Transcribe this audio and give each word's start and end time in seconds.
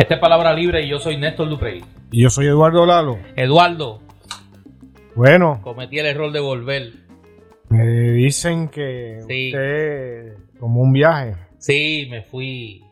Esta 0.00 0.14
es 0.14 0.20
Palabra 0.20 0.54
Libre 0.54 0.82
y 0.84 0.88
yo 0.88 0.98
soy 0.98 1.16
Néstor 1.18 1.48
Duprey. 1.48 1.82
Y 2.10 2.22
yo 2.22 2.30
soy 2.30 2.46
Eduardo 2.46 2.86
Lalo. 2.86 3.18
Eduardo, 3.36 4.00
Bueno, 5.14 5.60
cometí 5.62 5.98
el 5.98 6.06
error 6.06 6.32
de 6.32 6.40
volver. 6.40 6.92
me 7.68 7.86
dicen 8.12 8.68
que 8.68 9.18
Sí. 9.28 9.48
usted 9.48 10.36
tomó 10.58 10.80
un 10.82 10.92
viaje. 10.92 11.36
Sí, 11.58 12.06
me 12.10 12.22
fui. 12.22 12.82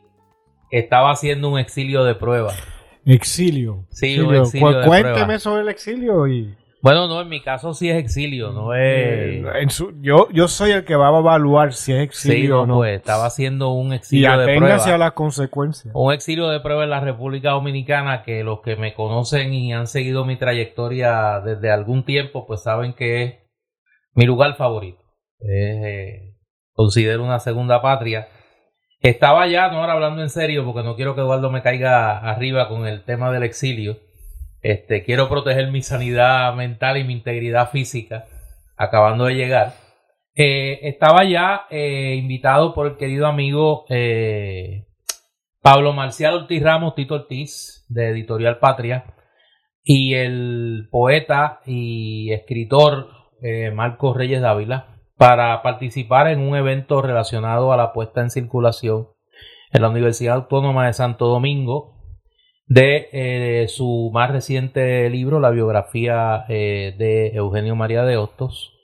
Estaba 0.71 1.11
haciendo 1.12 1.48
un 1.48 1.59
exilio 1.59 2.05
de 2.05 2.15
prueba. 2.15 2.53
Exilio. 3.07 3.87
Sí, 3.91 4.19
un 4.20 4.34
exilio 4.34 4.67
Cu- 4.67 4.73
de 4.75 4.87
Cuénteme 4.87 5.15
prueba. 5.25 5.39
sobre 5.39 5.62
el 5.62 5.69
exilio 5.70 6.27
y 6.29 6.55
Bueno, 6.81 7.09
no, 7.09 7.21
en 7.21 7.29
mi 7.29 7.41
caso 7.43 7.75
sí 7.75 7.91
es 7.91 7.97
exilio, 7.97 8.53
no 8.53 8.73
es... 8.73 8.81
eh, 8.83 9.43
en 9.63 9.71
su- 9.71 10.01
yo, 10.01 10.29
yo 10.33 10.47
soy 10.47 10.71
el 10.71 10.85
que 10.85 10.95
va 10.95 11.09
a 11.09 11.19
evaluar 11.19 11.73
si 11.73 11.93
es 11.93 11.99
Sí, 11.99 12.29
exilio 12.31 12.55
no, 12.57 12.63
o 12.63 12.67
no. 12.67 12.77
pues 12.77 12.97
estaba 12.97 13.27
haciendo 13.27 13.71
un 13.73 13.93
y 13.93 13.97
exilio 13.97 14.39
de 14.39 14.57
prueba. 14.57 14.77
a 14.95 14.99
las 14.99 15.13
consecuencias. 15.13 15.93
Un 15.93 16.13
exilio 16.13 16.49
de 16.49 16.61
prueba 16.61 16.85
en 16.85 16.91
la 16.91 17.01
República 17.01 17.51
Dominicana 17.51 18.23
que 18.23 18.45
los 18.45 18.61
que 18.61 18.77
me 18.77 18.95
conocen 18.95 19.53
y 19.55 19.73
han 19.73 19.89
seguido 19.89 20.25
mi 20.25 20.37
trayectoria 20.37 21.41
desde 21.41 21.73
algún 21.73 22.05
tiempo, 22.05 22.47
pues 22.47 22.63
saben 22.63 22.93
que 22.93 23.23
es 23.25 23.35
mi 24.15 24.25
lugar 24.25 24.55
favorito. 24.57 25.03
Es, 25.41 25.85
eh, 25.85 26.35
considero 26.75 27.25
una 27.25 27.41
segunda 27.41 27.83
patria. 27.83 28.29
Estaba 29.01 29.47
ya, 29.49 29.69
no 29.69 29.79
ahora 29.81 29.95
hablando 29.95 30.23
en 30.23 30.31
serio, 30.31 30.65
porque 30.65 30.83
no 30.85 30.95
quiero 30.95 31.15
que 31.17 31.21
Eduardo 31.23 31.51
me 31.51 31.63
caiga 31.63 32.19
arriba 32.19 32.69
con 32.69 32.87
el 32.87 33.05
tema 33.05 33.33
del 33.33 33.42
exilio. 33.42 33.98
Este, 34.61 35.05
quiero 35.05 35.28
proteger 35.28 35.70
mi 35.70 35.83
sanidad 35.83 36.55
mental 36.55 36.97
y 36.97 37.05
mi 37.05 37.12
integridad 37.12 37.70
física, 37.70 38.27
acabando 38.77 39.27
de 39.27 39.34
llegar. 39.34 39.75
Eh, 40.34 40.81
estaba 40.89 41.25
ya 41.25 41.67
eh, 41.70 42.17
invitado 42.17 42.75
por 42.75 42.86
el 42.86 42.97
querido 42.97 43.27
amigo 43.27 43.86
eh, 43.89 44.86
Pablo 45.62 45.92
Marcial 45.92 46.34
Ortiz 46.34 46.62
Ramos, 46.62 46.95
Tito 46.95 47.14
Ortiz, 47.14 47.84
de 47.89 48.11
Editorial 48.11 48.59
Patria, 48.59 49.05
y 49.83 50.14
el 50.14 50.89
poeta 50.91 51.61
y 51.67 52.33
escritor 52.33 53.09
Marcos 53.73 54.17
Reyes 54.17 54.41
Dávila, 54.41 55.01
para 55.17 55.62
participar 55.62 56.27
en 56.27 56.41
un 56.41 56.56
evento 56.56 57.03
relacionado 57.03 57.73
a 57.73 57.77
la 57.77 57.92
puesta 57.92 58.20
en 58.20 58.31
circulación 58.31 59.09
en 59.73 59.83
la 59.83 59.89
Universidad 59.89 60.34
Autónoma 60.34 60.86
de 60.86 60.92
Santo 60.92 61.27
Domingo 61.27 61.98
de 62.69 63.08
eh, 63.12 63.69
su 63.69 64.11
más 64.12 64.30
reciente 64.30 65.08
libro, 65.08 65.41
la 65.41 65.50
biografía 65.50 66.44
eh, 66.48 66.94
de 66.98 67.28
Eugenio 67.28 67.74
María 67.74 68.05
de 68.05 68.19
Hostos. 68.19 68.74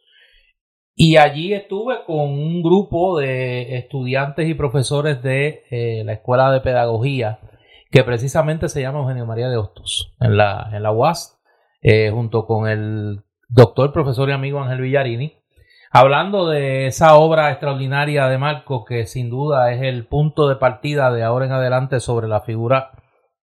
Y 0.97 1.17
allí 1.17 1.53
estuve 1.53 2.05
con 2.07 2.31
un 2.31 2.63
grupo 2.63 3.19
de 3.19 3.77
estudiantes 3.77 4.49
y 4.49 4.55
profesores 4.55 5.23
de 5.23 5.65
eh, 5.71 6.03
la 6.05 6.15
Escuela 6.15 6.51
de 6.51 6.61
Pedagogía, 6.61 7.41
que 7.91 8.05
precisamente 8.05 8.69
se 8.69 8.81
llama 8.81 9.01
Eugenio 9.01 9.27
María 9.27 9.49
de 9.49 9.57
Hostos, 9.57 10.15
en 10.21 10.37
la, 10.37 10.71
en 10.73 10.83
la 10.83 10.93
UAS, 10.93 11.41
junto 12.13 12.47
con 12.47 12.67
el 12.67 13.21
doctor, 13.49 13.93
profesor 13.93 14.31
y 14.31 14.33
amigo 14.33 14.61
Ángel 14.61 14.81
Villarini, 14.81 15.35
hablando 15.91 16.49
de 16.49 16.87
esa 16.87 17.17
obra 17.17 17.51
extraordinaria 17.51 18.27
de 18.29 18.39
Marcos, 18.39 18.85
que 18.89 19.07
sin 19.07 19.29
duda 19.29 19.71
es 19.73 19.83
el 19.83 20.07
punto 20.07 20.49
de 20.49 20.57
partida 20.57 21.13
de 21.13 21.23
ahora 21.23 21.45
en 21.45 21.53
adelante 21.53 22.01
sobre 22.01 22.27
la 22.27 22.41
figura 22.41 23.04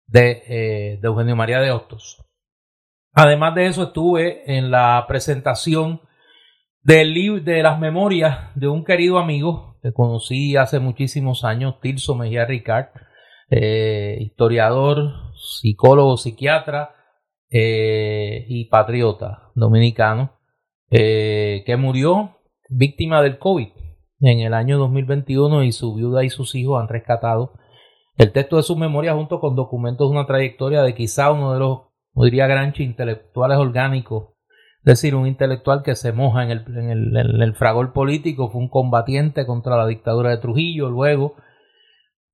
de, 0.08 0.44
eh, 0.48 1.00
de 1.02 1.08
Eugenio 1.08 1.36
María 1.36 1.60
de 1.60 1.72
Hostos. 1.72 2.24
Además 3.14 3.56
de 3.56 3.68
eso, 3.68 3.84
estuve 3.84 4.58
en 4.58 4.72
la 4.72 5.06
presentación 5.08 6.02
del 6.84 7.44
de 7.44 7.64
las 7.64 7.80
memorias 7.80 8.54
de 8.56 8.68
un 8.68 8.84
querido 8.84 9.18
amigo 9.18 9.78
que 9.82 9.94
conocí 9.94 10.56
hace 10.56 10.80
muchísimos 10.80 11.44
años, 11.44 11.80
Tirso 11.82 12.16
Mejía 12.16 12.46
Ricard, 12.46 12.90
eh, 13.50 14.18
historiador, 14.20 15.34
psicólogo, 15.36 16.18
psiquiatra 16.18 16.96
eh, 17.50 18.46
y 18.48 18.66
patriota 18.66 19.52
dominicano, 19.56 20.34
que 20.90 21.76
murió 21.78 22.38
víctima 22.70 23.22
del 23.22 23.38
COVID 23.38 23.68
en 24.22 24.40
el 24.40 24.54
año 24.54 24.78
2021 24.78 25.64
y 25.64 25.72
su 25.72 25.94
viuda 25.96 26.24
y 26.24 26.30
sus 26.30 26.56
hijos 26.56 26.82
han 26.82 26.88
rescatado 26.88 27.54
el 28.18 28.32
texto 28.32 28.58
de 28.58 28.64
sus 28.64 28.78
memorias 28.78 29.16
junto 29.16 29.40
con 29.40 29.56
documentos 29.56 30.10
de 30.10 30.18
una 30.18 30.26
trayectoria 30.26 30.82
de 30.82 30.96
quizá 30.96 31.32
uno 31.32 31.54
de 31.54 31.60
los, 31.60 31.80
no 32.14 32.24
diría 32.24 32.48
granchi, 32.48 32.84
intelectuales 32.84 33.58
orgánicos. 33.58 34.30
Es 34.80 35.02
decir, 35.02 35.16
un 35.16 35.28
intelectual 35.28 35.82
que 35.84 35.96
se 35.96 36.14
moja 36.14 36.44
en 36.44 36.52
el, 36.52 36.64
en, 36.68 36.90
el, 36.90 37.18
en 37.18 37.42
el, 37.42 37.56
fragor 37.56 37.92
político, 37.92 38.50
fue 38.50 38.62
un 38.62 38.70
combatiente 38.70 39.46
contra 39.46 39.76
la 39.76 39.88
dictadura 39.88 40.30
de 40.30 40.38
Trujillo, 40.38 40.90
luego 40.90 41.36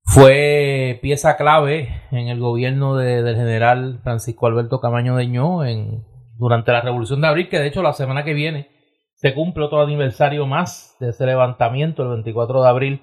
fue 0.04 0.98
pieza 1.00 1.36
clave 1.36 2.02
en 2.10 2.28
el 2.28 2.40
gobierno 2.40 2.96
de, 2.96 3.22
del 3.22 3.36
general 3.36 4.00
Francisco 4.02 4.46
Alberto 4.46 4.80
Camaño 4.80 5.16
Deñó 5.16 5.64
en, 5.64 6.04
durante 6.36 6.72
la 6.72 6.80
Revolución 6.80 7.20
de 7.20 7.28
Abril, 7.28 7.48
que 7.48 7.58
de 7.58 7.68
hecho 7.68 7.82
la 7.82 7.92
semana 7.92 8.24
que 8.24 8.34
viene 8.34 8.68
se 9.14 9.34
cumple 9.34 9.64
otro 9.64 9.80
aniversario 9.80 10.46
más 10.46 10.96
de 10.98 11.10
ese 11.10 11.24
levantamiento, 11.24 12.02
el 12.02 12.08
24 12.10 12.62
de 12.62 12.68
abril, 12.68 13.02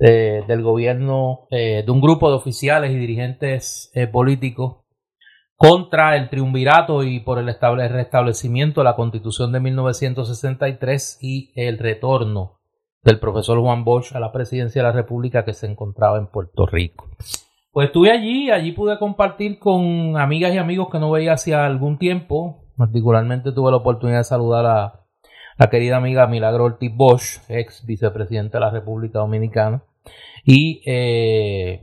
del 0.00 0.62
gobierno 0.62 1.46
eh, 1.50 1.82
de 1.84 1.92
un 1.92 2.00
grupo 2.00 2.30
de 2.30 2.36
oficiales 2.36 2.90
y 2.90 2.96
dirigentes 2.96 3.90
eh, 3.94 4.06
políticos 4.06 4.78
contra 5.56 6.16
el 6.16 6.30
triunvirato 6.30 7.02
y 7.02 7.20
por 7.20 7.38
el 7.38 7.50
estable 7.50 7.86
restablecimiento 7.86 8.80
de 8.80 8.86
la 8.86 8.96
constitución 8.96 9.52
de 9.52 9.60
1963 9.60 11.18
y 11.20 11.52
el 11.54 11.78
retorno 11.78 12.60
del 13.02 13.20
profesor 13.20 13.60
Juan 13.60 13.84
Bosch 13.84 14.14
a 14.14 14.20
la 14.20 14.32
presidencia 14.32 14.80
de 14.82 14.88
la 14.88 14.94
República 14.94 15.44
que 15.44 15.52
se 15.52 15.66
encontraba 15.66 16.16
en 16.16 16.28
Puerto 16.28 16.64
Rico. 16.64 17.10
Pues 17.72 17.88
estuve 17.88 18.10
allí, 18.10 18.50
allí 18.50 18.72
pude 18.72 18.98
compartir 18.98 19.58
con 19.58 20.16
amigas 20.16 20.54
y 20.54 20.58
amigos 20.58 20.88
que 20.90 20.98
no 20.98 21.10
veía 21.10 21.34
hacía 21.34 21.66
algún 21.66 21.98
tiempo, 21.98 22.64
particularmente 22.76 23.52
tuve 23.52 23.70
la 23.70 23.76
oportunidad 23.76 24.18
de 24.18 24.24
saludar 24.24 24.64
a 24.64 25.00
la 25.58 25.68
querida 25.68 25.98
amiga 25.98 26.26
Milagro 26.26 26.64
Ortiz 26.64 26.90
Bosch, 26.96 27.40
ex 27.48 27.84
vicepresidente 27.84 28.56
de 28.56 28.60
la 28.60 28.70
República 28.70 29.18
Dominicana, 29.18 29.84
y 30.44 30.82
eh, 30.86 31.80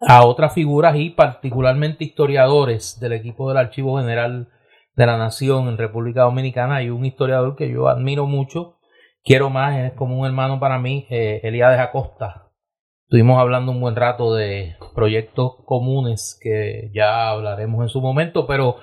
a 0.00 0.24
otras 0.24 0.52
figuras 0.54 0.96
y 0.96 1.10
particularmente 1.10 2.04
historiadores 2.04 2.98
del 3.00 3.12
equipo 3.12 3.48
del 3.48 3.58
Archivo 3.58 3.98
General 3.98 4.48
de 4.94 5.06
la 5.06 5.16
Nación 5.16 5.68
en 5.68 5.78
República 5.78 6.22
Dominicana. 6.22 6.76
Hay 6.76 6.90
un 6.90 7.04
historiador 7.04 7.56
que 7.56 7.70
yo 7.70 7.88
admiro 7.88 8.26
mucho, 8.26 8.78
quiero 9.24 9.50
más, 9.50 9.76
es 9.78 9.92
como 9.92 10.18
un 10.18 10.26
hermano 10.26 10.58
para 10.60 10.78
mí, 10.78 11.06
eh, 11.10 11.40
Elías 11.42 11.78
Acosta. 11.78 12.50
Estuvimos 13.04 13.38
hablando 13.38 13.72
un 13.72 13.80
buen 13.80 13.94
rato 13.94 14.34
de 14.34 14.76
proyectos 14.94 15.56
comunes 15.66 16.38
que 16.40 16.90
ya 16.94 17.28
hablaremos 17.28 17.82
en 17.82 17.88
su 17.88 18.00
momento, 18.00 18.46
pero 18.46 18.76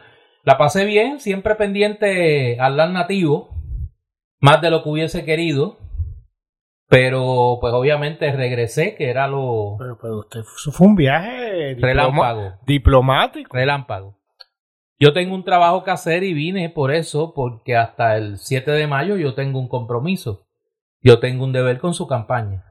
la 0.44 0.58
pasé 0.58 0.86
bien, 0.86 1.20
siempre 1.20 1.56
pendiente 1.56 2.60
al 2.60 2.78
nativo, 2.94 3.50
más 4.40 4.62
de 4.62 4.70
lo 4.70 4.84
que 4.84 4.90
hubiese 4.90 5.26
querido. 5.26 5.78
Pero, 6.90 7.60
pues 7.62 7.72
obviamente 7.74 8.32
regresé, 8.32 8.96
que 8.96 9.10
era 9.10 9.28
lo. 9.28 9.76
Pero, 9.78 9.98
pero 10.02 10.18
usted, 10.20 10.40
eso 10.40 10.72
fue 10.72 10.88
un 10.88 10.96
viaje 10.96 11.76
Relámpago. 11.80 12.54
diplomático. 12.66 13.56
Relámpago. 13.56 14.18
Yo 14.98 15.14
tengo 15.14 15.36
un 15.36 15.46
trabajo 15.46 15.84
que 15.84 15.92
hacer 15.92 16.24
y 16.24 16.34
vine 16.34 16.70
por 16.70 16.92
eso, 16.92 17.34
porque 17.34 17.78
hasta 17.78 18.18
el 18.18 18.38
7 18.38 18.72
de 18.72 18.88
mayo 18.88 19.16
yo 19.18 19.34
tengo 19.36 19.60
un 19.60 19.70
compromiso. 19.70 20.48
Yo 21.02 21.20
tengo 21.20 21.46
un 21.46 21.54
deber 21.54 21.78
con 21.80 21.94
su 21.94 22.08
campaña. 22.08 22.66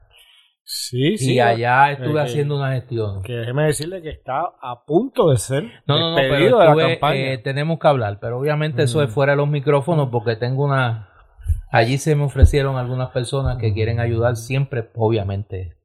Sí, 0.63 1.17
sí. 1.17 1.33
y 1.33 1.39
allá 1.39 1.91
estuve 1.91 2.19
eh, 2.19 2.23
haciendo 2.23 2.55
una 2.57 2.73
gestión. 2.73 3.23
Que 3.23 3.33
déjeme 3.33 3.63
decirle 3.63 4.03
que 4.03 4.09
está 4.11 4.41
a 4.61 4.83
punto 4.85 5.31
de 5.31 5.37
ser 5.37 5.63
No, 5.87 5.97
no, 5.97 6.09
no, 6.11 6.15
pero 6.17 6.33
de 6.35 6.49
la 6.51 6.65
estuve, 6.65 6.89
campaña. 6.91 7.33
eh, 7.33 7.37
tenemos 7.39 7.79
que 7.79 7.87
hablar, 7.87 8.19
pero 8.21 8.37
obviamente 8.37 8.83
eso 8.83 9.01
es 9.01 9.09
Mm. 9.09 9.13
fuera 9.13 9.31
de 9.31 9.37
los 9.37 9.47
micrófonos 9.49 10.09
porque 10.11 10.35
tengo 10.35 10.65
una... 10.65 11.08
Allí 11.71 11.97
se 11.97 12.15
me 12.15 12.23
ofrecieron 12.23 12.77
algunas 12.77 13.09
personas 13.11 13.57
que 13.57 13.73
quieren 13.73 13.99
ayudar 13.99 14.35
siempre, 14.35 14.89
obviamente, 14.95 15.75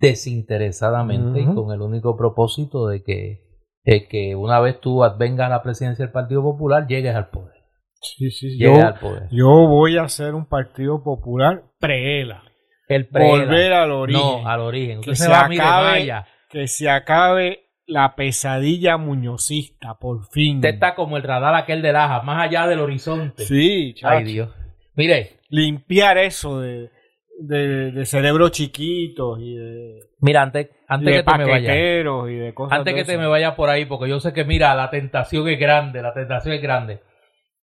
desinteresadamente 0.00 1.40
y 1.40 1.46
con 1.46 1.72
el 1.72 1.80
único 1.80 2.16
propósito 2.16 2.86
de 2.88 3.02
que, 3.02 3.44
de 3.84 4.06
que 4.08 4.34
una 4.34 4.60
vez 4.60 4.80
tú 4.80 5.04
advengas 5.04 5.46
a 5.46 5.50
la 5.50 5.62
presidencia 5.62 6.04
del 6.04 6.12
Partido 6.12 6.42
Popular, 6.42 6.86
llegues 6.86 7.14
al 7.14 7.28
poder. 7.30 7.54
Sí, 8.00 8.30
sí, 8.30 8.50
sí. 8.50 8.58
Llegues 8.58 8.78
Yo, 8.78 8.86
al 8.86 8.98
poder. 8.98 9.28
yo 9.30 9.48
voy 9.68 9.96
a 9.96 10.02
hacer 10.02 10.34
un 10.34 10.46
partido 10.46 11.02
popular 11.02 11.64
pre-ELA. 11.80 12.42
El. 12.88 13.08
Volver 13.10 13.72
al 13.72 13.90
origen. 13.90 14.22
No, 14.22 14.48
al 14.48 14.60
origen. 14.60 15.00
Que 15.00 15.14
se, 15.16 15.24
se 15.24 15.30
va, 15.30 15.48
mire, 15.48 15.62
acabe- 15.62 15.84
vaya. 15.90 16.26
Que 16.48 16.68
se 16.68 16.88
acabe 16.88 17.60
la 17.86 18.14
pesadilla 18.14 18.96
muñozista, 18.98 19.94
por 19.98 20.26
fin. 20.30 20.56
Usted 20.58 20.74
está 20.74 20.94
como 20.94 21.16
el 21.16 21.22
radar 21.22 21.54
aquel 21.54 21.82
de 21.82 21.92
Laja, 21.92 22.22
más 22.22 22.42
allá 22.46 22.66
del 22.66 22.80
horizonte. 22.80 23.44
Sí, 23.44 23.94
chacho. 23.94 24.08
Ay, 24.16 24.24
Dios. 24.24 24.50
Mire, 24.98 25.38
Limpiar 25.48 26.18
eso 26.18 26.60
de, 26.60 26.90
de, 27.38 27.92
de 27.92 28.04
cerebros 28.04 28.50
chiquitos 28.50 29.38
y 29.40 29.54
de, 29.54 30.00
mira, 30.20 30.42
antes, 30.42 30.70
antes 30.88 31.08
y 31.08 31.12
de 31.12 31.18
que 31.18 31.30
te 31.30 31.38
me 31.38 31.44
vayas. 31.44 31.76
y 31.76 32.34
de 32.34 32.52
cosas 32.52 32.78
Antes 32.80 32.94
que 32.94 33.04
te 33.04 33.16
me 33.16 33.28
vayas 33.28 33.54
por 33.54 33.70
ahí, 33.70 33.84
porque 33.84 34.10
yo 34.10 34.18
sé 34.18 34.32
que, 34.32 34.44
mira, 34.44 34.74
la 34.74 34.90
tentación 34.90 35.48
es 35.48 35.58
grande, 35.58 36.02
la 36.02 36.12
tentación 36.12 36.52
es 36.52 36.60
grande. 36.60 37.00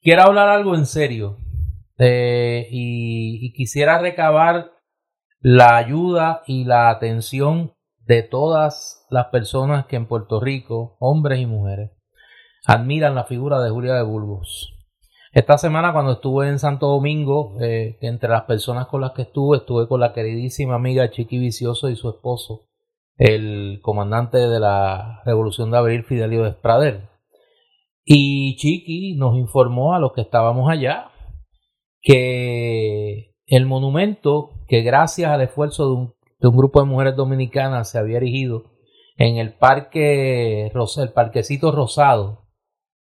Quiero 0.03 0.23
hablar 0.23 0.49
algo 0.49 0.75
en 0.75 0.87
serio 0.87 1.39
eh, 1.99 2.67
y, 2.69 3.47
y 3.47 3.53
quisiera 3.53 4.01
recabar 4.01 4.73
la 5.39 5.77
ayuda 5.77 6.43
y 6.49 6.65
la 6.65 6.91
atención 6.91 7.75
de 8.01 8.25
todas 8.25 9.07
las 9.09 9.27
personas 9.27 9.87
que 9.87 9.95
en 9.95 10.07
Puerto 10.07 10.41
Rico, 10.41 10.97
hombres 10.99 11.39
y 11.39 11.47
mujeres, 11.47 11.93
admiran 12.67 13.15
la 13.15 13.23
figura 13.23 13.61
de 13.61 13.71
Julia 13.71 13.95
de 13.95 14.03
Burgos. 14.03 14.80
Esta 15.33 15.59
semana 15.59 15.93
cuando 15.93 16.13
estuve 16.13 16.49
en 16.49 16.59
Santo 16.59 16.89
Domingo, 16.89 17.57
eh, 17.61 17.99
entre 18.01 18.29
las 18.29 18.43
personas 18.43 18.89
con 18.89 19.01
las 19.01 19.13
que 19.13 19.23
estuve, 19.23 19.59
estuve 19.59 19.87
con 19.87 20.01
la 20.01 20.13
queridísima 20.13 20.75
amiga 20.75 21.09
Chiqui 21.09 21.39
Vicioso 21.39 21.89
y 21.89 21.95
su 21.95 22.09
esposo, 22.09 22.67
el 23.17 23.79
comandante 23.81 24.39
de 24.39 24.59
la 24.59 25.23
Revolución 25.25 25.71
de 25.71 25.79
Abril, 25.79 26.03
Fidelio 26.03 26.43
Desprader. 26.43 27.11
Y 28.05 28.57
Chiqui 28.57 29.15
nos 29.15 29.37
informó 29.37 29.95
a 29.95 30.01
los 30.01 30.15
que 30.15 30.23
estábamos 30.23 30.69
allá 30.69 31.13
que 32.01 33.37
el 33.47 33.67
monumento, 33.67 34.51
que 34.67 34.83
gracias 34.83 35.31
al 35.31 35.43
esfuerzo 35.43 35.87
de 35.87 35.95
un, 35.95 36.15
de 36.41 36.49
un 36.49 36.57
grupo 36.57 36.81
de 36.81 36.87
mujeres 36.87 37.15
dominicanas 37.15 37.89
se 37.89 38.01
había 38.01 38.17
erigido 38.17 38.65
en 39.17 39.37
el 39.37 39.53
parque, 39.53 40.73
el 40.75 41.13
parquecito 41.13 41.71
rosado, 41.71 42.40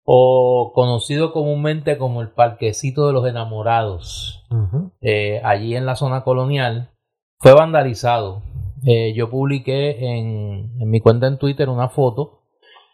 o 0.04 0.72
conocido 0.74 1.32
comúnmente 1.32 1.98
como 1.98 2.22
el 2.22 2.30
Parquecito 2.30 3.08
de 3.08 3.14
los 3.14 3.28
Enamorados, 3.28 4.44
eh, 5.02 5.42
allí 5.44 5.76
en 5.76 5.86
la 5.86 5.96
zona 5.96 6.24
colonial, 6.24 6.92
fue 7.38 7.54
vandalizado. 7.54 8.42
Eh, 8.84 9.14
yo 9.14 9.30
publiqué 9.30 10.18
en, 10.18 10.72
en, 10.80 10.90
mi 10.90 11.02
cuenta 11.02 11.28
en 11.28 11.38
Twitter 11.38 11.70
una 11.70 11.90
foto 11.90 12.42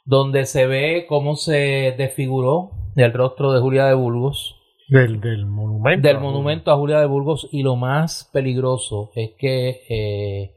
donde 0.04 0.46
se 0.46 0.68
ve 0.68 1.06
cómo 1.08 1.36
se 1.36 1.96
desfiguró 1.98 2.72
el 2.96 3.14
rostro 3.14 3.54
de 3.54 3.62
Julia 3.62 3.86
de 3.86 3.94
Burgos. 3.94 4.56
Del, 4.90 5.20
del 5.22 5.46
monumento. 5.46 6.08
Del 6.08 6.20
monumento 6.20 6.72
a 6.72 6.78
Julia 6.78 7.00
de 7.00 7.08
Burgos 7.08 7.48
y 7.52 7.64
lo 7.64 7.76
más 7.76 8.30
peligroso 8.34 9.12
es 9.16 9.32
que 9.38 9.82
eh, 9.90 10.56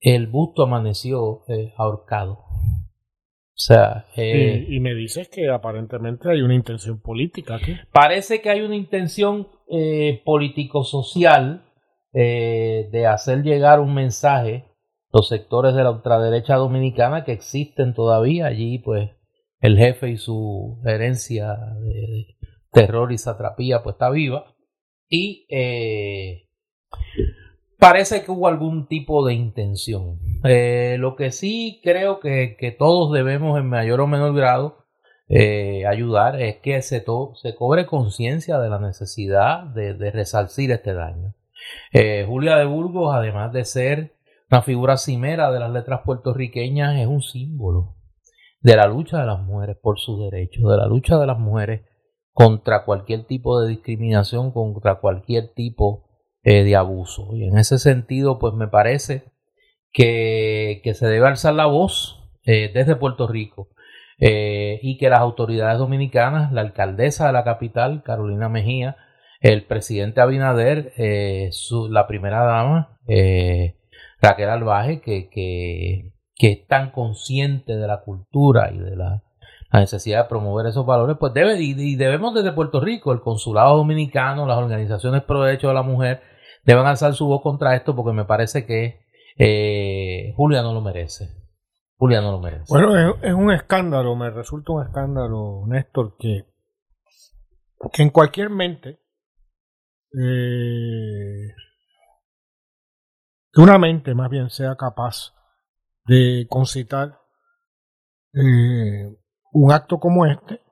el 0.00 0.26
busto 0.26 0.62
amaneció 0.62 1.42
ahorcado. 1.76 2.49
O 3.60 3.62
sea, 3.62 4.06
eh, 4.16 4.64
y, 4.70 4.80
me 4.80 4.94
dices 4.94 5.28
que 5.28 5.50
aparentemente 5.50 6.30
hay 6.30 6.40
una 6.40 6.54
intención 6.54 6.98
política 6.98 7.56
aquí. 7.56 7.76
Parece 7.92 8.40
que 8.40 8.48
hay 8.48 8.62
una 8.62 8.74
intención 8.74 9.48
eh, 9.68 10.22
político-social 10.24 11.70
eh, 12.14 12.88
de 12.90 13.06
hacer 13.06 13.42
llegar 13.42 13.80
un 13.80 13.92
mensaje 13.92 14.64
los 15.12 15.28
sectores 15.28 15.74
de 15.74 15.82
la 15.82 15.90
ultraderecha 15.90 16.56
dominicana 16.56 17.22
que 17.22 17.32
existen 17.32 17.92
todavía 17.92 18.46
allí, 18.46 18.78
pues 18.78 19.10
el 19.60 19.76
jefe 19.76 20.08
y 20.08 20.16
su 20.16 20.80
herencia 20.86 21.54
de, 21.82 22.38
terror 22.72 23.12
y 23.12 23.18
satrapía 23.18 23.82
pues 23.82 23.96
está 23.96 24.08
viva 24.08 24.54
y 25.06 25.46
parece 27.80 28.22
que 28.22 28.30
hubo 28.30 28.46
algún 28.46 28.86
tipo 28.86 29.26
de 29.26 29.34
intención. 29.34 30.20
Eh, 30.44 30.96
lo 30.98 31.16
que 31.16 31.32
sí 31.32 31.80
creo 31.82 32.20
que, 32.20 32.76
todos 32.78 33.12
debemos 33.12 33.58
en 33.58 33.68
mayor 33.68 34.00
o 34.00 34.06
menor 34.06 34.34
grado 34.34 34.84
eh, 35.28 35.86
ayudar 35.86 36.40
es 36.40 36.56
que 36.56 36.82
se, 36.82 37.04
se 37.34 37.54
cobre 37.56 37.86
conciencia 37.86 38.58
de 38.58 38.68
la 38.68 38.78
necesidad 38.78 39.64
de, 39.64 40.10
resarcir 40.12 40.70
este 40.70 40.94
daño. 40.94 41.34
Eh, 41.92 42.24
Julia 42.28 42.56
de 42.56 42.66
Burgos, 42.66 43.14
además 43.14 43.52
de 43.52 43.64
ser 43.64 44.14
una 44.50 44.62
figura 44.62 44.96
cimera 44.96 45.50
de 45.50 45.60
las 45.60 45.70
letras 45.70 46.00
puertorriqueñas, 46.04 46.98
es 46.98 47.06
un 47.06 47.22
símbolo 47.22 47.96
de 48.60 48.76
la 48.76 48.86
lucha 48.86 49.20
de 49.20 49.26
las 49.26 49.40
mujeres 49.40 49.76
por 49.80 49.98
sus 49.98 50.30
derechos, 50.30 50.70
de 50.70 50.76
la 50.76 50.86
lucha 50.86 51.18
de 51.18 51.26
las 51.26 51.38
mujeres 51.38 51.82
contra 52.32 52.84
cualquier 52.84 53.24
tipo 53.24 53.60
de 53.60 53.68
discriminación, 53.68 54.52
contra 54.52 54.96
cualquier 54.96 55.54
tipo 55.54 56.09
eh, 56.42 56.64
de 56.64 56.76
abuso. 56.76 57.30
Y 57.34 57.44
en 57.44 57.58
ese 57.58 57.78
sentido, 57.78 58.38
pues 58.38 58.54
me 58.54 58.68
parece 58.68 59.24
que, 59.92 60.80
que 60.84 60.94
se 60.94 61.06
debe 61.06 61.26
alzar 61.26 61.54
la 61.54 61.66
voz 61.66 62.22
eh, 62.44 62.70
desde 62.72 62.96
Puerto 62.96 63.26
Rico 63.28 63.68
eh, 64.18 64.78
y 64.82 64.98
que 64.98 65.10
las 65.10 65.20
autoridades 65.20 65.78
dominicanas, 65.78 66.52
la 66.52 66.62
alcaldesa 66.62 67.26
de 67.26 67.32
la 67.32 67.44
capital, 67.44 68.02
Carolina 68.02 68.48
Mejía, 68.48 68.96
el 69.40 69.64
presidente 69.64 70.20
Abinader, 70.20 70.92
su, 71.52 71.88
la 71.90 72.06
primera 72.06 72.44
dama, 72.44 72.98
Raquel 74.20 74.50
Albaje, 74.50 75.00
que, 75.00 75.30
que, 75.30 76.12
que 76.34 76.52
es 76.52 76.66
tan 76.66 76.90
consciente 76.90 77.76
de 77.76 77.86
la 77.86 78.02
cultura 78.02 78.70
y 78.70 78.78
de 78.78 78.96
la 78.96 79.22
la 79.72 79.80
necesidad 79.80 80.24
de 80.24 80.28
promover 80.28 80.66
esos 80.66 80.84
valores, 80.84 81.16
pues 81.18 81.32
debe, 81.32 81.60
y, 81.60 81.94
debemos 81.94 82.34
desde 82.34 82.52
Puerto 82.52 82.80
Rico, 82.80 83.12
el 83.12 83.20
consulado 83.20 83.76
dominicano, 83.76 84.46
las 84.46 84.58
organizaciones 84.58 85.22
pro 85.22 85.42
derechos 85.42 85.70
de 85.70 85.74
la 85.74 85.82
mujer, 85.82 86.22
deben 86.64 86.86
alzar 86.86 87.14
su 87.14 87.26
voz 87.26 87.42
contra 87.42 87.74
esto 87.74 87.94
porque 87.94 88.12
me 88.12 88.24
parece 88.24 88.66
que 88.66 89.06
eh, 89.36 90.32
Julia 90.36 90.62
no 90.62 90.74
lo 90.74 90.80
merece. 90.80 91.28
Julia 91.96 92.20
no 92.20 92.32
lo 92.32 92.40
merece. 92.40 92.64
Bueno, 92.68 92.96
es, 93.22 93.34
un 93.34 93.52
escándalo, 93.52 94.16
me 94.16 94.30
resulta 94.30 94.72
un 94.72 94.86
escándalo, 94.86 95.64
Néstor, 95.66 96.16
que, 96.18 96.46
que 97.92 98.02
en 98.02 98.10
cualquier 98.10 98.48
mente, 98.48 99.00
eh, 100.18 101.48
que 103.52 103.60
una 103.60 103.78
mente 103.78 104.14
más 104.14 104.30
bien 104.30 104.48
sea 104.50 104.76
capaz 104.76 105.34
de 106.06 106.46
concitar 106.48 107.20
eh, 108.32 109.16
un 109.52 109.72
acto 109.72 109.98
como 109.98 110.24
este, 110.24 110.62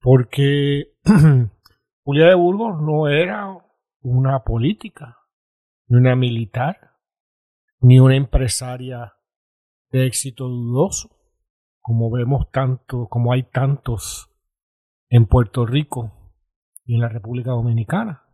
porque 0.00 0.94
Julia 2.04 2.26
de 2.26 2.34
Burgos 2.34 2.80
no 2.82 3.08
era 3.08 3.56
una 4.02 4.44
política, 4.44 5.18
ni 5.88 5.98
una 5.98 6.16
militar, 6.16 6.98
ni 7.80 7.98
una 7.98 8.16
empresaria 8.16 9.14
de 9.90 10.06
éxito 10.06 10.48
dudoso, 10.48 11.10
como 11.80 12.10
vemos 12.10 12.50
tanto, 12.50 13.08
como 13.08 13.32
hay 13.32 13.42
tantos 13.44 14.30
en 15.08 15.26
Puerto 15.26 15.66
Rico 15.66 16.12
y 16.84 16.94
en 16.94 17.00
la 17.00 17.08
República 17.08 17.50
Dominicana, 17.50 18.24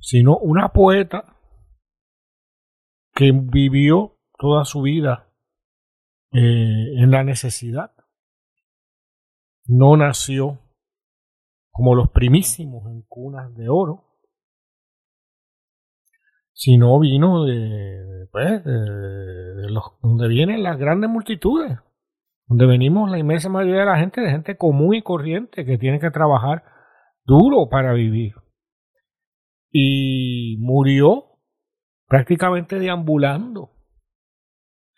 sino 0.00 0.36
una 0.38 0.68
poeta 0.72 1.36
que 3.14 3.32
vivió 3.32 4.18
toda 4.38 4.64
su 4.64 4.82
vida 4.82 5.28
eh, 6.32 6.94
en 6.96 7.10
la 7.10 7.24
necesidad. 7.24 7.92
No 9.64 9.96
nació 9.96 10.60
como 11.70 11.94
los 11.94 12.10
primísimos 12.10 12.86
en 12.90 13.02
cunas 13.02 13.54
de 13.54 13.68
oro, 13.68 14.11
sino 16.62 17.00
vino 17.00 17.44
de, 17.44 18.28
pues, 18.30 18.64
de, 18.64 19.68
los, 19.68 19.82
donde 20.00 20.28
vienen 20.28 20.62
las 20.62 20.78
grandes 20.78 21.10
multitudes, 21.10 21.76
donde 22.46 22.66
venimos 22.66 23.10
la 23.10 23.18
inmensa 23.18 23.48
mayoría 23.48 23.80
de 23.80 23.86
la 23.86 23.98
gente, 23.98 24.20
de 24.20 24.30
gente 24.30 24.56
común 24.56 24.94
y 24.94 25.02
corriente 25.02 25.64
que 25.64 25.76
tiene 25.76 25.98
que 25.98 26.12
trabajar 26.12 26.62
duro 27.24 27.68
para 27.68 27.94
vivir. 27.94 28.34
Y 29.72 30.56
murió 30.60 31.40
prácticamente 32.06 32.78
deambulando 32.78 33.72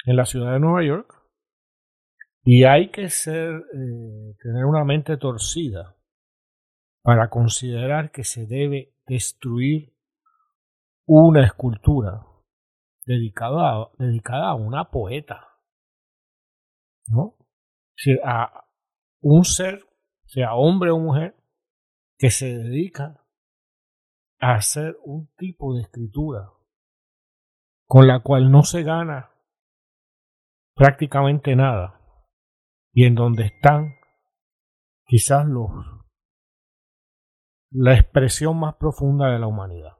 en 0.04 0.16
la 0.16 0.26
ciudad 0.26 0.52
de 0.52 0.60
Nueva 0.60 0.84
York 0.84 1.14
y 2.42 2.64
hay 2.64 2.90
que 2.90 3.08
ser, 3.08 3.54
eh, 3.54 4.36
tener 4.42 4.66
una 4.66 4.84
mente 4.84 5.16
torcida 5.16 5.96
para 7.02 7.30
considerar 7.30 8.10
que 8.10 8.22
se 8.22 8.46
debe 8.46 8.92
destruir 9.06 9.93
una 11.06 11.44
escultura 11.44 12.26
dedicada 13.04 13.82
a, 13.82 13.90
dedicada 13.98 14.50
a 14.50 14.54
una 14.54 14.90
poeta. 14.90 15.48
¿No? 17.06 17.36
a 18.24 18.66
un 19.20 19.44
ser, 19.44 19.86
sea 20.24 20.54
hombre 20.54 20.90
o 20.90 20.98
mujer, 20.98 21.36
que 22.18 22.30
se 22.30 22.46
dedica 22.46 23.24
a 24.40 24.54
hacer 24.54 24.96
un 25.04 25.28
tipo 25.36 25.74
de 25.74 25.82
escritura 25.82 26.50
con 27.86 28.06
la 28.06 28.20
cual 28.20 28.50
no 28.50 28.62
se 28.62 28.82
gana 28.82 29.30
prácticamente 30.74 31.54
nada 31.54 32.00
y 32.92 33.04
en 33.04 33.14
donde 33.14 33.44
están 33.44 33.96
quizás 35.06 35.46
los 35.46 35.70
la 37.70 37.94
expresión 37.94 38.58
más 38.58 38.76
profunda 38.76 39.30
de 39.30 39.38
la 39.38 39.46
humanidad 39.46 39.98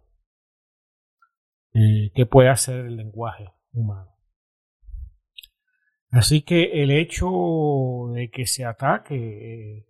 eh, 1.77 2.13
que 2.15 2.25
puede 2.25 2.51
hacer 2.51 2.87
el 2.87 2.97
lenguaje 2.97 3.51
humano. 3.73 4.15
Así 6.13 6.43
que 6.43 6.85
el 6.85 6.93
hecho 6.93 8.13
de 8.15 8.31
que 8.31 8.47
se 8.47 8.65
ataque 8.65 9.17
eh, 9.17 9.87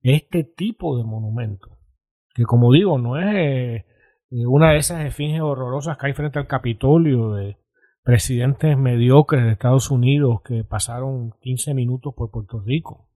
este 0.00 0.42
tipo 0.42 0.96
de 0.96 1.04
monumento, 1.04 1.76
que 2.34 2.44
como 2.44 2.72
digo, 2.72 2.96
no 2.96 3.18
es 3.18 3.26
eh, 3.36 3.86
una 4.30 4.72
de 4.72 4.78
esas 4.78 5.04
esfinges 5.04 5.42
horrorosas 5.42 5.98
que 5.98 6.06
hay 6.06 6.14
frente 6.14 6.38
al 6.38 6.46
Capitolio 6.46 7.34
de 7.34 7.58
presidentes 8.02 8.78
mediocres 8.78 9.44
de 9.44 9.52
Estados 9.52 9.90
Unidos 9.90 10.40
que 10.42 10.64
pasaron 10.64 11.34
15 11.42 11.74
minutos 11.74 12.14
por 12.16 12.30
Puerto 12.30 12.58
Rico, 12.60 13.10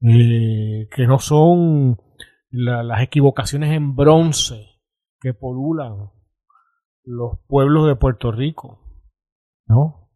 que 0.00 1.06
no 1.06 1.18
son 1.18 1.98
las 2.50 3.00
equivocaciones 3.00 3.72
en 3.72 3.96
bronce 3.96 4.66
que 5.22 5.32
polulan 5.32 6.10
los 7.08 7.38
pueblos 7.46 7.86
de 7.86 7.96
Puerto 7.96 8.30
Rico, 8.30 8.78
¿no? 9.66 10.10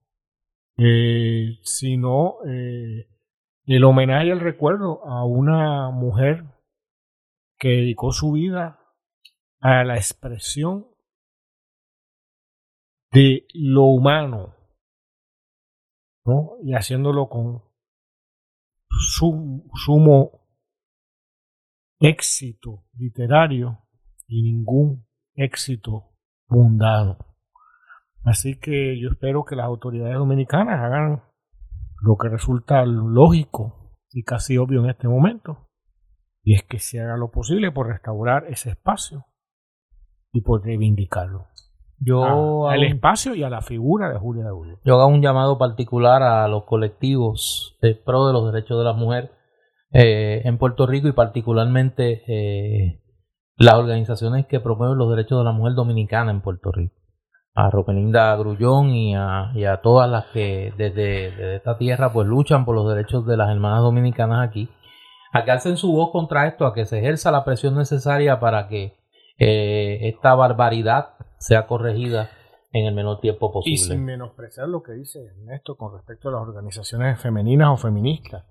eh, 0.77 1.59
sino 1.63 2.37
eh, 2.47 3.09
el 3.65 3.85
homenaje 3.85 4.31
el 4.31 4.41
recuerdo 4.41 5.03
a 5.07 5.25
una 5.25 5.91
mujer 5.91 6.45
que 7.59 7.69
dedicó 7.69 8.13
su 8.13 8.33
vida 8.33 8.79
a 9.61 9.85
la 9.85 9.97
expresión 9.97 10.87
de 13.11 13.47
lo 13.55 13.85
humano, 13.85 14.55
¿no? 16.27 16.57
Y 16.63 16.75
haciéndolo 16.75 17.29
con 17.29 17.63
sumo 19.75 20.47
éxito 22.01 22.85
literario 22.99 23.79
y 24.27 24.43
ningún 24.43 25.07
éxito 25.35 26.12
mundano. 26.52 27.18
Así 28.25 28.59
que 28.59 29.00
yo 29.00 29.11
espero 29.11 29.44
que 29.44 29.56
las 29.56 29.66
autoridades 29.66 30.14
dominicanas 30.14 30.80
hagan 30.80 31.23
lo 32.00 32.16
que 32.16 32.28
resulta 32.28 32.85
lógico 32.85 33.97
y 34.12 34.23
casi 34.23 34.59
obvio 34.59 34.85
en 34.85 34.90
este 34.90 35.09
momento, 35.09 35.68
y 36.44 36.54
es 36.54 36.62
que 36.62 36.78
se 36.78 37.00
haga 37.00 37.16
lo 37.16 37.30
posible 37.30 37.73
por 37.73 37.88
restaurar 37.88 38.44
ese 38.49 38.71
espacio 38.71 39.25
y 40.32 40.42
por 40.42 40.64
reivindicarlo. 40.64 41.47
Yo 42.04 42.68
al 42.68 42.82
espacio 42.82 43.35
y 43.37 43.44
a 43.44 43.50
la 43.50 43.61
figura 43.61 44.09
de 44.11 44.18
Julia 44.18 44.44
de 44.44 44.50
Burgos. 44.50 44.80
Yo 44.85 44.94
hago 45.00 45.06
un 45.06 45.23
llamado 45.23 45.56
particular 45.56 46.23
a 46.23 46.49
los 46.49 46.64
colectivos 46.64 47.78
de 47.80 47.94
pro 47.94 48.26
de 48.26 48.32
los 48.32 48.52
derechos 48.52 48.76
de 48.78 48.85
la 48.85 48.92
mujer 48.92 49.30
eh, 49.92 50.42
en 50.44 50.59
Puerto 50.59 50.87
Rico 50.87 51.06
y 51.06 51.12
particularmente 51.12 52.23
eh, 52.26 53.01
las 53.56 53.75
organizaciones 53.75 54.47
que 54.47 54.61
promueven 54.61 54.99
los 54.99 55.11
derechos 55.11 55.38
de 55.38 55.44
la 55.44 55.52
mujer 55.52 55.75
dominicana 55.75 56.30
en 56.30 56.40
Puerto 56.40 56.73
Rico. 56.73 56.94
A 57.54 57.71
Ropelinda 57.71 58.35
Grullón 58.37 58.90
y 58.90 59.14
a, 59.14 59.50
y 59.54 59.64
a 59.64 59.82
todas 59.82 60.11
las 60.11 60.26
que 60.26 60.73
desde, 60.78 61.30
desde, 61.32 61.56
esta 61.56 61.76
tierra 61.76 62.12
pues 62.12 62.26
luchan 62.26 62.64
por 62.64 62.75
los 62.75 62.88
derechos 62.88 63.26
de 63.26 63.37
las 63.37 63.50
hermanas 63.50 63.82
dominicanas 63.82 64.49
aquí. 64.49 64.71
A 65.35 65.44
que 65.44 65.50
alcen 65.50 65.76
su 65.76 65.92
voz 65.92 66.11
contra 66.12 66.47
esto, 66.47 66.66
a 66.66 66.75
que 66.75 66.87
se 66.87 66.99
ejerza 66.99 67.30
la 67.30 67.44
presión 67.44 67.76
necesaria 67.76 68.40
para 68.40 68.68
que 68.68 68.97
eh, 69.38 70.09
esta 70.09 70.35
barbaridad 70.35 71.14
sea 71.38 71.66
corregida 71.66 72.30
en 72.73 72.87
el 72.87 72.94
menor 72.94 73.21
tiempo 73.21 73.52
posible. 73.52 73.75
Y 73.75 73.78
sin 73.78 74.04
menospreciar 74.04 74.68
lo 74.68 74.82
que 74.82 74.92
dice 74.92 75.25
Ernesto 75.25 75.76
con 75.76 75.92
respecto 75.94 76.28
a 76.28 76.32
las 76.32 76.42
organizaciones 76.42 77.21
femeninas 77.21 77.68
o 77.71 77.76
feministas. 77.76 78.44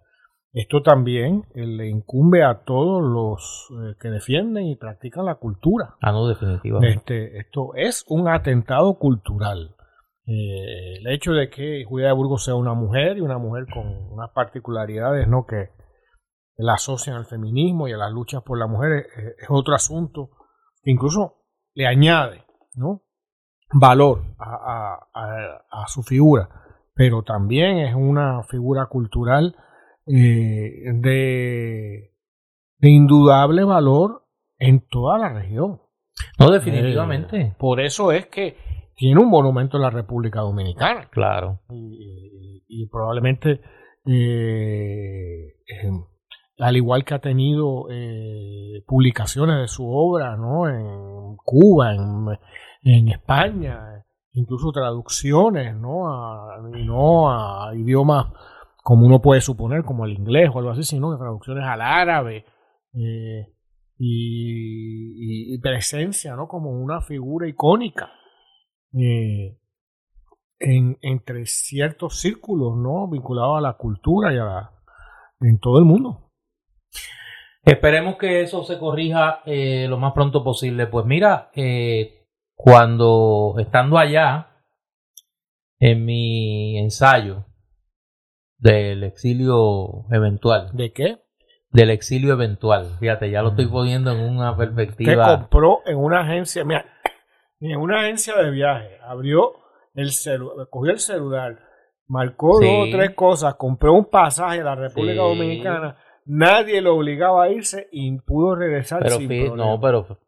Esto 0.53 0.81
también 0.81 1.45
eh, 1.55 1.65
le 1.65 1.87
incumbe 1.87 2.43
a 2.43 2.63
todos 2.65 3.01
los 3.01 3.69
eh, 3.71 3.95
que 3.99 4.09
defienden 4.09 4.65
y 4.65 4.75
practican 4.75 5.25
la 5.25 5.35
cultura. 5.35 5.95
Ah, 6.01 6.11
no, 6.11 6.27
definitivamente. 6.27 6.97
Este, 6.97 7.37
esto 7.39 7.71
es 7.75 8.03
un 8.09 8.27
atentado 8.27 8.95
cultural. 8.95 9.75
Eh, 10.25 10.97
el 10.99 11.07
hecho 11.07 11.31
de 11.31 11.49
que 11.49 11.85
Julia 11.87 12.07
de 12.07 12.13
Burgos 12.13 12.43
sea 12.43 12.55
una 12.55 12.73
mujer 12.73 13.17
y 13.17 13.21
una 13.21 13.37
mujer 13.37 13.65
con 13.73 13.87
unas 14.11 14.29
particularidades 14.31 15.27
¿no? 15.27 15.45
que 15.45 15.69
la 16.57 16.73
asocian 16.73 17.15
al 17.15 17.25
feminismo 17.25 17.87
y 17.87 17.93
a 17.93 17.97
las 17.97 18.11
luchas 18.11 18.43
por 18.43 18.59
la 18.59 18.67
mujer 18.67 19.07
es, 19.39 19.49
otro 19.49 19.73
asunto 19.73 20.31
que 20.83 20.91
incluso 20.91 21.37
le 21.73 21.87
añade 21.87 22.43
¿no? 22.75 23.03
valor 23.73 24.35
a, 24.37 25.07
a 25.71 25.87
su 25.87 26.03
figura, 26.03 26.49
pero 26.93 27.23
también 27.23 27.79
es 27.79 27.95
una 27.95 28.43
figura 28.43 28.87
cultural 28.87 29.55
eh, 30.07 30.91
de, 30.93 32.11
indudable 32.81 33.63
valor 33.63 34.25
en 34.57 34.87
toda 34.87 35.17
la 35.17 35.33
región. 35.33 35.81
No, 36.39 36.51
definitivamente. 36.51 37.41
Eh, 37.41 37.55
por 37.57 37.79
eso 37.79 38.11
es 38.11 38.27
que 38.27 38.57
tiene 38.95 39.21
un 39.21 39.29
monumento 39.29 39.77
en 39.77 39.83
la 39.83 39.89
República 39.89 40.41
Dominicana. 40.41 41.07
Claro. 41.09 41.61
Y, 41.69 42.87
probablemente, 42.87 43.61
eh, 44.05 45.53
al 46.57 46.77
igual 46.77 47.03
que 47.05 47.13
ha 47.13 47.19
tenido 47.19 47.87
publicaciones 48.87 49.61
de 49.61 49.67
su 49.67 49.87
obra 49.87 50.35
¿no? 50.35 50.67
en 50.67 51.35
Cuba, 51.37 51.93
en, 51.93 52.27
en 52.83 53.09
España, 53.09 54.03
incluso 54.33 54.71
traducciones 54.71 55.75
¿no? 55.75 56.11
A, 56.11 56.57
no 56.61 57.29
a 57.31 57.75
idiomas 57.75 58.27
como 58.81 59.05
uno 59.05 59.21
puede 59.21 59.41
suponer, 59.41 59.83
como 59.83 60.05
el 60.05 60.13
inglés 60.13 60.49
o 60.53 60.59
algo 60.59 60.71
así, 60.71 60.83
sino 60.83 61.15
traducciones 61.17 61.63
al 61.65 61.81
árabe 61.81 62.45
eh, 62.93 63.53
y, 63.97 65.57
presencia, 65.59 66.35
¿no? 66.35 66.47
Como 66.47 66.71
una 66.71 67.01
figura 67.01 67.47
icónica 67.47 68.11
eh, 68.93 69.59
en, 70.59 70.97
entre 71.01 71.45
ciertos 71.45 72.19
círculos, 72.19 72.75
¿no? 72.75 73.07
Vinculados 73.07 73.59
a 73.59 73.61
la 73.61 73.73
cultura 73.73 74.33
y 74.33 74.37
a 74.37 74.43
la, 74.43 74.71
en 75.41 75.59
todo 75.59 75.77
el 75.77 75.85
mundo. 75.85 76.31
Esperemos 77.63 78.15
que 78.15 78.41
eso 78.41 78.63
se 78.63 78.79
corrija 78.79 79.41
eh, 79.45 79.85
lo 79.87 79.99
más 79.99 80.13
pronto 80.13 80.43
posible. 80.43 80.87
Pues 80.87 81.05
mira, 81.05 81.51
cuando 82.55 83.53
estando 83.59 83.99
allá 83.99 84.47
en 85.77 86.03
mi 86.03 86.79
ensayo, 86.79 87.45
del 88.61 89.03
exilio 89.03 90.05
eventual. 90.11 90.69
¿De 90.73 90.93
qué? 90.93 91.17
Del 91.71 91.89
exilio 91.89 92.33
eventual. 92.33 92.95
Fíjate, 92.99 93.29
ya 93.31 93.41
lo 93.41 93.49
estoy 93.49 93.65
mm. 93.65 93.71
poniendo 93.71 94.11
en 94.11 94.19
una 94.21 94.55
perspectiva. 94.55 95.25
Que 95.25 95.37
compró 95.39 95.79
en 95.85 95.97
una 95.97 96.21
agencia, 96.21 96.63
mira, 96.63 96.85
en 97.59 97.77
una 97.77 98.01
agencia 98.01 98.35
de 98.37 98.51
viaje, 98.51 98.97
abrió 99.03 99.53
el 99.93 100.11
celular, 100.11 100.67
cogió 100.69 100.91
el 100.91 100.99
celular, 100.99 101.59
marcó 102.07 102.59
dos 102.59 102.87
o 102.87 102.91
tres 102.91 103.15
cosas, 103.15 103.55
compró 103.55 103.93
un 103.93 104.05
pasaje 104.05 104.61
a 104.61 104.65
la 104.65 104.75
República 104.75 105.21
Dominicana, 105.21 105.97
nadie 106.25 106.81
lo 106.81 106.95
obligaba 106.95 107.43
a 107.43 107.49
irse 107.49 107.87
y 107.91 108.15
pudo 108.19 108.55
regresar 108.55 109.01
pero 109.01 109.17
sin 109.17 109.55
No, 109.55 109.79
pero 109.79 110.19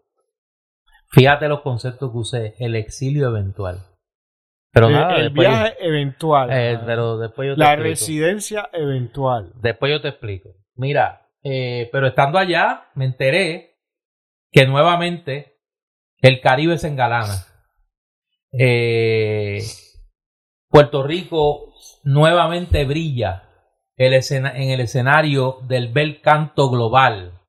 fíjate 1.10 1.48
los 1.48 1.62
conceptos 1.62 2.12
que 2.12 2.18
usé, 2.18 2.56
el 2.60 2.76
exilio 2.76 3.28
eventual. 3.28 3.93
Pero 4.74 4.90
nada, 4.90 5.18
el 5.18 5.30
viaje 5.30 5.76
eventual. 5.80 6.50
Eh, 6.52 6.80
pero 6.84 7.20
después 7.20 7.50
yo 7.50 7.54
te 7.54 7.60
la 7.60 7.76
residencia 7.76 8.70
eventual. 8.74 9.54
Después 9.62 9.92
yo 9.92 10.02
te 10.02 10.08
explico. 10.08 10.50
Mira, 10.76 11.30
eh, 11.44 11.90
pero 11.92 12.08
estando 12.08 12.40
allá, 12.40 12.90
me 12.96 13.06
enteré 13.06 13.78
que 14.52 14.66
nuevamente 14.66 15.60
el 16.22 16.42
Caribe 16.42 16.80
se 16.80 16.88
engalana. 16.88 17.46
Eh, 18.52 19.60
Puerto 20.70 21.04
Rico 21.04 21.76
nuevamente 22.04 22.84
brilla 22.86 23.50
el 23.96 24.14
en 24.14 24.70
el 24.70 24.80
escenario 24.80 25.60
del 25.68 25.90
bel 25.90 26.20
canto 26.20 26.72
global. 26.72 27.42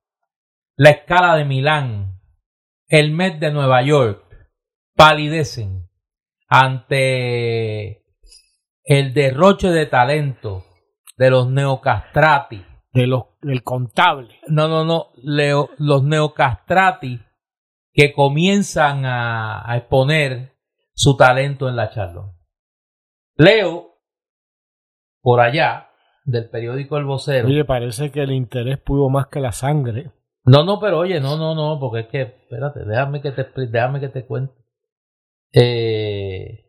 La 0.76 0.90
escala 0.90 1.36
de 1.36 1.46
Milán, 1.46 2.20
el 2.88 3.12
Met 3.12 3.38
de 3.38 3.50
Nueva 3.50 3.80
York, 3.80 4.24
palidecen 4.94 5.83
ante 6.54 8.04
el 8.84 9.12
derroche 9.12 9.70
de 9.70 9.87
talento 9.87 10.64
de 11.16 11.30
los 11.30 11.49
neocastrati. 11.50 12.64
De 12.92 13.08
los, 13.08 13.25
del 13.42 13.64
contable. 13.64 14.38
No, 14.46 14.68
no, 14.68 14.84
no. 14.84 15.11
los 15.16 16.04
neocastrati 16.04 17.20
que 17.92 18.12
comienzan 18.12 19.04
a, 19.04 19.64
exponer 19.76 20.52
su 20.92 21.16
talento 21.16 21.68
en 21.68 21.75
la 21.75 21.90
charla. 21.90 22.32
Leo 23.37 23.99
por 25.23 25.40
allá 25.40 25.90
del 26.25 26.49
periódico 26.50 26.99
El 26.99 27.04
Vocero. 27.04 27.49
Oye, 27.49 27.64
parece 27.64 28.12
que 28.12 28.23
el 28.23 28.30
interés 28.30 28.78
pudo 28.78 29.08
más 29.08 29.26
que 29.26 29.40
la 29.40 29.50
sangre. 29.50 30.12
No, 30.44 30.62
no, 30.62 30.78
pero 30.78 31.00
oye, 31.00 31.20
no, 31.20 31.37
no, 31.37 31.56
no, 31.56 31.80
porque 31.80 32.00
es 32.00 32.06
que, 32.08 32.20
espérate, 32.23 32.84
déjame 32.84 33.23
que 33.23 33.32
te, 33.32 33.44
déjame 33.66 33.99
que 33.99 34.08
te 34.08 34.25
cuente. 34.25 34.63
Eh, 35.56 36.64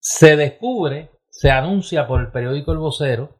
se 0.00 0.36
descubre, 0.36 1.10
se 1.28 1.50
anuncia 1.50 2.06
por 2.06 2.20
el 2.20 2.32
periódico 2.32 2.72
El 2.72 2.78
Vocero, 2.78 3.38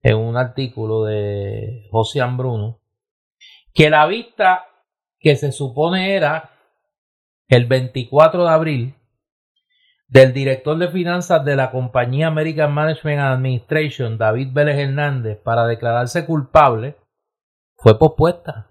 en 0.00 0.16
un 0.16 0.36
artículo 0.36 1.04
de 1.04 1.88
José 1.90 2.20
Bruno, 2.36 2.80
que 3.74 3.90
la 3.90 4.06
vista 4.06 4.66
que 5.18 5.34
se 5.34 5.50
supone 5.50 6.14
era 6.14 6.52
el 7.48 7.66
24 7.66 8.44
de 8.44 8.50
abril 8.50 8.94
del 10.06 10.32
director 10.32 10.78
de 10.78 10.88
finanzas 10.88 11.44
de 11.44 11.56
la 11.56 11.72
compañía 11.72 12.28
American 12.28 12.72
Management 12.72 13.20
Administration, 13.20 14.18
David 14.18 14.50
Vélez 14.52 14.78
Hernández, 14.78 15.38
para 15.42 15.66
declararse 15.66 16.24
culpable, 16.24 16.96
fue 17.76 17.98
pospuesta. 17.98 18.68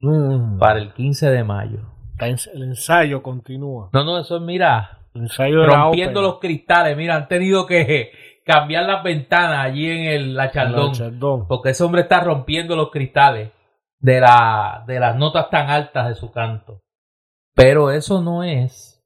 Mm. 0.00 0.58
Para 0.58 0.78
el 0.78 0.92
15 0.92 1.30
de 1.30 1.44
mayo. 1.44 1.80
El 2.18 2.62
ensayo 2.62 3.22
continúa. 3.22 3.90
No, 3.92 4.04
no, 4.04 4.18
eso 4.18 4.36
es, 4.36 4.42
mira, 4.42 5.00
rompiendo 5.14 6.20
los 6.20 6.38
cristales. 6.38 6.96
Mira, 6.96 7.16
han 7.16 7.28
tenido 7.28 7.66
que 7.66 8.12
cambiar 8.44 8.84
las 8.84 9.02
ventanas 9.02 9.64
allí 9.64 9.90
en 9.90 10.04
el, 10.06 10.34
la 10.34 10.50
chaldón, 10.50 11.46
Porque 11.46 11.70
ese 11.70 11.84
hombre 11.84 12.02
está 12.02 12.20
rompiendo 12.20 12.76
los 12.76 12.90
cristales 12.90 13.52
de, 13.98 14.20
la, 14.20 14.84
de 14.86 15.00
las 15.00 15.16
notas 15.16 15.48
tan 15.50 15.70
altas 15.70 16.08
de 16.08 16.14
su 16.14 16.30
canto. 16.30 16.82
Pero 17.54 17.90
eso 17.90 18.20
no 18.20 18.42
es 18.42 19.04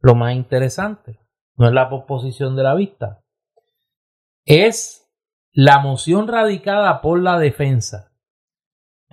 lo 0.00 0.14
más 0.14 0.34
interesante, 0.34 1.18
no 1.56 1.66
es 1.66 1.72
la 1.72 1.88
posposición 1.88 2.56
de 2.56 2.62
la 2.62 2.74
vista, 2.74 3.20
es 4.44 5.10
la 5.52 5.78
moción 5.78 6.28
radicada 6.28 7.00
por 7.00 7.20
la 7.20 7.38
defensa. 7.38 8.12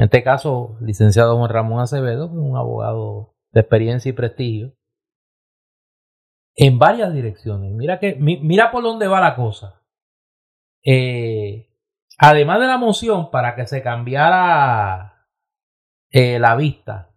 En 0.02 0.06
este 0.06 0.24
caso, 0.24 0.80
licenciado 0.82 1.38
Juan 1.38 1.52
Ramón 1.52 1.80
Acevedo, 1.80 2.26
un 2.26 2.58
abogado 2.58 3.36
de 3.52 3.60
experiencia 3.60 4.10
y 4.10 4.14
prestigio, 4.14 4.74
en 6.56 6.80
varias 6.80 7.14
direcciones. 7.14 7.72
Mira 7.72 8.00
que 8.00 8.16
mira 8.16 8.72
por 8.72 8.82
dónde 8.82 9.08
va 9.08 9.22
la 9.22 9.36
cosa. 9.36 9.84
Eh, 10.84 11.70
además 12.18 12.62
de 12.62 12.66
la 12.66 12.80
moción 12.80 13.30
para 13.30 13.54
que 13.54 13.68
se 13.68 13.84
cambiara 13.84 15.28
eh, 16.10 16.40
la 16.40 16.56
vista, 16.56 17.14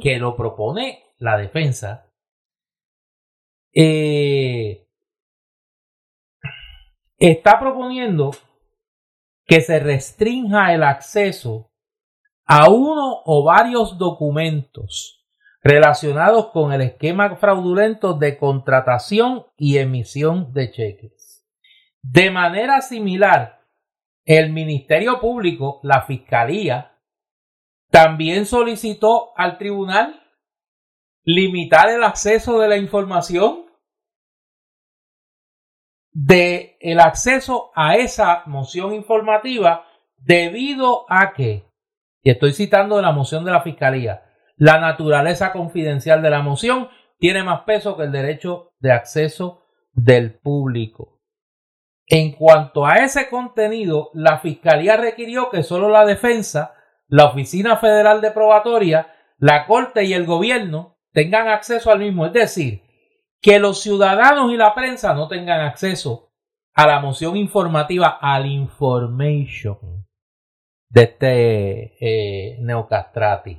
que 0.00 0.20
lo 0.20 0.36
propone 0.36 1.02
la 1.18 1.36
defensa, 1.38 2.08
eh, 3.74 4.86
está 7.18 7.58
proponiendo 7.58 8.30
que 9.44 9.60
se 9.60 9.80
restrinja 9.80 10.72
el 10.72 10.84
acceso 10.84 11.67
a 12.48 12.70
uno 12.70 13.22
o 13.26 13.44
varios 13.44 13.98
documentos 13.98 15.24
relacionados 15.62 16.46
con 16.46 16.72
el 16.72 16.80
esquema 16.80 17.36
fraudulento 17.36 18.14
de 18.14 18.38
contratación 18.38 19.46
y 19.56 19.76
emisión 19.76 20.52
de 20.54 20.70
cheques. 20.70 21.46
De 22.00 22.30
manera 22.30 22.80
similar, 22.80 23.60
el 24.24 24.50
Ministerio 24.50 25.20
Público, 25.20 25.80
la 25.82 26.02
Fiscalía, 26.02 26.96
también 27.90 28.46
solicitó 28.46 29.36
al 29.36 29.58
tribunal 29.58 30.22
limitar 31.24 31.90
el 31.90 32.02
acceso 32.02 32.58
de 32.60 32.68
la 32.68 32.78
información 32.78 33.66
de 36.12 36.78
el 36.80 37.00
acceso 37.00 37.70
a 37.74 37.96
esa 37.96 38.42
moción 38.46 38.94
informativa 38.94 39.84
debido 40.16 41.04
a 41.08 41.32
que, 41.34 41.67
y 42.22 42.30
estoy 42.30 42.52
citando 42.52 42.96
de 42.96 43.02
la 43.02 43.12
moción 43.12 43.44
de 43.44 43.52
la 43.52 43.62
Fiscalía, 43.62 44.22
la 44.56 44.80
naturaleza 44.80 45.52
confidencial 45.52 46.20
de 46.22 46.30
la 46.30 46.42
moción 46.42 46.88
tiene 47.18 47.42
más 47.42 47.62
peso 47.62 47.96
que 47.96 48.04
el 48.04 48.12
derecho 48.12 48.72
de 48.80 48.92
acceso 48.92 49.66
del 49.92 50.38
público. 50.38 51.20
En 52.06 52.32
cuanto 52.32 52.86
a 52.86 52.96
ese 52.96 53.28
contenido, 53.28 54.10
la 54.14 54.38
Fiscalía 54.38 54.96
requirió 54.96 55.50
que 55.50 55.62
solo 55.62 55.88
la 55.88 56.04
defensa 56.04 56.74
la 57.08 57.24
Oficina 57.24 57.76
Federal 57.76 58.20
de 58.20 58.30
Probatoria, 58.30 59.14
la 59.38 59.66
Corte 59.66 60.04
y 60.04 60.12
el 60.12 60.26
gobierno 60.26 60.98
tengan 61.12 61.48
acceso 61.48 61.90
al 61.90 62.00
mismo. 62.00 62.26
Es 62.26 62.32
decir, 62.32 62.82
que 63.40 63.58
los 63.58 63.80
ciudadanos 63.80 64.52
y 64.52 64.56
la 64.56 64.74
prensa 64.74 65.14
no 65.14 65.26
tengan 65.26 65.60
acceso 65.62 66.32
a 66.74 66.86
la 66.86 67.00
moción 67.00 67.36
informativa, 67.36 68.18
al 68.20 68.46
information 68.46 69.97
de 70.90 71.02
este 71.02 71.96
eh, 72.00 72.58
neocastrati. 72.60 73.58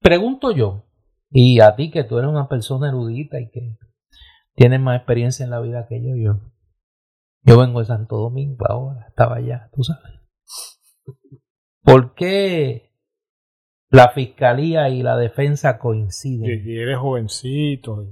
Pregunto 0.00 0.50
yo, 0.52 0.84
y 1.30 1.60
a 1.60 1.74
ti 1.76 1.90
que 1.90 2.04
tú 2.04 2.18
eres 2.18 2.30
una 2.30 2.48
persona 2.48 2.88
erudita 2.88 3.40
y 3.40 3.50
que 3.50 3.78
tienes 4.54 4.80
más 4.80 4.96
experiencia 4.98 5.44
en 5.44 5.50
la 5.50 5.60
vida 5.60 5.86
que 5.88 6.02
yo, 6.02 6.16
yo, 6.16 6.40
yo 7.42 7.58
vengo 7.58 7.80
de 7.80 7.86
Santo 7.86 8.16
Domingo 8.16 8.66
ahora, 8.68 9.06
estaba 9.08 9.36
allá, 9.36 9.70
tú 9.72 9.82
sabes. 9.82 10.20
¿Por 11.82 12.14
qué 12.14 12.92
la 13.90 14.10
fiscalía 14.10 14.88
y 14.88 15.02
la 15.02 15.16
defensa 15.16 15.78
coinciden? 15.78 16.62
Y 16.64 16.78
eres 16.78 16.98
jovencito. 16.98 18.06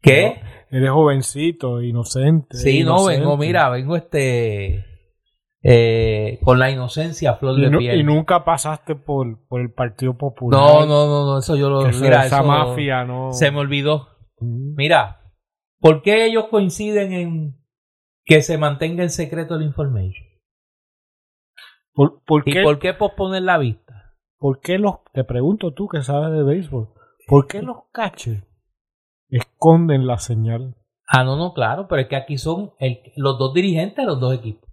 ¿Qué? 0.00 0.40
Eres 0.70 0.90
jovencito, 0.90 1.80
inocente. 1.80 2.56
Sí, 2.56 2.84
no, 2.84 3.06
vengo, 3.06 3.36
mira, 3.36 3.70
vengo 3.70 3.96
este. 3.96 4.84
Eh, 5.66 6.40
con 6.44 6.58
la 6.58 6.70
inocencia 6.70 7.36
flor 7.36 7.58
de 7.58 7.74
piel. 7.78 7.98
Y 7.98 8.04
nunca 8.04 8.44
pasaste 8.44 8.96
por, 8.96 9.46
por 9.48 9.62
el 9.62 9.72
Partido 9.72 10.18
Popular. 10.18 10.60
No, 10.60 10.80
no, 10.84 11.06
no, 11.06 11.24
no 11.24 11.38
eso 11.38 11.56
yo 11.56 11.70
lo. 11.70 11.88
Mira, 11.88 12.26
esa 12.26 12.42
mafia, 12.42 13.04
no. 13.06 13.32
Se 13.32 13.50
me 13.50 13.60
olvidó. 13.60 14.08
Mm. 14.40 14.74
Mira, 14.76 15.22
¿por 15.80 16.02
qué 16.02 16.26
ellos 16.26 16.48
coinciden 16.50 17.14
en 17.14 17.64
que 18.26 18.42
se 18.42 18.58
mantenga 18.58 19.02
en 19.04 19.08
secreto 19.08 19.54
el 19.54 19.62
information? 19.62 20.26
¿Por, 21.94 22.42
¿Y 22.44 22.62
por 22.62 22.78
qué 22.78 22.92
posponer 22.92 23.42
la 23.42 23.56
vista? 23.56 24.14
¿Por 24.36 24.60
qué 24.60 24.78
los, 24.78 24.96
te 25.14 25.24
pregunto 25.24 25.72
tú 25.72 25.88
que 25.88 26.02
sabes 26.02 26.30
de 26.36 26.42
béisbol, 26.42 26.88
¿por 27.26 27.46
qué 27.46 27.62
los 27.62 27.84
catchers 27.90 28.44
esconden 29.30 30.06
la 30.06 30.18
señal? 30.18 30.74
Ah, 31.06 31.24
no, 31.24 31.36
no, 31.36 31.54
claro, 31.54 31.86
pero 31.88 32.02
es 32.02 32.08
que 32.08 32.16
aquí 32.16 32.36
son 32.36 32.72
los 33.16 33.38
dos 33.38 33.54
dirigentes 33.54 33.96
de 33.96 34.04
los 34.04 34.20
dos 34.20 34.34
equipos 34.34 34.63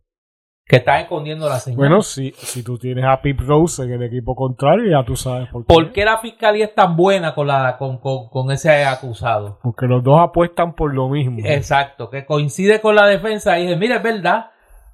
que 0.65 0.77
están 0.77 1.01
escondiendo 1.01 1.49
la 1.49 1.59
señal. 1.59 1.77
Bueno, 1.77 2.01
si, 2.01 2.31
si 2.31 2.63
tú 2.63 2.77
tienes 2.77 3.03
a 3.05 3.21
Pip 3.21 3.39
Rose 3.41 3.83
en 3.83 3.91
el 3.91 4.03
equipo 4.03 4.35
contrario, 4.35 4.89
ya 4.89 5.05
tú 5.05 5.15
sabes 5.15 5.49
por 5.49 5.65
qué. 5.65 5.73
¿Por 5.73 5.91
qué 5.91 6.05
la 6.05 6.19
fiscalía 6.19 6.65
es 6.65 6.75
tan 6.75 6.95
buena 6.95 7.35
con, 7.35 7.47
la, 7.47 7.77
con, 7.77 7.97
con, 7.97 8.29
con 8.29 8.51
ese 8.51 8.85
acusado? 8.85 9.59
Porque 9.61 9.85
los 9.87 10.03
dos 10.03 10.19
apuestan 10.19 10.73
por 10.73 10.93
lo 10.93 11.09
mismo. 11.09 11.39
Exacto, 11.43 12.09
que 12.09 12.25
coincide 12.25 12.79
con 12.79 12.95
la 12.95 13.07
defensa 13.07 13.59
y 13.59 13.63
dice, 13.63 13.75
mire, 13.75 13.95
es 13.95 14.03
verdad, 14.03 14.51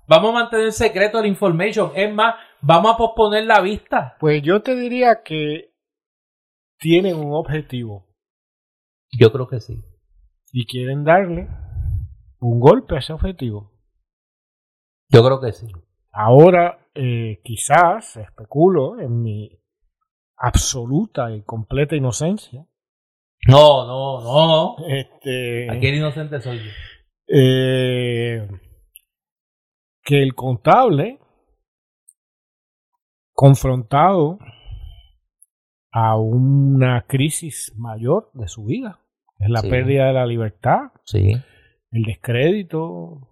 Vamos 0.08 0.30
a 0.30 0.34
mantener 0.34 0.72
secreto 0.72 1.22
la 1.22 1.28
information. 1.28 1.92
Es 1.94 2.14
más, 2.14 2.36
vamos 2.62 2.94
a 2.94 2.98
posponer 2.98 3.46
la 3.46 3.60
vista. 3.60 4.16
Pues 4.20 4.42
yo 4.42 4.62
te 4.62 4.74
diría 4.74 5.22
que 5.24 5.74
tienen 6.80 7.18
un 7.18 7.34
objetivo. 7.34 8.08
Yo 9.12 9.32
creo 9.34 9.48
que 9.48 9.60
sí. 9.60 9.84
Y 10.54 10.66
quieren 10.66 11.04
darle 11.04 11.50
un 12.40 12.60
golpe 12.60 12.96
a 12.96 13.00
ese 13.00 13.12
objetivo. 13.12 13.74
Yo 15.10 15.24
creo 15.24 15.40
que 15.40 15.52
sí. 15.54 15.68
Ahora, 16.12 16.90
eh, 16.94 17.42
quizás, 17.44 18.18
especulo 18.18 19.00
en 19.00 19.22
mi 19.22 19.60
absoluta 20.38 21.32
y 21.32 21.44
completa 21.44 21.96
inocencia. 21.96 22.66
No, 23.48 23.86
no, 23.86 24.22
no. 24.22 24.88
Este, 24.88 25.70
Aquí 25.70 25.88
el 25.88 25.96
inocente 25.96 26.42
soy 26.42 26.60
yo. 26.60 26.72
Eh, 27.28 28.48
que 30.04 30.24
el 30.24 30.34
contable, 30.34 31.20
confrontado 33.34 34.40
a 35.92 36.18
una 36.18 37.06
crisis 37.08 37.74
mayor 37.78 38.32
de 38.34 38.48
su 38.48 38.66
vida, 38.66 39.02
es 39.40 39.50
la 39.50 39.62
pérdida 39.62 40.08
de 40.08 40.14
la 40.14 40.26
libertad, 40.26 40.92
sí. 41.04 41.34
el 41.92 42.04
descrédito, 42.04 43.30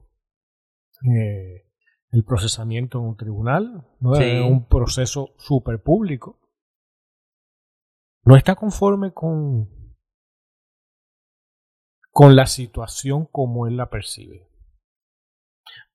eh, 1.17 1.64
el 2.15 2.23
procesamiento 2.23 2.99
en 2.99 3.05
un 3.07 3.17
tribunal, 3.17 3.85
¿no? 3.99 4.11
un 4.11 4.67
proceso 4.69 5.33
super 5.37 5.83
público, 5.83 6.39
no 8.23 8.37
está 8.37 8.55
conforme 8.55 9.11
con, 9.11 9.69
con 12.11 12.37
la 12.37 12.45
situación 12.45 13.25
como 13.25 13.67
él 13.67 13.75
la 13.75 13.89
percibe. 13.89 14.47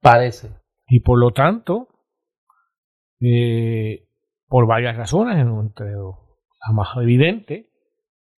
Parece. 0.00 0.61
Y 0.88 1.00
por 1.00 1.18
lo 1.18 1.30
tanto, 1.30 1.88
eh, 3.20 4.06
por 4.46 4.66
varias 4.66 4.98
razones, 4.98 5.38
entre 5.38 5.92
la 5.92 6.72
más 6.74 6.88
evidente, 6.98 7.72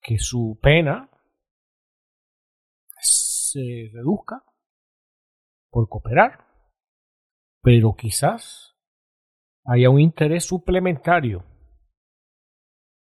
que 0.04 0.20
su 0.20 0.60
pena 0.62 1.10
se 3.00 3.90
reduzca 3.92 4.44
por 5.72 5.90
cooperar, 5.90 6.51
pero 7.62 7.96
quizás 7.96 8.76
haya 9.66 9.90
un 9.90 10.00
interés 10.00 10.46
suplementario 10.46 11.46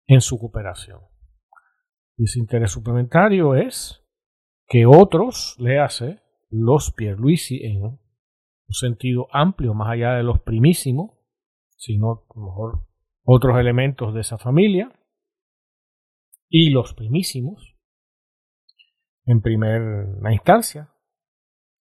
en 0.07 0.21
su 0.21 0.39
cooperación. 0.39 1.01
Y 2.17 2.23
ese 2.23 2.39
interés 2.39 2.71
suplementario 2.71 3.55
es 3.55 4.03
que 4.67 4.85
otros, 4.85 5.55
le 5.59 5.79
hace 5.79 6.19
los 6.49 6.91
Pierluisi 6.91 7.63
en 7.63 7.83
un 7.83 7.99
sentido 8.69 9.27
amplio, 9.31 9.73
más 9.73 9.91
allá 9.91 10.13
de 10.13 10.23
los 10.23 10.41
primísimos, 10.41 11.11
sino 11.75 12.11
a 12.11 12.39
lo 12.39 12.45
mejor 12.45 12.87
otros 13.23 13.59
elementos 13.59 14.13
de 14.13 14.21
esa 14.21 14.37
familia, 14.37 14.91
y 16.49 16.69
los 16.69 16.93
primísimos, 16.93 17.77
en 19.25 19.41
primera 19.41 20.31
instancia, 20.31 20.89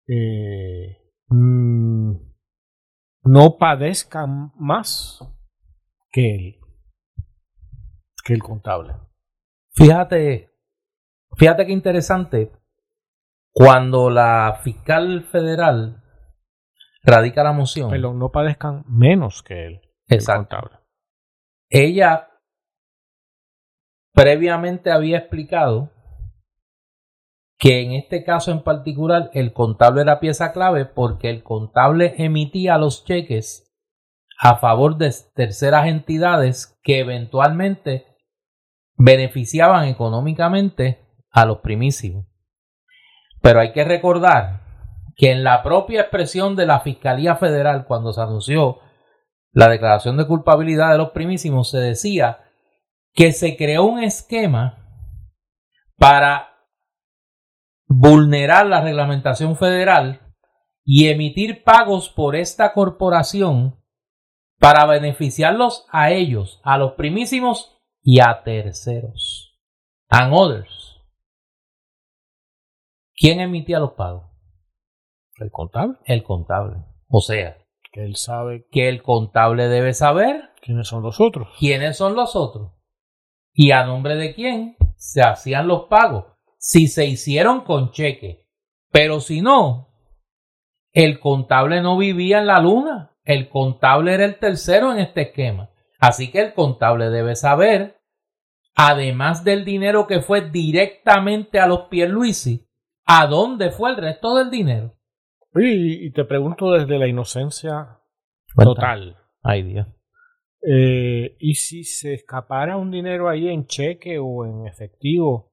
eh, 0.08 0.98
mm, 1.28 2.27
no 3.28 3.58
padezcan 3.58 4.52
más 4.56 5.20
que 6.10 6.34
el, 6.34 6.60
que 8.24 8.32
el 8.32 8.42
contable. 8.42 8.94
Fíjate, 9.72 10.50
fíjate 11.36 11.66
qué 11.66 11.72
interesante, 11.72 12.52
cuando 13.52 14.08
la 14.08 14.60
fiscal 14.62 15.24
federal 15.24 16.02
radica 17.02 17.44
la 17.44 17.52
moción. 17.52 17.90
Pero 17.90 18.14
no 18.14 18.30
padezcan 18.30 18.84
menos 18.88 19.42
que 19.42 19.66
él. 19.66 19.80
Exacto. 20.08 20.70
Ella 21.68 22.30
previamente 24.12 24.90
había 24.90 25.18
explicado 25.18 25.92
que 27.58 27.82
en 27.82 27.92
este 27.92 28.24
caso 28.24 28.52
en 28.52 28.62
particular 28.62 29.30
el 29.34 29.52
contable 29.52 30.02
era 30.02 30.20
pieza 30.20 30.52
clave 30.52 30.84
porque 30.86 31.28
el 31.28 31.42
contable 31.42 32.14
emitía 32.18 32.78
los 32.78 33.04
cheques 33.04 33.64
a 34.40 34.56
favor 34.56 34.96
de 34.96 35.12
terceras 35.34 35.88
entidades 35.88 36.78
que 36.82 37.00
eventualmente 37.00 38.06
beneficiaban 38.96 39.88
económicamente 39.88 41.04
a 41.30 41.44
los 41.44 41.58
primísimos. 41.58 42.26
Pero 43.42 43.60
hay 43.60 43.72
que 43.72 43.84
recordar 43.84 44.60
que 45.16 45.32
en 45.32 45.42
la 45.42 45.64
propia 45.64 46.02
expresión 46.02 46.54
de 46.54 46.66
la 46.66 46.80
Fiscalía 46.80 47.34
Federal 47.34 47.86
cuando 47.86 48.12
se 48.12 48.20
anunció 48.20 48.78
la 49.50 49.68
declaración 49.68 50.16
de 50.16 50.26
culpabilidad 50.26 50.92
de 50.92 50.98
los 50.98 51.10
primísimos 51.10 51.70
se 51.70 51.78
decía 51.78 52.44
que 53.14 53.32
se 53.32 53.56
creó 53.56 53.84
un 53.84 54.00
esquema 54.00 54.78
para 55.96 56.57
vulnerar 57.88 58.66
la 58.66 58.82
reglamentación 58.82 59.56
federal 59.56 60.20
y 60.84 61.08
emitir 61.08 61.64
pagos 61.64 62.10
por 62.10 62.36
esta 62.36 62.72
corporación 62.72 63.82
para 64.58 64.86
beneficiarlos 64.86 65.86
a 65.90 66.10
ellos, 66.10 66.60
a 66.64 66.78
los 66.78 66.92
primísimos 66.92 67.78
y 68.02 68.20
a 68.20 68.42
terceros. 68.44 69.58
And 70.08 70.32
others. 70.34 71.02
¿Quién 73.14 73.40
emitía 73.40 73.78
los 73.78 73.92
pagos? 73.92 74.30
¿El 75.36 75.50
contable? 75.50 75.98
El 76.04 76.22
contable. 76.22 76.84
O 77.08 77.20
sea, 77.20 77.58
que 77.92 78.04
él 78.04 78.16
sabe 78.16 78.66
que 78.70 78.88
el 78.88 79.02
contable 79.02 79.68
debe 79.68 79.94
saber 79.94 80.50
quiénes 80.60 80.88
son 80.88 81.02
los 81.02 81.20
otros. 81.20 81.48
¿Quiénes 81.58 81.96
son 81.96 82.14
los 82.14 82.36
otros? 82.36 82.72
¿Y 83.52 83.72
a 83.72 83.84
nombre 83.84 84.16
de 84.16 84.34
quién 84.34 84.76
se 84.96 85.22
hacían 85.22 85.68
los 85.68 85.84
pagos? 85.84 86.37
Si 86.58 86.88
se 86.88 87.06
hicieron 87.06 87.62
con 87.62 87.92
cheque. 87.92 88.46
Pero 88.90 89.20
si 89.20 89.40
no, 89.40 89.88
el 90.92 91.20
contable 91.20 91.80
no 91.80 91.96
vivía 91.96 92.40
en 92.40 92.46
la 92.46 92.60
luna. 92.60 93.16
El 93.24 93.48
contable 93.48 94.14
era 94.14 94.24
el 94.24 94.38
tercero 94.38 94.92
en 94.92 94.98
este 94.98 95.22
esquema. 95.22 95.70
Así 95.98 96.30
que 96.30 96.40
el 96.40 96.54
contable 96.54 97.10
debe 97.10 97.34
saber, 97.36 98.00
además 98.74 99.44
del 99.44 99.64
dinero 99.64 100.06
que 100.06 100.20
fue 100.20 100.50
directamente 100.50 101.58
a 101.58 101.66
los 101.66 101.88
Pierluisi, 101.88 102.66
a 103.04 103.26
dónde 103.26 103.70
fue 103.70 103.90
el 103.90 103.96
resto 103.96 104.36
del 104.36 104.50
dinero. 104.50 104.94
y 105.54 106.10
te 106.12 106.24
pregunto 106.24 106.72
desde 106.72 106.98
la 106.98 107.08
inocencia 107.08 107.98
total. 108.56 109.16
Ay, 109.42 109.62
Dios. 109.62 109.86
Eh, 110.62 111.36
¿Y 111.38 111.54
si 111.54 111.84
se 111.84 112.14
escapara 112.14 112.76
un 112.76 112.90
dinero 112.90 113.28
ahí 113.28 113.48
en 113.48 113.66
cheque 113.66 114.18
o 114.18 114.44
en 114.44 114.66
efectivo 114.66 115.52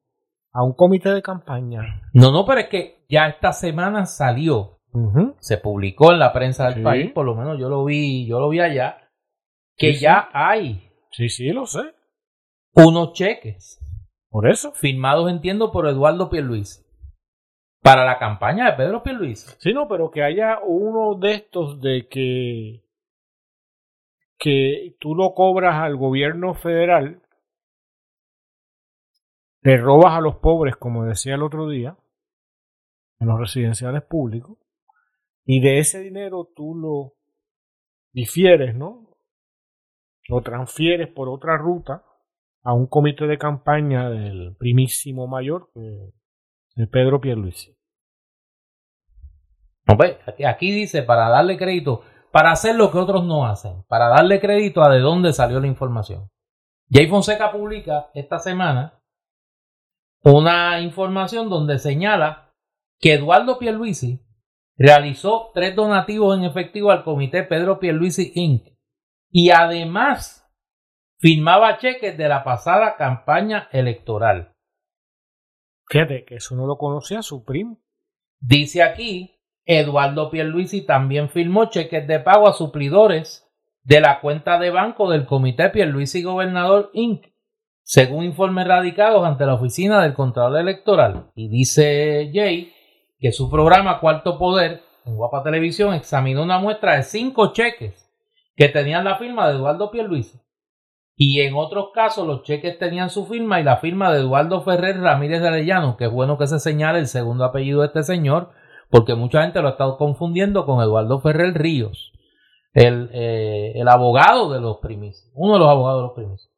a 0.55 0.63
un 0.63 0.73
comité 0.73 1.09
de 1.09 1.21
campaña? 1.21 2.01
No, 2.13 2.31
no, 2.31 2.45
pero 2.45 2.61
es 2.61 2.69
que 2.69 3.05
ya 3.09 3.27
esta 3.27 3.51
semana 3.51 4.05
salió 4.05 4.79
se 5.39 5.57
publicó 5.57 6.13
en 6.13 6.19
la 6.19 6.31
prensa 6.31 6.69
del 6.69 6.81
país, 6.81 7.11
por 7.11 7.25
lo 7.25 7.35
menos 7.35 7.59
yo 7.59 7.67
lo 7.67 7.83
vi, 7.83 8.25
yo 8.25 8.39
lo 8.39 8.47
vi 8.47 8.61
allá, 8.61 9.09
que 9.75 9.95
ya 9.95 10.29
hay. 10.31 10.89
Sí, 11.11 11.27
sí, 11.27 11.49
lo 11.49 11.65
sé. 11.65 11.81
Unos 12.73 13.11
cheques. 13.11 13.79
Por 14.29 14.47
eso. 14.47 14.71
Firmados, 14.71 15.29
entiendo, 15.29 15.71
por 15.71 15.87
Eduardo 15.87 16.29
Pierluisi. 16.29 16.81
Para 17.81 18.05
la 18.05 18.17
campaña 18.17 18.71
de 18.71 18.77
Pedro 18.77 19.03
Pierluisi. 19.03 19.49
Sí, 19.59 19.73
no, 19.73 19.89
pero 19.89 20.11
que 20.11 20.23
haya 20.23 20.59
uno 20.65 21.15
de 21.19 21.33
estos 21.33 21.81
de 21.81 22.07
que 22.07 22.85
que 24.37 24.95
tú 24.99 25.15
lo 25.15 25.33
cobras 25.33 25.75
al 25.75 25.95
gobierno 25.95 26.53
federal, 26.53 27.21
le 29.65 29.77
robas 29.77 30.13
a 30.13 30.21
los 30.21 30.35
pobres, 30.35 30.75
como 30.75 31.05
decía 31.05 31.33
el 31.33 31.41
otro 31.41 31.67
día, 31.67 31.97
en 33.19 33.27
los 33.27 33.39
residenciales 33.39 34.03
públicos, 34.03 34.59
y 35.43 35.59
de 35.59 35.79
ese 35.79 36.01
dinero 36.01 36.51
tú 36.55 36.75
lo 36.75 37.13
difieres, 38.13 38.75
¿no? 38.75 39.17
Lo 40.29 40.41
transfieres 40.41 41.07
por 41.07 41.29
otra 41.29 41.57
ruta 41.57 42.05
a 42.61 42.73
un 42.73 42.85
comité 42.85 43.25
de 43.25 43.39
campaña 43.39 44.11
del 44.11 44.55
primísimo 44.55 45.25
mayor, 45.25 45.71
de 45.73 46.87
Pedro 46.87 47.19
Pierluisi. 47.19 47.75
aquí 50.47 50.71
dice, 50.71 51.01
para 51.01 51.29
darle 51.29 51.57
crédito, 51.57 52.03
para 52.31 52.51
hacer 52.51 52.75
lo 52.75 52.91
que 52.91 52.99
otros 52.99 53.25
no 53.25 53.47
hacen, 53.47 53.81
para 53.87 54.09
darle 54.09 54.39
crédito 54.39 54.83
a 54.83 54.93
de 54.93 54.99
dónde 54.99 55.33
salió 55.33 55.59
la 55.59 55.65
información. 55.65 56.29
Jay 56.87 57.07
Fonseca 57.07 57.51
publica 57.51 58.11
esta 58.13 58.37
semana 58.37 59.01
una 60.25 60.79
información 60.81 61.49
donde 61.49 61.77
señala 61.77 62.51
que 62.99 63.13
Eduardo 63.13 63.59
Pierluisi 63.59 64.21
realizó 64.75 65.51
tres 65.53 65.75
donativos 65.75 66.35
en 66.37 66.43
efectivo 66.43 66.89
al 66.91 67.03
comité 67.03 67.43
Pedro 67.43 67.79
Pierluisi 67.79 68.31
Inc. 68.33 68.67
y 69.29 69.51
además 69.51 70.51
firmaba 71.19 71.77
cheques 71.77 72.17
de 72.17 72.27
la 72.27 72.43
pasada 72.43 72.97
campaña 72.97 73.69
electoral. 73.71 74.51
Fíjate 75.87 76.25
que 76.25 76.35
eso 76.35 76.55
no 76.55 76.65
lo 76.65 76.77
conocía 76.77 77.21
su 77.21 77.45
primo. 77.45 77.79
Dice 78.39 78.81
aquí, 78.81 79.39
Eduardo 79.63 80.31
Pierluisi 80.31 80.81
también 80.85 81.29
firmó 81.29 81.69
cheques 81.69 82.07
de 82.07 82.19
pago 82.19 82.47
a 82.47 82.53
suplidores 82.53 83.47
de 83.83 84.01
la 84.01 84.19
cuenta 84.21 84.57
de 84.57 84.71
banco 84.71 85.09
del 85.11 85.27
comité 85.27 85.69
Pierluisi 85.69 86.23
Gobernador 86.23 86.89
Inc. 86.93 87.27
Según 87.87 88.23
informes 88.23 88.67
radicados 88.67 89.23
ante 89.23 89.45
la 89.45 89.53
oficina 89.53 90.01
del 90.01 90.15
Contralor 90.15 90.59
Electoral. 90.59 91.29
Y 91.35 91.49
dice 91.49 92.31
Jay 92.33 92.73
que 93.19 93.31
su 93.31 93.47
programa 93.47 93.99
Cuarto 93.99 94.39
Poder 94.39 94.81
en 95.05 95.15
Guapa 95.15 95.43
Televisión 95.43 95.93
examinó 95.93 96.41
una 96.41 96.57
muestra 96.57 96.95
de 96.95 97.03
cinco 97.03 97.53
cheques 97.53 98.11
que 98.55 98.69
tenían 98.69 99.03
la 99.03 99.17
firma 99.17 99.47
de 99.47 99.53
Eduardo 99.53 99.91
Pierluisi. 99.91 100.41
Y 101.15 101.41
en 101.41 101.53
otros 101.53 101.89
casos 101.93 102.25
los 102.25 102.41
cheques 102.41 102.79
tenían 102.79 103.11
su 103.11 103.27
firma 103.27 103.59
y 103.59 103.63
la 103.63 103.77
firma 103.77 104.11
de 104.11 104.21
Eduardo 104.21 104.61
Ferrer 104.61 104.99
Ramírez 104.99 105.41
de 105.41 105.49
Arellano, 105.49 105.95
que 105.95 106.05
es 106.05 106.11
bueno 106.11 106.39
que 106.39 106.47
se 106.47 106.59
señale 106.59 106.97
el 106.97 107.07
segundo 107.07 107.45
apellido 107.45 107.81
de 107.81 107.87
este 107.87 108.01
señor, 108.01 108.49
porque 108.89 109.13
mucha 109.13 109.43
gente 109.43 109.61
lo 109.61 109.67
ha 109.67 109.71
estado 109.71 109.97
confundiendo 109.97 110.65
con 110.65 110.81
Eduardo 110.81 111.19
Ferrer 111.19 111.53
Ríos, 111.53 112.11
el, 112.73 113.11
eh, 113.13 113.73
el 113.75 113.87
abogado 113.89 114.51
de 114.51 114.59
los 114.59 114.77
primicios, 114.77 115.29
uno 115.35 115.53
de 115.53 115.59
los 115.59 115.69
abogados 115.69 115.99
de 116.01 116.07
los 116.07 116.15
primicios. 116.15 116.54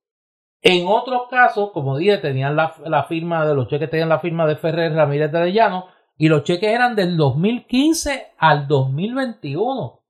En 0.62 0.88
otros 0.88 1.24
casos, 1.30 1.72
como 1.72 1.98
dije, 1.98 2.18
tenían 2.18 2.56
la, 2.56 3.06
firma 3.08 3.46
de 3.46 3.56
los 3.56 3.68
cheques, 3.68 3.90
tenían 3.90 4.10
la 4.10 4.20
firma 4.20 4.48
de 4.48 4.56
Ferrer 4.56 4.94
Ramírez 4.94 5.32
de 5.32 5.38
Arellano, 5.38 5.88
y 6.18 6.30
los 6.30 6.44
cheques 6.44 6.70
eran 6.70 6.96
del 6.96 7.16
2015 7.16 8.34
al 8.38 8.68
2021, 8.68 10.02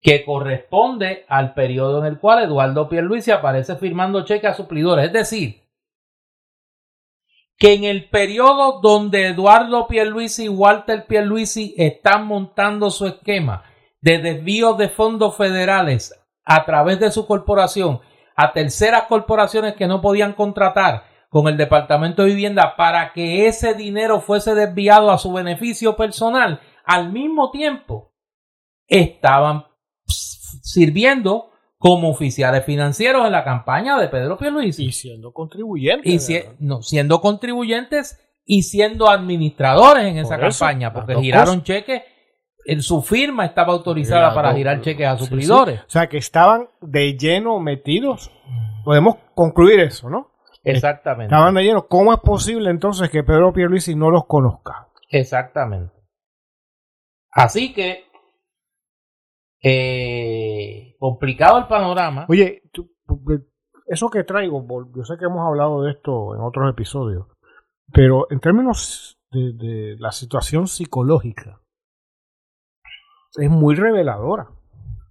que 0.00 0.24
corresponde 0.24 1.24
al 1.28 1.54
periodo 1.54 2.00
en 2.00 2.06
el 2.06 2.18
cual 2.18 2.42
Eduardo 2.42 2.88
Pierluisi 2.88 3.30
aparece 3.30 3.76
firmando 3.76 4.24
cheques 4.24 4.50
a 4.50 4.54
suplidores. 4.54 5.06
Es 5.06 5.12
decir, 5.12 5.62
que 7.56 7.74
en 7.74 7.84
el 7.84 8.08
periodo 8.08 8.80
donde 8.80 9.26
Eduardo 9.26 9.86
Pierluisi 9.88 10.44
y 10.44 10.48
Walter 10.48 11.06
Pierluisi 11.06 11.74
están 11.76 12.26
montando 12.26 12.90
su 12.90 13.06
esquema 13.06 13.64
de 14.00 14.18
desvío 14.18 14.74
de 14.74 14.88
fondos 14.88 15.36
federales 15.36 16.14
a 16.44 16.64
través 16.64 17.00
de 17.00 17.10
su 17.10 17.26
corporación 17.26 18.00
a 18.40 18.52
terceras 18.52 19.02
corporaciones 19.08 19.74
que 19.74 19.88
no 19.88 20.00
podían 20.00 20.32
contratar 20.32 21.02
con 21.28 21.48
el 21.48 21.56
Departamento 21.56 22.22
de 22.22 22.28
Vivienda 22.28 22.76
para 22.76 23.12
que 23.12 23.48
ese 23.48 23.74
dinero 23.74 24.20
fuese 24.20 24.54
desviado 24.54 25.10
a 25.10 25.18
su 25.18 25.32
beneficio 25.32 25.96
personal, 25.96 26.60
al 26.84 27.10
mismo 27.10 27.50
tiempo 27.50 28.12
estaban 28.86 29.64
sirviendo 30.06 31.50
como 31.78 32.10
oficiales 32.10 32.64
financieros 32.64 33.26
en 33.26 33.32
la 33.32 33.42
campaña 33.42 33.98
de 33.98 34.06
Pedro 34.06 34.38
Pierluisi. 34.38 34.84
Y 34.84 34.92
siendo 34.92 35.32
contribuyentes. 35.32 36.30
Y 36.30 36.40
no, 36.60 36.80
siendo 36.80 37.20
contribuyentes 37.20 38.20
y 38.44 38.62
siendo 38.62 39.10
administradores 39.10 40.04
en 40.04 40.18
esa 40.18 40.38
campaña, 40.38 40.92
porque 40.92 41.16
giraron 41.16 41.64
cheques, 41.64 42.02
en 42.64 42.82
su 42.82 43.02
firma 43.02 43.46
estaba 43.46 43.72
autorizada 43.72 44.34
para 44.34 44.54
girar 44.54 44.80
cheques 44.80 45.06
a 45.06 45.16
suplidores. 45.16 45.80
O 45.80 45.90
sea, 45.90 46.08
que 46.08 46.18
estaban 46.18 46.68
de 46.80 47.16
lleno 47.16 47.58
metidos. 47.60 48.30
Podemos 48.84 49.16
concluir 49.34 49.80
eso, 49.80 50.10
¿no? 50.10 50.32
Exactamente. 50.64 51.34
Estaban 51.34 51.54
de 51.54 51.62
lleno. 51.62 51.86
¿Cómo 51.86 52.12
es 52.12 52.20
posible 52.20 52.70
entonces 52.70 53.10
que 53.10 53.22
Pedro 53.22 53.52
Pierluisi 53.52 53.94
no 53.94 54.10
los 54.10 54.26
conozca? 54.26 54.88
Exactamente. 55.10 55.94
Así 57.30 57.72
que, 57.72 58.04
eh, 59.62 60.96
complicado 60.98 61.58
el 61.58 61.66
panorama. 61.68 62.26
Oye, 62.28 62.62
eso 63.86 64.10
que 64.10 64.24
traigo, 64.24 64.66
yo 64.94 65.04
sé 65.04 65.16
que 65.18 65.26
hemos 65.26 65.46
hablado 65.46 65.82
de 65.82 65.92
esto 65.92 66.34
en 66.34 66.42
otros 66.42 66.70
episodios, 66.70 67.26
pero 67.92 68.26
en 68.30 68.40
términos 68.40 69.18
de, 69.30 69.52
de 69.54 69.96
la 69.98 70.12
situación 70.12 70.66
psicológica, 70.66 71.60
es 73.38 73.50
muy 73.50 73.74
reveladora. 73.74 74.50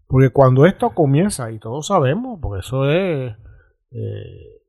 Porque 0.07 0.29
cuando 0.29 0.65
esto 0.65 0.91
comienza, 0.91 1.51
y 1.51 1.59
todos 1.59 1.87
sabemos, 1.87 2.39
porque 2.41 2.59
eso 2.59 2.89
es 2.89 3.35
eh, 3.91 4.61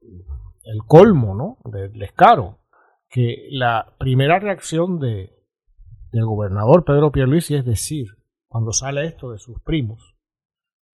el 0.64 0.78
colmo, 0.86 1.34
¿no? 1.34 1.58
Del 1.70 1.92
descaro. 1.92 2.58
que 3.10 3.46
la 3.50 3.94
primera 3.98 4.38
reacción 4.38 4.98
de, 4.98 5.30
del 6.12 6.24
gobernador 6.26 6.84
Pedro 6.84 7.10
Pierluisi 7.12 7.54
es 7.54 7.64
decir, 7.64 8.08
cuando 8.48 8.72
sale 8.72 9.06
esto 9.06 9.30
de 9.30 9.38
sus 9.38 9.60
primos, 9.62 10.16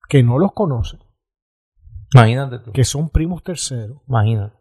que 0.08 0.22
no 0.22 0.38
los 0.38 0.52
conoce, 0.52 0.98
Imagínate 2.12 2.58
tú. 2.60 2.72
que 2.72 2.84
son 2.84 3.08
primos 3.10 3.42
terceros, 3.42 4.02
Imagínate. 4.06 4.56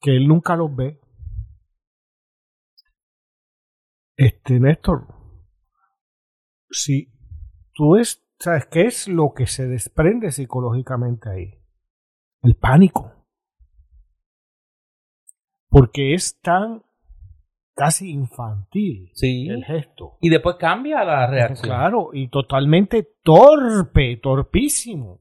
que 0.00 0.16
él 0.16 0.28
nunca 0.28 0.54
los 0.56 0.74
ve. 0.76 1.00
Este, 4.16 4.60
Néstor, 4.60 5.06
si 6.70 7.11
tú 7.74 7.96
es, 7.96 8.22
¿sabes 8.38 8.66
qué 8.66 8.82
es 8.82 9.08
lo 9.08 9.32
que 9.34 9.46
se 9.46 9.66
desprende 9.66 10.30
psicológicamente 10.30 11.28
ahí? 11.30 11.54
El 12.42 12.54
pánico. 12.56 13.12
Porque 15.68 16.14
es 16.14 16.40
tan 16.40 16.82
casi 17.74 18.10
infantil 18.10 19.10
Sí. 19.14 19.48
el 19.48 19.64
gesto. 19.64 20.18
Y 20.20 20.28
después 20.28 20.56
cambia 20.56 21.02
la 21.04 21.26
reacción. 21.26 21.70
Claro, 21.70 22.10
y 22.12 22.28
totalmente 22.28 23.08
torpe, 23.22 24.18
torpísimo. 24.22 25.20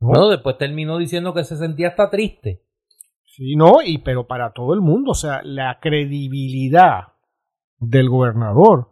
¿No? 0.00 0.08
Bueno, 0.08 0.28
después 0.28 0.58
terminó 0.58 0.98
diciendo 0.98 1.32
que 1.32 1.44
se 1.44 1.56
sentía 1.56 1.88
hasta 1.88 2.10
triste. 2.10 2.64
Sí, 3.24 3.56
no, 3.56 3.80
y 3.82 3.98
pero 3.98 4.26
para 4.26 4.52
todo 4.52 4.74
el 4.74 4.80
mundo, 4.82 5.12
o 5.12 5.14
sea, 5.14 5.40
la 5.42 5.78
credibilidad 5.80 7.14
del 7.78 8.10
gobernador, 8.10 8.91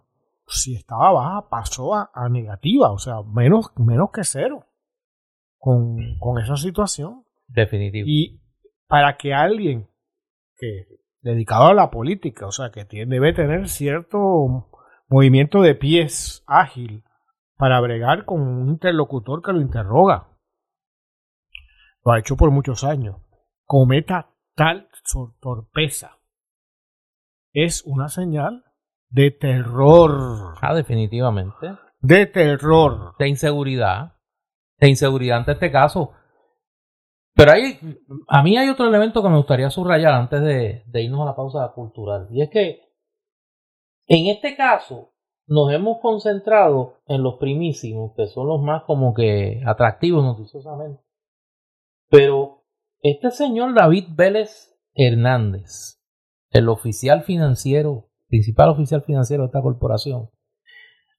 si 0.50 0.74
estaba 0.74 1.12
baja, 1.12 1.48
pasó 1.48 1.94
a, 1.94 2.10
a 2.12 2.28
negativa, 2.28 2.90
o 2.90 2.98
sea, 2.98 3.22
menos, 3.22 3.72
menos 3.76 4.10
que 4.12 4.24
cero 4.24 4.66
con, 5.58 6.18
con 6.18 6.38
esa 6.38 6.56
situación. 6.56 7.24
Definitivo. 7.46 8.06
Y 8.08 8.40
para 8.86 9.16
que 9.16 9.32
alguien 9.32 9.88
que 10.56 10.86
dedicado 11.20 11.66
a 11.66 11.74
la 11.74 11.90
política, 11.90 12.46
o 12.46 12.52
sea, 12.52 12.70
que 12.70 12.84
tiene, 12.84 13.14
debe 13.14 13.32
tener 13.32 13.68
cierto 13.68 14.68
movimiento 15.08 15.62
de 15.62 15.74
pies 15.74 16.42
ágil 16.46 17.04
para 17.56 17.80
bregar 17.80 18.24
con 18.24 18.40
un 18.40 18.68
interlocutor 18.70 19.42
que 19.42 19.52
lo 19.52 19.60
interroga. 19.60 20.28
Lo 22.04 22.12
ha 22.12 22.18
hecho 22.18 22.36
por 22.36 22.50
muchos 22.50 22.84
años. 22.84 23.16
Cometa 23.64 24.30
tal 24.54 24.88
torpeza. 25.40 26.18
Es 27.52 27.82
una 27.84 28.08
señal 28.08 28.64
de 29.11 29.31
terror. 29.31 30.55
Ah, 30.61 30.75
definitivamente. 30.75 31.75
De 32.01 32.27
terror. 32.27 33.14
De 33.18 33.29
inseguridad. 33.29 34.14
De 34.79 34.88
inseguridad 34.88 35.38
ante 35.38 35.53
este 35.53 35.70
caso. 35.70 36.12
Pero 37.35 37.53
hay, 37.53 37.79
a 38.29 38.42
mí 38.42 38.57
hay 38.57 38.68
otro 38.68 38.88
elemento 38.88 39.23
que 39.23 39.29
me 39.29 39.37
gustaría 39.37 39.70
subrayar 39.70 40.14
antes 40.14 40.40
de, 40.42 40.85
de 40.87 41.03
irnos 41.03 41.20
a 41.20 41.27
la 41.27 41.37
pausa 41.37 41.70
cultural. 41.75 42.29
Y 42.31 42.42
es 42.42 42.51
que 42.51 42.81
en 44.07 44.27
este 44.27 44.57
caso 44.57 45.12
nos 45.46 45.73
hemos 45.73 45.99
concentrado 46.01 46.99
en 47.07 47.23
los 47.23 47.37
primísimos, 47.37 48.12
que 48.16 48.27
son 48.27 48.46
los 48.46 48.61
más 48.61 48.85
como 48.85 49.14
que 49.14 49.62
atractivos 49.66 50.25
noticiosamente. 50.25 51.03
Pero 52.09 52.64
este 53.03 53.31
señor 53.31 53.75
David 53.75 54.09
Vélez 54.11 54.77
Hernández, 54.94 56.01
el 56.51 56.68
oficial 56.68 57.23
financiero, 57.23 58.10
principal 58.30 58.70
oficial 58.70 59.02
financiero 59.02 59.42
de 59.42 59.48
esta 59.48 59.60
corporación, 59.60 60.30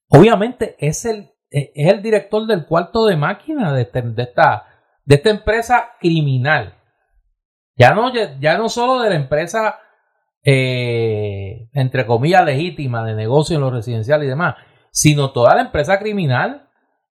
obviamente 0.09 0.75
es 0.79 1.05
el, 1.05 1.29
es 1.51 1.69
el 1.93 2.01
director 2.01 2.47
del 2.47 2.65
cuarto 2.65 3.05
de 3.05 3.15
máquina 3.17 3.73
de, 3.73 3.83
este- 3.83 4.01
de 4.01 4.23
esta, 4.23 4.63
de 5.05 5.15
esta 5.15 5.29
empresa 5.29 5.89
criminal. 5.99 6.73
Ya 7.75 7.93
no, 7.93 8.11
ya 8.39 8.57
no 8.57 8.69
solo 8.69 9.01
de 9.01 9.09
la 9.09 9.15
empresa, 9.15 9.79
eh, 10.43 11.69
entre 11.73 12.05
comillas, 12.05 12.45
legítima 12.45 13.03
de 13.05 13.15
negocio 13.15 13.55
en 13.55 13.61
lo 13.61 13.71
residencial 13.71 14.23
y 14.23 14.27
demás, 14.27 14.55
sino 14.91 15.31
toda 15.31 15.55
la 15.55 15.61
empresa 15.61 15.99
criminal 15.99 16.67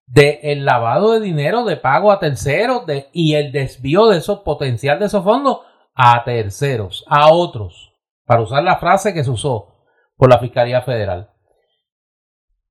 de 0.07 0.41
el 0.43 0.65
lavado 0.65 1.13
de 1.13 1.21
dinero 1.21 1.65
de 1.65 1.77
pago 1.77 2.11
a 2.11 2.19
terceros 2.19 2.85
de, 2.87 3.09
y 3.13 3.35
el 3.35 3.53
desvío 3.53 4.09
de 4.09 4.19
esos 4.19 4.41
potencial 4.41 4.99
de 4.99 5.07
esos 5.07 5.23
fondos 5.25 5.61
a 5.95 6.25
terceros, 6.25 7.05
a 7.09 7.33
otros, 7.33 7.93
para 8.27 8.43
usar 8.43 8.63
la 8.63 8.77
frase 8.79 9.15
que 9.15 9.25
se 9.25 9.31
usó 9.31 9.70
por 10.21 10.29
la 10.31 10.39
Fiscalía 10.39 10.83
Federal. 10.83 11.31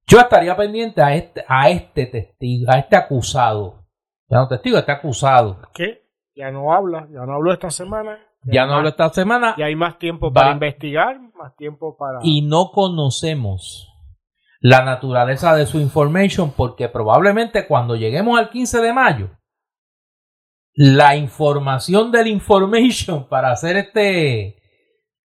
Yo 0.06 0.20
estaría 0.20 0.56
pendiente 0.56 1.02
a 1.02 1.14
este, 1.16 1.44
a 1.48 1.70
este 1.70 2.06
testigo, 2.06 2.72
a 2.72 2.78
este 2.78 2.96
acusado. 2.96 3.86
Ya 4.30 4.38
no 4.38 4.48
testigo, 4.48 4.78
este 4.78 4.92
acusado. 4.92 5.60
¿Qué? 5.74 6.04
Ya 6.36 6.52
no 6.52 6.72
habla, 6.74 7.08
ya 7.12 7.26
no 7.26 7.34
habló 7.34 7.52
esta 7.52 7.72
semana. 7.72 8.20
Ya 8.44 8.66
no 8.66 8.76
hablo 8.76 8.88
esta 8.88 9.10
semana 9.10 9.54
Y 9.58 9.64
hay 9.64 9.76
más 9.76 10.00
tiempo 10.00 10.32
para 10.32 10.48
Va- 10.48 10.54
investigar, 10.54 11.20
más 11.36 11.54
tiempo 11.58 11.98
para... 11.98 12.20
y 12.24 12.42
no 12.44 12.72
conocemos 12.72 13.92
la 14.62 14.84
naturaleza 14.86 15.54
de 15.56 15.66
su 15.66 15.80
information 15.80 16.52
porque 16.56 16.88
probablemente 16.88 17.68
cuando 17.68 17.96
lleguemos 17.98 18.40
al 18.40 18.50
15 18.50 18.80
de 18.82 18.94
mayo 18.94 19.30
la 20.74 21.16
información 21.18 22.12
del 22.12 22.28
information 22.28 23.28
para 23.28 23.52
hacer 23.52 23.76
este 23.76 24.59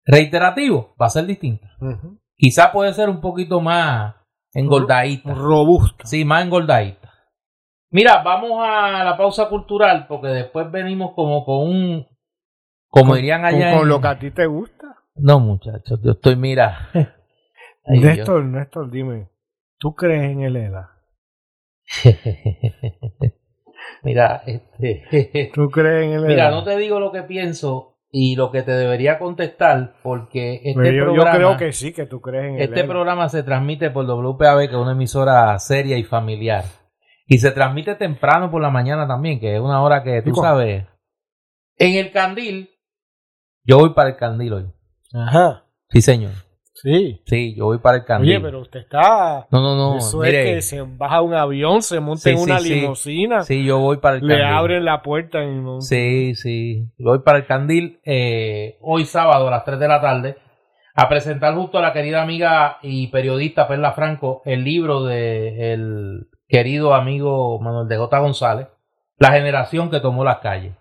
reiterativo 0.05 0.95
va 1.01 1.07
a 1.07 1.11
ser 1.11 1.27
distinta. 1.27 1.69
Ujú. 1.81 2.19
Quizá 2.37 2.73
puede 2.73 2.93
ser 2.95 3.09
un 3.09 3.21
poquito 3.21 3.61
más 3.61 4.15
engordadita. 4.53 5.33
Robusta. 5.35 6.05
Sí, 6.07 6.25
más 6.25 6.45
engordadita. 6.45 7.13
Mira, 7.91 8.23
vamos 8.23 8.61
a 8.63 9.05
la 9.05 9.17
pausa 9.17 9.49
cultural 9.49 10.07
porque 10.09 10.29
después 10.29 10.71
venimos 10.71 11.13
como 11.15 11.45
con 11.45 11.59
un, 11.69 12.07
como 12.89 13.11
Con- 13.11 13.17
dirían 13.17 13.45
allá. 13.45 13.73
con 13.73 13.83
en- 13.83 13.89
lo 13.89 14.01
que 14.01 14.09
a 14.09 14.19
ti 14.19 14.31
te 14.31 14.47
gusta. 14.47 14.97
No, 15.17 15.39
muchachos, 15.39 16.01
yo 16.03 16.13
estoy, 16.13 16.35
mira. 16.37 16.91
Ay. 17.87 18.01
Néstor, 18.01 18.45
Néstor, 18.45 18.91
dime, 18.91 19.29
¿tú 19.79 19.95
crees 19.95 20.25
en 20.33 20.41
el 20.41 20.57
ELA? 20.57 20.91
mira, 24.03 24.43
este, 24.47 25.51
¿Tú 25.55 25.71
crees 25.71 26.05
en 26.07 26.13
el 26.15 26.27
mira, 26.27 26.51
no 26.51 26.65
te 26.65 26.77
digo 26.77 26.99
lo 27.01 27.13
que 27.13 27.23
pienso 27.23 27.94
y 28.17 28.37
lo 28.37 28.53
que 28.53 28.63
te 28.63 28.71
debería 28.71 29.19
contestar 29.19 29.97
porque 30.01 30.61
este 30.63 30.95
yo, 30.95 31.05
yo 31.05 31.05
programa, 31.07 31.37
creo 31.37 31.57
que 31.57 31.73
sí, 31.73 31.93
que 31.93 32.07
tú 32.07 32.21
crees 32.21 32.45
en 32.45 32.55
el 32.55 32.63
este 32.63 32.79
ELA. 32.81 32.89
programa 32.89 33.29
se 33.29 33.43
transmite 33.43 33.91
por 33.91 34.07
WPAB, 34.07 34.59
que 34.61 34.65
es 34.67 34.75
una 34.75 34.93
emisora 34.93 35.59
seria 35.59 35.99
y 35.99 36.05
familiar. 36.05 36.63
Y 37.27 37.39
se 37.39 37.51
transmite 37.51 37.97
temprano 37.97 38.53
por 38.53 38.63
la 38.63 38.71
mañana 38.71 39.09
también, 39.09 39.41
que 39.41 39.57
es 39.57 39.61
una 39.61 39.83
hora 39.83 40.05
que 40.05 40.23
tú 40.23 40.33
sabes. 40.33 40.85
En 41.77 41.95
el 41.97 42.13
Candil, 42.13 42.71
yo 43.65 43.79
voy 43.79 43.95
para 43.95 44.11
el 44.11 44.17
Candil 44.17 44.53
hoy. 44.53 44.67
Ajá, 45.13 45.65
Sí, 45.89 46.01
señor. 46.01 46.31
Sí. 46.85 47.21
Sí, 47.25 47.55
yo 47.57 47.65
voy 47.65 47.79
para 47.79 47.97
el 47.97 48.05
Candil. 48.05 48.31
Oye, 48.31 48.41
pero 48.41 48.61
usted 48.61 48.81
está... 48.81 49.47
No, 49.51 49.61
no, 49.61 49.75
no. 49.75 49.97
Eso 49.99 50.19
mire, 50.19 50.51
es 50.51 50.55
que 50.57 50.63
se 50.63 50.83
baja 50.83 51.21
un 51.23 51.35
avión, 51.35 51.83
se 51.83 51.99
monta 51.99 52.21
Sí, 52.23 52.31
en 52.31 52.39
una 52.39 52.59
sí, 52.61 52.69
sí. 52.69 52.75
limusina, 52.81 53.43
Sí, 53.43 53.65
yo 53.65 53.79
voy 53.81 53.97
para 53.97 54.17
el 54.19 54.27
le 54.27 54.37
Candil. 54.39 54.55
abren 54.57 54.85
la 54.85 55.03
puerta 55.03 55.43
y 55.43 55.49
no... 55.57 55.81
Sí, 55.81 56.35
sí. 56.37 56.87
Voy 56.99 57.19
para 57.21 57.39
el 57.39 57.47
Candil 57.47 57.99
eh, 58.05 58.77
hoy 58.83 59.05
sábado 59.07 59.49
a 59.49 59.51
las 59.51 59.65
3 59.65 59.79
de 59.81 59.89
la 59.89 60.01
tarde 60.01 60.37
a 60.95 61.09
presentar 61.09 61.55
justo 61.57 61.79
a 61.79 61.83
la 61.83 61.93
querida 61.93 62.23
amiga 62.23 62.79
y 62.83 63.09
periodista 63.09 63.67
Perla 63.67 63.93
Franco 63.95 64.43
el 64.45 64.63
libro 64.63 65.03
de 65.05 65.73
el 65.73 66.29
querido 66.47 66.95
amigo 66.95 67.59
Manuel 67.59 67.89
de 67.89 67.97
J. 67.97 68.19
González, 68.21 68.69
La 69.19 69.33
generación 69.33 69.91
que 69.91 69.99
tomó 69.99 70.23
las 70.23 70.39
calles. 70.39 70.73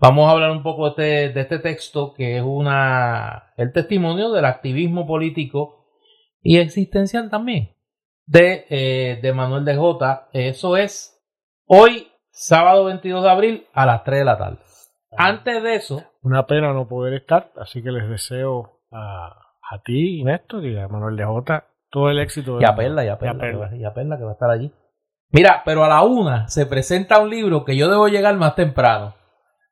Vamos 0.00 0.28
a 0.28 0.32
hablar 0.32 0.50
un 0.50 0.62
poco 0.62 0.90
de 0.90 1.24
este, 1.26 1.32
de 1.34 1.40
este 1.40 1.58
texto 1.60 2.12
que 2.14 2.36
es 2.36 2.42
una 2.42 3.52
el 3.56 3.72
testimonio 3.72 4.30
del 4.32 4.44
activismo 4.44 5.06
político 5.06 5.86
y 6.42 6.58
existencial 6.58 7.30
también 7.30 7.70
de, 8.26 8.66
eh, 8.68 9.18
de 9.22 9.32
Manuel 9.32 9.64
de 9.64 9.76
J. 9.76 10.28
Eso 10.32 10.76
es 10.76 11.22
hoy, 11.66 12.08
sábado 12.30 12.84
22 12.84 13.22
de 13.22 13.30
abril, 13.30 13.66
a 13.72 13.86
las 13.86 14.04
3 14.04 14.18
de 14.20 14.24
la 14.24 14.38
tarde. 14.38 14.58
Antes 15.16 15.62
de 15.62 15.74
eso, 15.76 16.02
Una 16.22 16.46
pena 16.46 16.72
no 16.72 16.88
poder 16.88 17.14
estar, 17.14 17.52
así 17.56 17.82
que 17.82 17.90
les 17.92 18.08
deseo 18.08 18.80
a, 18.90 19.28
a 19.70 19.78
ti, 19.84 20.24
Néstor, 20.24 20.64
y 20.66 20.76
a 20.76 20.88
Manuel 20.88 21.16
de 21.16 21.24
Jota 21.24 21.66
todo 21.90 22.10
el 22.10 22.18
éxito. 22.18 22.60
y 22.60 22.64
a. 22.64 22.74
Perla, 22.74 23.04
y 23.04 23.08
a 23.08 23.18
Perla, 23.18 23.40
Perla. 23.40 23.68
que 23.68 23.74
va- 23.76 23.80
y 23.80 23.84
a 23.84 23.94
Perla 23.94 24.18
que 24.18 24.24
va 24.24 24.30
a 24.30 24.34
estar 24.34 24.50
allí. 24.50 24.72
Mira, 25.30 25.62
pero 25.64 25.84
a 25.84 25.88
la 25.88 26.02
una 26.02 26.48
se 26.48 26.66
presenta 26.66 27.20
un 27.20 27.30
libro 27.30 27.64
que 27.64 27.76
yo 27.76 27.88
debo 27.88 28.08
llegar 28.08 28.34
más 28.36 28.54
temprano, 28.56 29.14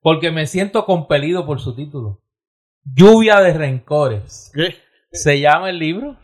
porque 0.03 0.31
me 0.31 0.47
siento 0.47 0.85
compelido 0.85 1.47
por 1.47 1.61
su 1.61 1.75
título. 1.75 2.21
Lluvia 2.85 3.41
de 3.41 3.55
rencores. 3.55 4.51
¿Qué? 4.53 4.77
¿Se 5.13 5.41
llama 5.41 5.71
el 5.71 5.79
libro? 5.79 6.17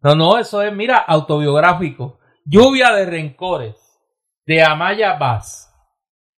No, 0.00 0.14
no, 0.14 0.38
eso 0.38 0.62
es, 0.62 0.72
mira, 0.72 0.96
autobiográfico. 0.96 2.18
Lluvia 2.44 2.92
de 2.92 3.06
rencores, 3.06 3.76
de 4.46 4.62
Amaya 4.62 5.14
Vaz. 5.14 5.68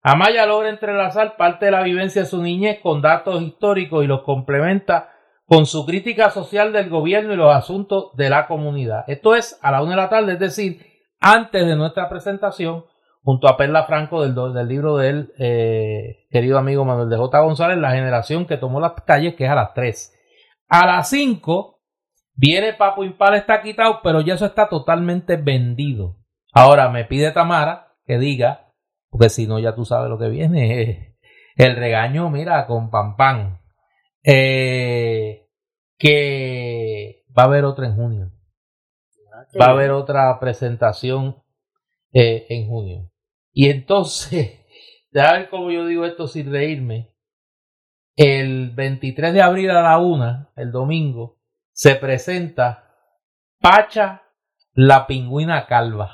Amaya 0.02 0.46
logra 0.46 0.70
entrelazar 0.70 1.38
parte 1.38 1.66
de 1.66 1.72
la 1.72 1.84
vivencia 1.84 2.24
de 2.24 2.28
su 2.28 2.42
niñez 2.42 2.80
con 2.82 3.02
datos 3.02 3.42
históricos 3.42 4.04
y 4.04 4.08
los 4.08 4.24
complementa 4.24 5.12
con 5.46 5.66
su 5.66 5.86
crítica 5.86 6.30
social 6.30 6.74
del 6.74 6.90
gobierno 6.90 7.34
y 7.34 7.38
los 7.38 7.56
asuntos 7.56 8.16
de 8.16 8.30
la 8.30 8.48
comunidad. 8.48 9.06
Esto 9.08 9.36
es 9.36 9.58
a 9.62 9.72
la 9.72 9.82
una 9.82 9.92
de 9.92 9.98
la 9.98 10.10
tarde, 10.10 10.34
es 10.34 10.40
decir, 10.40 10.86
antes 11.20 11.66
de 11.66 11.76
nuestra 11.76 12.10
presentación, 12.10 12.86
junto 13.24 13.48
a 13.48 13.58
Perla 13.58 13.86
Franco 13.86 14.22
del, 14.22 14.36
del 14.54 14.68
libro 14.68 14.98
del 14.98 15.34
eh, 15.40 16.28
querido 16.30 16.58
amigo 16.58 16.84
Manuel 16.84 17.10
de 17.10 17.18
J. 17.18 17.40
González, 17.40 17.78
La 17.78 17.92
generación 17.92 18.46
que 18.46 18.58
tomó 18.58 18.80
las 18.80 18.94
calles, 19.06 19.36
que 19.36 19.46
es 19.46 19.50
a 19.50 19.56
las 19.56 19.74
3. 19.74 20.14
A 20.68 20.86
las 20.86 21.10
5 21.10 21.80
viene 22.36 22.74
Papo 22.74 23.04
Impala 23.04 23.38
está 23.38 23.62
quitado, 23.62 24.02
pero 24.04 24.22
ya 24.22 24.34
eso 24.34 24.46
está 24.46 24.68
totalmente 24.68 25.38
vendido. 25.38 26.18
Ahora 26.52 26.90
me 26.90 27.06
pide 27.06 27.32
Tamara 27.32 27.94
que 28.06 28.18
diga, 28.18 28.72
porque 29.10 29.30
si 29.30 29.48
no 29.48 29.58
ya 29.60 29.74
tú 29.74 29.86
sabes 29.86 30.10
lo 30.10 30.20
que 30.20 30.28
viene, 30.28 31.16
el 31.56 31.76
regaño, 31.78 32.30
mira, 32.30 32.68
con 32.68 32.92
pan 32.92 33.16
pan, 33.16 33.62
eh, 34.24 35.48
que 35.98 37.24
va 37.38 37.44
a 37.44 37.46
haber 37.46 37.64
otra 37.64 37.88
en 37.88 37.96
junio. 37.96 38.32
Va 39.60 39.68
a 39.68 39.72
haber 39.72 39.92
otra 39.92 40.38
presentación 40.40 41.42
eh, 42.12 42.46
en 42.50 42.68
junio. 42.68 43.13
Y 43.54 43.70
entonces, 43.70 44.60
ya 45.12 45.34
ver 45.34 45.50
cómo 45.50 45.72
yo 45.72 45.86
digo 45.86 46.06
esto 46.06 46.28
sin 46.28 46.52
reírme. 46.52 47.14
El 48.16 48.72
23 48.72 49.34
de 49.34 49.42
abril 49.42 49.72
a 49.72 49.82
la 49.82 49.98
una, 49.98 50.52
el 50.56 50.72
domingo, 50.72 51.40
se 51.72 51.96
presenta 51.96 52.92
Pacha 53.60 54.24
la 54.74 55.08
pingüina 55.08 55.66
calva. 55.66 56.12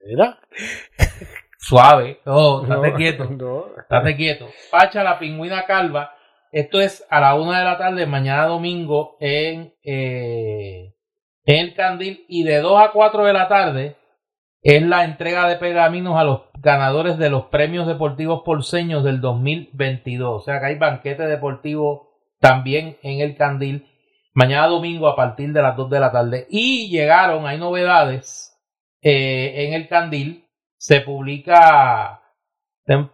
¿Era? 0.00 0.38
Suave, 1.58 2.20
no, 2.26 2.62
estate 2.62 2.94
quieto. 2.94 3.74
Estate 3.78 4.16
quieto. 4.16 4.48
Pacha 4.70 5.02
la 5.02 5.18
pingüina 5.18 5.64
calva. 5.64 6.14
Esto 6.52 6.80
es 6.80 7.04
a 7.08 7.20
la 7.20 7.34
una 7.34 7.58
de 7.58 7.64
la 7.64 7.78
tarde, 7.78 8.06
mañana 8.06 8.46
domingo, 8.46 9.16
en, 9.18 9.74
eh, 9.82 10.94
en 11.46 11.56
el 11.56 11.74
Candil. 11.74 12.24
Y 12.28 12.44
de 12.44 12.58
2 12.58 12.80
a 12.80 12.92
4 12.92 13.24
de 13.24 13.32
la 13.32 13.48
tarde 13.48 13.96
es 14.64 14.82
la 14.82 15.04
entrega 15.04 15.46
de 15.46 15.56
pergaminos 15.56 16.16
a 16.16 16.24
los 16.24 16.40
ganadores 16.54 17.18
de 17.18 17.28
los 17.28 17.44
premios 17.44 17.86
deportivos 17.86 18.42
porceños 18.44 19.04
del 19.04 19.20
2022. 19.20 20.42
O 20.42 20.44
sea 20.44 20.58
que 20.58 20.66
hay 20.66 20.78
banquete 20.78 21.26
deportivo 21.26 22.14
también 22.40 22.96
en 23.02 23.20
el 23.20 23.36
Candil. 23.36 23.86
Mañana 24.32 24.66
domingo 24.66 25.06
a 25.06 25.16
partir 25.16 25.52
de 25.52 25.60
las 25.60 25.76
2 25.76 25.90
de 25.90 26.00
la 26.00 26.10
tarde. 26.10 26.46
Y 26.48 26.88
llegaron, 26.88 27.46
hay 27.46 27.58
novedades 27.58 28.58
eh, 29.02 29.66
en 29.66 29.74
el 29.74 29.86
Candil. 29.86 30.46
Se 30.78 31.02
publica, 31.02 32.22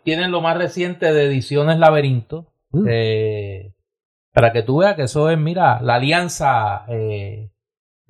tienen 0.05 0.31
lo 0.31 0.41
más 0.41 0.57
reciente 0.57 1.13
de 1.13 1.25
Ediciones 1.25 1.79
Laberinto. 1.79 2.47
Mm. 2.71 2.87
eh, 2.89 3.75
para 4.33 4.53
que 4.53 4.63
tú 4.63 4.79
veas 4.79 4.95
que 4.95 5.03
eso 5.03 5.29
es, 5.29 5.37
mira, 5.37 5.81
la 5.83 5.97
alianza 5.97 6.85
eh, 6.87 7.50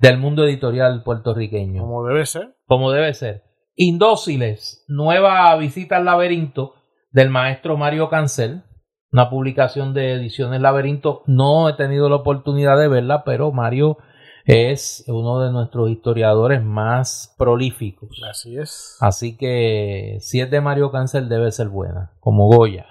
del 0.01 0.17
mundo 0.17 0.43
editorial 0.43 1.03
puertorriqueño. 1.03 1.81
Como 1.81 2.05
debe 2.05 2.25
ser. 2.25 2.55
Como 2.65 2.91
debe 2.91 3.13
ser. 3.13 3.43
Indóciles, 3.75 4.83
nueva 4.87 5.55
visita 5.55 5.97
al 5.97 6.05
laberinto 6.05 6.73
del 7.11 7.29
maestro 7.29 7.77
Mario 7.77 8.09
Cancel, 8.09 8.63
una 9.11 9.29
publicación 9.29 9.93
de 9.93 10.13
Ediciones 10.13 10.59
Laberinto. 10.59 11.23
No 11.27 11.69
he 11.69 11.73
tenido 11.73 12.09
la 12.09 12.17
oportunidad 12.17 12.79
de 12.79 12.87
verla, 12.87 13.23
pero 13.23 13.51
Mario 13.51 13.97
es 14.45 15.05
uno 15.07 15.39
de 15.41 15.51
nuestros 15.51 15.89
historiadores 15.89 16.63
más 16.63 17.35
prolíficos. 17.37 18.09
Así 18.27 18.57
es. 18.57 18.97
Así 18.99 19.37
que 19.37 20.17
si 20.19 20.41
es 20.41 20.49
de 20.49 20.61
Mario 20.61 20.91
Cancel 20.91 21.29
debe 21.29 21.51
ser 21.51 21.69
buena, 21.69 22.13
como 22.19 22.47
Goya. 22.47 22.87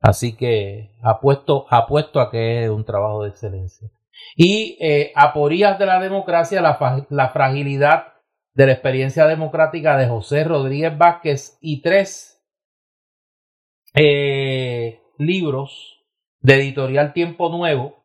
Así 0.00 0.36
que 0.36 0.96
apuesto, 1.02 1.64
apuesto 1.70 2.20
a 2.20 2.30
que 2.30 2.64
es 2.64 2.70
un 2.70 2.84
trabajo 2.84 3.22
de 3.22 3.30
excelencia. 3.30 3.88
Y 4.36 4.76
eh, 4.80 5.12
aporías 5.14 5.78
de 5.78 5.86
la 5.86 6.00
democracia, 6.00 6.60
la 6.60 7.28
fragilidad 7.28 8.12
de 8.54 8.66
la 8.66 8.72
experiencia 8.72 9.26
democrática 9.26 9.96
de 9.96 10.08
José 10.08 10.44
Rodríguez 10.44 10.96
Vázquez 10.96 11.58
y 11.60 11.80
tres 11.82 12.42
eh, 13.94 15.00
libros 15.18 16.04
de 16.40 16.54
editorial 16.54 17.12
Tiempo 17.12 17.48
Nuevo 17.48 18.02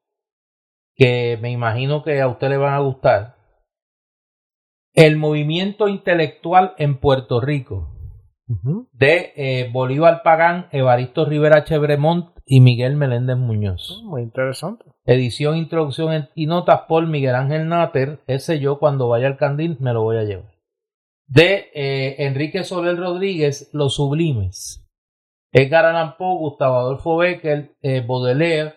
que 0.96 1.38
me 1.41 1.52
imagino 1.52 2.04
que 2.04 2.20
a 2.22 2.28
usted 2.28 2.50
le 2.50 2.58
van 2.58 2.74
a 2.74 2.80
gustar. 2.80 3.38
El 4.93 5.15
movimiento 5.15 5.88
intelectual 5.88 6.74
en 6.78 7.00
Puerto 7.00 7.39
Rico 7.39 7.96
De 8.47 9.33
eh, 9.36 9.69
Bolívar 9.71 10.23
Pagán, 10.23 10.67
Evaristo 10.71 11.25
Rivera 11.25 11.65
Chevremont 11.65 12.29
y 12.45 12.62
Miguel 12.62 12.95
Meléndez 12.95 13.36
Muñoz. 13.36 14.01
Muy 14.05 14.21
interesante. 14.21 14.86
Edición, 15.05 15.57
introducción 15.57 16.29
y 16.33 16.45
notas 16.45 16.81
por 16.88 17.05
Miguel 17.07 17.36
Ángel 17.36 17.67
Náter. 17.67 18.19
Ese 18.25 18.60
yo 18.60 18.79
cuando 18.79 19.10
vaya 19.10 19.27
al 19.27 19.38
Candil 19.38 19.77
me 19.81 19.91
lo 19.91 20.01
voy 20.01 20.17
a 20.17 20.23
llevar. 20.23 20.55
De 21.27 21.69
eh, 21.73 22.15
Enrique 22.19 22.63
Soler 22.63 22.97
Rodríguez, 22.97 23.69
Los 23.73 23.95
Sublimes. 23.95 24.86
Edgar 25.51 25.86
Allan 25.86 26.15
Poe, 26.17 26.38
Gustavo 26.38 26.77
Adolfo 26.77 27.17
Becker, 27.17 27.75
eh, 27.81 28.01
Baudelaire, 28.05 28.75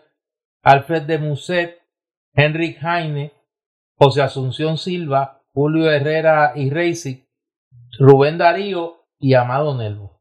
Alfred 0.62 1.02
de 1.02 1.18
Musset, 1.18 1.78
Henrik 2.34 2.82
Heine, 2.82 3.32
José 3.96 4.22
Asunción 4.22 4.78
Silva, 4.78 5.42
Julio 5.52 5.90
Herrera 5.90 6.52
y 6.56 6.70
Reisig, 6.70 7.28
Rubén 7.98 8.38
Darío 8.38 8.99
y 9.20 9.34
Amado 9.34 9.76
Nelvo. 9.76 10.18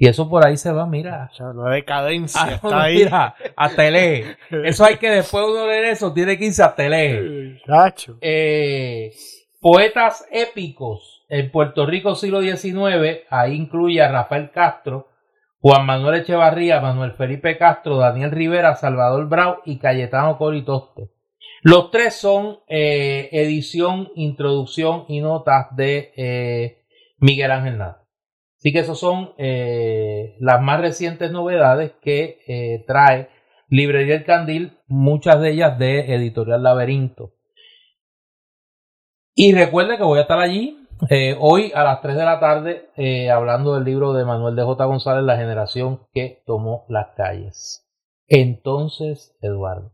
Y 0.00 0.06
eso 0.08 0.28
por 0.28 0.46
ahí 0.46 0.56
se 0.56 0.70
va, 0.72 0.86
mira. 0.86 1.28
La 1.38 1.70
decadencia 1.70 2.40
Ah, 2.42 2.52
está 2.52 2.82
ahí. 2.82 2.98
mira, 2.98 3.34
a 3.56 3.68
Tele. 3.70 4.36
Eso 4.64 4.84
hay 4.84 4.96
que 4.96 5.10
después 5.10 5.44
uno 5.44 5.66
leer 5.66 5.86
eso, 5.86 6.12
tiene 6.12 6.38
que 6.38 6.46
irse 6.46 6.62
a 6.62 6.74
Tele. 6.74 7.60
Eh, 8.20 9.12
poetas 9.60 10.24
épicos 10.30 11.24
en 11.28 11.50
Puerto 11.50 11.84
Rico 11.84 12.14
siglo 12.14 12.40
XIX, 12.40 13.24
ahí 13.28 13.54
incluye 13.56 14.00
a 14.00 14.10
Rafael 14.10 14.50
Castro, 14.52 15.08
Juan 15.60 15.84
Manuel 15.84 16.20
Echevarría, 16.20 16.80
Manuel 16.80 17.12
Felipe 17.12 17.58
Castro, 17.58 17.96
Daniel 17.96 18.30
Rivera, 18.30 18.76
Salvador 18.76 19.28
Brau 19.28 19.58
y 19.64 19.78
Cayetano 19.78 20.38
Coritoste. 20.38 21.10
Los 21.62 21.90
tres 21.90 22.14
son 22.14 22.60
eh, 22.68 23.28
edición, 23.32 24.10
introducción 24.14 25.06
y 25.08 25.20
notas 25.20 25.74
de 25.74 26.12
eh, 26.16 26.77
Miguel 27.18 27.50
Ángel 27.50 27.78
Nata. 27.78 28.08
Así 28.58 28.72
que 28.72 28.80
esos 28.80 28.98
son 28.98 29.34
eh, 29.38 30.36
las 30.40 30.60
más 30.60 30.80
recientes 30.80 31.30
novedades 31.30 31.92
que 32.02 32.40
eh, 32.48 32.84
trae 32.88 33.30
Librería 33.68 34.16
El 34.16 34.24
Candil, 34.24 34.78
muchas 34.88 35.40
de 35.40 35.50
ellas 35.50 35.78
de 35.78 36.12
Editorial 36.14 36.62
Laberinto. 36.64 37.34
Y 39.34 39.54
recuerde 39.54 39.96
que 39.96 40.02
voy 40.02 40.18
a 40.18 40.22
estar 40.22 40.40
allí 40.40 40.88
eh, 41.08 41.36
hoy 41.38 41.70
a 41.72 41.84
las 41.84 42.02
3 42.02 42.16
de 42.16 42.24
la 42.24 42.40
tarde 42.40 42.90
hablando 43.30 43.74
del 43.74 43.84
libro 43.84 44.12
de 44.12 44.24
Manuel 44.24 44.56
de 44.56 44.64
J. 44.64 44.84
González, 44.86 45.22
La 45.22 45.36
generación 45.36 46.00
que 46.12 46.42
tomó 46.44 46.84
las 46.88 47.14
calles. 47.16 47.88
Entonces, 48.26 49.36
Eduardo. 49.40 49.92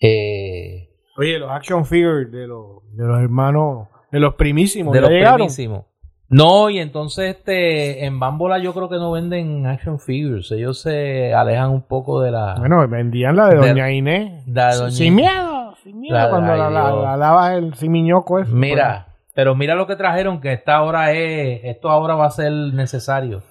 Oye, 0.00 1.38
los 1.38 1.50
action 1.50 1.86
figures 1.86 2.30
de 2.30 2.46
los, 2.46 2.82
de 2.94 3.06
los 3.06 3.18
hermanos, 3.20 3.88
de 4.10 4.20
los 4.20 4.34
primísimos, 4.34 4.92
de 4.92 4.98
¿ya 4.98 5.02
los 5.02 5.10
llegaron? 5.10 5.36
primísimos. 5.38 5.84
No, 6.30 6.68
y 6.68 6.78
entonces 6.78 7.36
este 7.36 8.04
en 8.04 8.20
Bambola 8.20 8.58
yo 8.58 8.74
creo 8.74 8.88
que 8.90 8.96
no 8.96 9.12
venden 9.12 9.66
action 9.66 9.98
figures. 9.98 10.50
Ellos 10.52 10.80
se 10.80 11.32
alejan 11.32 11.70
un 11.70 11.82
poco 11.82 12.20
de 12.20 12.30
la. 12.30 12.54
Bueno, 12.58 12.86
vendían 12.86 13.34
la 13.36 13.48
de 13.48 13.56
De- 13.58 13.68
Doña 13.68 13.90
Inés. 13.90 14.46
la 14.46 14.68
de 14.72 14.76
Doña 14.76 14.90
sin 14.90 15.14
Inés. 15.14 15.32
miedo, 15.32 15.74
sin 15.82 16.00
miedo. 16.00 16.16
La- 16.18 16.28
cuando 16.28 16.54
la, 16.54 17.16
lavas 17.16 17.52
el 17.52 17.72
simiñoco 17.74 18.40
ese. 18.40 18.52
Mira, 18.52 19.06
pero 19.34 19.54
mira 19.54 19.74
lo 19.74 19.86
que 19.86 19.96
trajeron, 19.96 20.40
que 20.42 20.52
esta 20.52 20.82
hora 20.82 21.12
es, 21.12 21.60
esto 21.64 21.88
ahora 21.88 22.14
va 22.14 22.26
a 22.26 22.30
ser 22.30 22.52
necesario. 22.52 23.42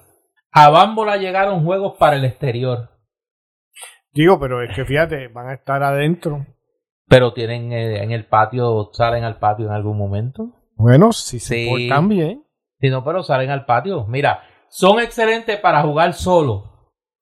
A 0.52 0.70
Bambola 0.70 1.16
llegaron 1.16 1.64
juegos 1.64 1.94
para 1.98 2.14
el 2.16 2.24
exterior, 2.24 2.90
Digo, 4.12 4.38
pero 4.40 4.62
es 4.62 4.74
que 4.74 4.84
fíjate, 4.84 5.28
van 5.28 5.48
a 5.48 5.54
estar 5.54 5.82
adentro. 5.82 6.46
pero 7.08 7.32
tienen 7.32 7.72
eh, 7.72 8.02
en 8.02 8.12
el 8.12 8.24
patio, 8.26 8.90
salen 8.92 9.24
al 9.24 9.38
patio 9.38 9.66
en 9.66 9.72
algún 9.72 9.98
momento. 9.98 10.50
Bueno, 10.78 11.12
si 11.12 11.38
se 11.40 11.54
Sí. 11.54 11.68
portan 11.68 12.08
bien. 12.08 12.44
Si 12.80 12.88
no, 12.88 13.04
pero 13.04 13.22
salen 13.22 13.50
al 13.50 13.64
patio. 13.66 14.06
Mira, 14.06 14.42
son 14.68 15.00
excelentes 15.00 15.58
para 15.58 15.82
jugar 15.82 16.14
solo 16.14 16.64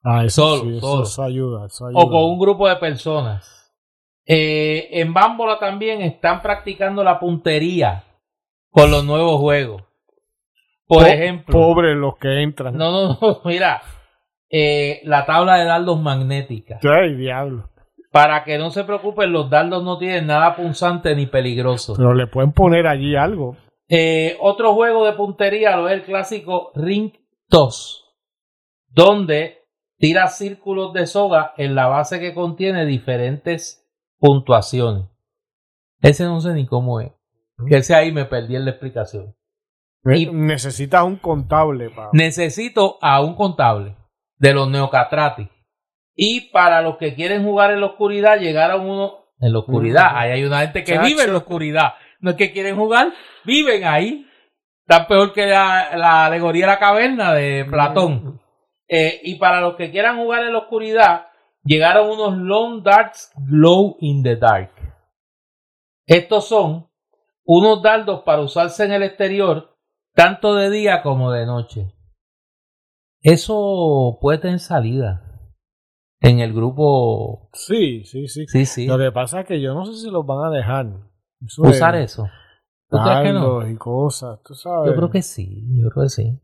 Ah, 0.09 0.25
eso 0.25 0.57
Solo, 0.57 0.71
sí, 0.71 0.77
eso, 0.77 0.87
solo. 0.87 1.03
eso 1.03 1.23
ayuda, 1.25 1.67
eso 1.67 1.87
ayuda. 1.87 2.01
o 2.01 2.09
con 2.09 2.23
un 2.31 2.39
grupo 2.39 2.69
de 2.69 2.77
personas. 2.77 3.73
Eh, 4.25 4.89
en 5.01 5.13
Bambola 5.13 5.59
también 5.59 6.01
están 6.01 6.43
practicando 6.43 7.03
la 7.03 7.19
puntería 7.19 8.05
con 8.71 8.91
los 8.93 9.05
nuevos 9.05 9.41
juegos. 9.41 9.83
Por 10.87 11.01
Po- 11.03 11.07
ejemplo, 11.07 11.53
Pobres 11.53 11.97
los 11.97 12.17
que 12.19 12.41
entran. 12.43 12.77
no, 12.77 12.93
no, 12.93 13.19
no, 13.21 13.41
mira, 13.45 13.83
eh, 14.49 15.01
la 15.05 15.27
tabla 15.27 15.57
de 15.57 15.65
dardos 15.65 16.01
magnética. 16.01 16.79
Ay, 16.85 17.17
diablo. 17.17 17.69
Para 18.17 18.45
que 18.45 18.57
no 18.57 18.71
se 18.71 18.85
preocupen, 18.85 19.31
los 19.31 19.51
dardos 19.51 19.85
no 19.85 19.99
tienen 19.99 20.29
nada 20.29 20.57
punzante 20.57 21.15
ni 21.15 21.27
peligroso. 21.27 21.93
Pero 21.99 22.15
le 22.15 22.27
pueden 22.27 22.53
poner 22.53 22.87
allí 22.87 23.15
algo. 23.15 23.59
Eh, 23.91 24.39
otro 24.41 24.73
juego 24.75 25.05
de 25.05 25.13
puntería 25.13 25.77
lo 25.77 25.87
es 25.87 25.95
el 25.95 26.03
clásico 26.03 26.73
Ring 26.75 27.13
Toss, 27.51 28.07
donde 28.89 29.59
tira 29.99 30.29
círculos 30.29 30.95
de 30.95 31.07
soga 31.07 31.53
en 31.59 31.75
la 31.75 31.89
base 31.89 32.19
que 32.19 32.33
contiene 32.33 32.87
diferentes 32.87 33.87
puntuaciones. 34.19 35.05
Ese 36.01 36.25
no 36.25 36.41
sé 36.41 36.55
ni 36.55 36.65
cómo 36.67 37.01
es. 37.03 37.13
Que 37.69 37.77
ese 37.77 37.95
ahí 37.95 38.13
me 38.13 38.25
perdí 38.25 38.57
en 38.57 38.65
la 38.65 38.71
explicación. 38.71 39.35
Y- 40.05 40.31
Necesitas 40.31 41.03
un 41.05 41.17
contable 41.17 41.91
para. 41.91 42.09
Necesito 42.15 42.97
a 43.03 43.21
un 43.21 43.35
contable 43.35 43.95
de 44.39 44.55
los 44.55 44.71
neocatratis 44.71 45.49
Y 46.17 46.49
para 46.51 46.81
los 46.81 46.97
que 46.97 47.15
quieren 47.15 47.45
jugar 47.45 47.73
en 47.73 47.81
la 47.81 47.89
oscuridad, 47.89 48.41
llegaron 48.41 48.89
uno 48.89 49.27
en 49.39 49.53
la 49.53 49.59
oscuridad. 49.59 50.13
Ahí 50.15 50.31
hay 50.31 50.45
una 50.45 50.61
gente 50.61 50.83
que 50.83 50.99
vive 50.99 51.25
en 51.25 51.33
la 51.33 51.39
oscuridad. 51.39 51.95
No 52.21 52.31
es 52.31 52.37
que 52.37 52.53
quieren 52.53 52.75
jugar, 52.75 53.13
viven 53.45 53.85
ahí. 53.85 54.27
Está 54.81 55.07
peor 55.07 55.35
que 55.35 55.47
la, 55.47 56.25
alegoría 56.25 56.67
de 56.67 56.73
la 56.73 56.79
caverna 56.79 57.35
de 57.35 57.67
Platón. 57.67 58.41
Eh, 58.89 59.21
y 59.25 59.35
para 59.35 59.61
los 59.61 59.77
que 59.77 59.91
quieran 59.91 60.17
jugar 60.17 60.45
en 60.45 60.53
la 60.53 60.61
oscuridad, 60.61 61.27
llegaron 61.65 62.09
unos 62.09 62.39
Long 62.39 62.83
Darts 62.83 63.33
Glow 63.37 63.99
in 64.01 64.23
the 64.23 64.37
Dark. 64.37 64.71
Estos 66.07 66.49
son 66.49 66.89
unos 67.45 67.83
dardos 67.83 68.23
para 68.23 68.41
usarse 68.41 68.85
en 68.85 68.93
el 68.93 69.03
exterior, 69.03 69.77
tanto 70.15 70.55
de 70.55 70.71
día 70.71 71.03
como 71.03 71.31
de 71.33 71.45
noche. 71.45 71.93
Eso 73.21 74.19
puede 74.21 74.39
tener 74.39 74.61
salida 74.61 75.26
en 76.21 76.41
el 76.41 76.53
grupo. 76.53 77.51
Sí, 77.53 78.05
sí, 78.05 78.29
sí. 78.29 78.47
Sí, 78.47 78.67
sí. 78.67 78.87
Lo 78.87 78.99
que 78.99 79.13
pasa 79.13 79.41
es 79.41 79.47
que 79.47 79.61
yo 79.61 79.75
no 79.75 79.85
sé 79.85 79.95
si 79.95 80.11
los 80.11 80.25
van 80.27 80.45
a 80.47 80.51
dejar 80.51 80.87
usar 81.59 81.97
eso. 81.97 82.29
¿Tú 82.89 82.99
crees 83.03 83.21
que 83.23 83.33
no? 83.33 83.69
y 83.69 83.77
cosas, 83.77 84.39
tú 84.45 84.55
sabes. 84.55 84.91
Yo 84.91 84.97
creo 84.97 85.11
que 85.11 85.23
sí, 85.23 85.65
yo 85.83 85.91
creo 85.91 86.05
que 86.05 86.11
sí. 86.11 86.41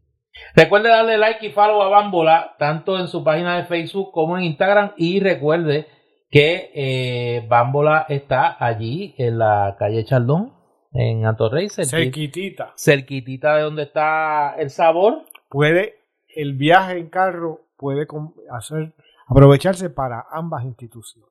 Recuerde 0.54 0.88
darle 0.88 1.18
like 1.18 1.46
y 1.46 1.50
follow 1.50 1.82
a 1.82 1.88
Bambola, 1.88 2.56
tanto 2.58 2.98
en 2.98 3.06
su 3.06 3.22
página 3.22 3.56
de 3.56 3.64
Facebook 3.64 4.10
como 4.12 4.36
en 4.36 4.44
Instagram. 4.44 4.92
Y 4.96 5.20
recuerde 5.20 5.86
que 6.30 6.70
eh, 6.74 7.46
Bambola 7.48 8.06
está 8.08 8.56
allí 8.58 9.14
en 9.18 9.38
la 9.38 9.76
calle 9.78 10.04
Chaldón, 10.04 10.52
en 10.92 11.26
Atorrey. 11.26 11.68
Cerquitita. 11.68 12.72
Cerquitita 12.76 13.56
de 13.56 13.62
donde 13.62 13.82
está 13.84 14.54
el 14.58 14.70
sabor. 14.70 15.24
Puede, 15.48 15.96
el 16.34 16.54
viaje 16.54 16.98
en 16.98 17.08
carro 17.08 17.60
puede 17.76 18.06
hacer, 18.50 18.94
aprovecharse 19.32 19.90
para 19.90 20.24
ambas 20.30 20.64
instituciones. 20.64 21.30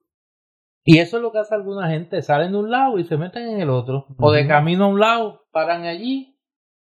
Y 0.83 0.97
eso 0.97 1.17
es 1.17 1.23
lo 1.23 1.31
que 1.31 1.39
hace 1.39 1.53
alguna 1.53 1.89
gente, 1.89 2.21
salen 2.21 2.51
de 2.51 2.57
un 2.57 2.71
lado 2.71 2.97
y 2.97 3.03
se 3.03 3.17
meten 3.17 3.47
en 3.47 3.61
el 3.61 3.69
otro. 3.69 4.07
O 4.17 4.31
de 4.31 4.47
camino 4.47 4.85
a 4.85 4.87
un 4.87 4.99
lado, 4.99 5.45
paran 5.51 5.83
allí 5.83 6.31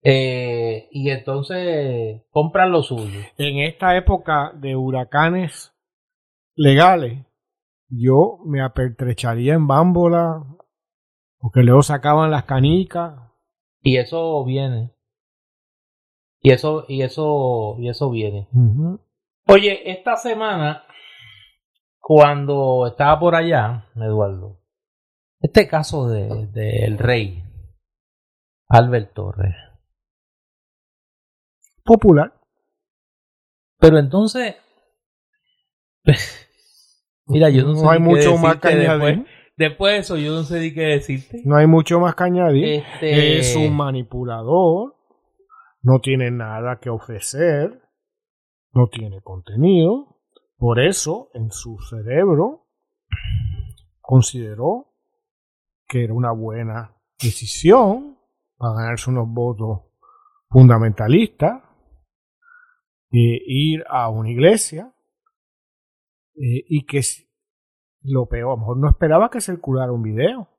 eh, 0.04 0.88
y 0.92 1.10
entonces 1.10 2.22
compran 2.30 2.72
lo 2.72 2.84
suyo. 2.84 3.20
En 3.38 3.60
esta 3.60 3.96
época 3.96 4.52
de 4.56 4.76
huracanes 4.76 5.74
legales, 6.56 7.26
yo 7.90 8.40
me 8.46 8.62
apertrecharía 8.62 9.54
en 9.54 9.68
bámbola, 9.68 10.44
porque 11.40 11.62
luego 11.62 11.82
sacaban 11.82 12.32
las 12.32 12.44
canicas. 12.44 13.20
Y 13.82 13.98
eso 13.98 14.44
viene. 14.44 14.92
Y 16.42 16.52
eso, 16.52 16.86
y 16.88 17.02
eso, 17.02 17.76
y 17.80 17.90
eso 17.90 18.10
viene. 18.10 18.48
Oye, 19.48 19.92
esta 19.92 20.18
semana 20.18 20.84
cuando 22.08 22.88
estaba 22.88 23.20
por 23.20 23.36
allá, 23.36 23.84
Eduardo, 23.98 24.62
este 25.42 25.68
caso 25.68 26.08
del 26.08 26.54
de, 26.54 26.96
rey 26.98 27.44
Albert 28.70 29.14
Torres. 29.14 29.54
Popular. 31.84 32.34
Pero 33.78 33.98
entonces, 34.00 34.56
mira, 37.26 37.50
yo 37.50 37.64
no, 37.66 37.76
sé 37.76 37.86
hay 37.90 38.00
mucho 38.00 38.38
más 38.38 38.56
que 38.56 38.74
después, 38.74 39.20
después, 39.58 39.94
de 39.94 40.00
eso, 40.00 40.16
yo 40.16 40.32
no 40.32 40.44
sé 40.44 40.62
ni 40.62 40.74
qué 40.74 40.84
decirte. 40.84 41.42
No 41.44 41.58
hay 41.58 41.68
mucho 41.68 42.00
más 42.00 42.16
que 42.16 42.24
añadir. 42.24 42.86
Este 42.86 43.40
es 43.40 43.54
un 43.58 43.76
manipulador, 43.76 44.96
no 45.82 46.00
tiene 46.00 46.32
nada 46.32 46.80
que 46.80 46.90
ofrecer, 46.90 47.82
no 48.72 48.88
tiene 48.88 49.20
contenido 49.22 50.17
por 50.58 50.80
eso, 50.80 51.30
en 51.34 51.52
su 51.52 51.78
cerebro, 51.80 52.68
consideró 54.02 54.94
que 55.88 56.04
era 56.04 56.14
una 56.14 56.32
buena 56.32 56.96
decisión 57.22 58.18
para 58.58 58.74
ganarse 58.74 59.10
unos 59.10 59.28
votos 59.30 59.82
fundamentalistas, 60.50 61.62
e 63.12 63.42
ir 63.46 63.84
a 63.90 64.10
una 64.10 64.30
iglesia 64.30 64.94
eh, 66.36 66.66
y 66.68 66.86
que 66.86 67.02
lo 68.02 68.28
peor, 68.28 68.52
a 68.52 68.56
lo 68.56 68.58
mejor 68.58 68.78
no 68.78 68.90
esperaba 68.90 69.30
que 69.30 69.42
circulara 69.42 69.92
un 69.92 70.04
video. 70.04 70.50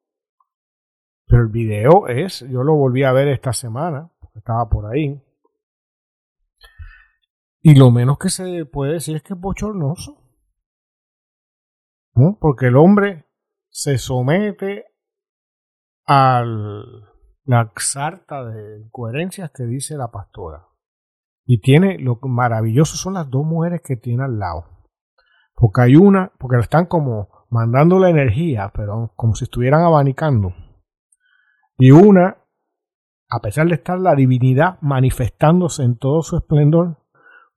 Pero 1.27 1.43
el 1.43 1.49
video 1.49 2.09
es, 2.09 2.41
yo 2.41 2.63
lo 2.63 2.75
volví 2.75 3.05
a 3.05 3.13
ver 3.13 3.29
esta 3.29 3.53
semana, 3.53 4.11
porque 4.19 4.39
estaba 4.39 4.69
por 4.69 4.87
ahí. 4.87 5.23
Y 7.61 7.75
lo 7.75 7.91
menos 7.91 8.19
que 8.19 8.31
se 8.31 8.65
puede 8.67 8.95
decir 8.95 9.17
es 9.17 9.23
que 9.23 9.35
es 9.35 9.41
bochornoso. 9.41 10.23
¿no? 12.15 12.39
Porque 12.41 12.67
el 12.67 12.77
hombre 12.77 13.27
se 13.69 13.99
somete 13.99 14.87
a 16.07 16.43
la 17.45 17.73
sarta 17.77 18.45
de 18.45 18.81
incoherencias 18.81 19.51
que 19.53 19.65
dice 19.65 19.97
la 19.97 20.11
pastora. 20.11 20.67
Y 21.47 21.61
tiene, 21.61 21.99
lo 21.99 22.19
maravilloso 22.23 22.97
son 22.97 23.15
las 23.15 23.31
dos 23.31 23.45
mujeres 23.45 23.83
que 23.83 23.97
tiene 23.97 24.25
al 24.25 24.39
lado. 24.39 24.65
Porque 25.55 25.83
hay 25.83 25.97
una, 25.97 26.33
porque 26.39 26.59
están 26.59 26.87
como 26.87 27.47
mandando 27.51 27.99
la 27.99 28.11
energía, 28.11 28.71
pero 28.75 29.13
como 29.17 29.35
si 29.35 29.45
estuvieran 29.45 29.83
abanicando. 29.83 30.53
Y 31.79 31.91
una, 31.91 32.37
a 33.31 33.41
pesar 33.41 33.67
de 33.69 33.75
estar 33.75 33.99
la 33.99 34.15
divinidad 34.15 34.79
manifestándose 34.81 35.85
en 35.85 35.97
todo 35.97 36.23
su 36.23 36.37
esplendor, 36.37 36.99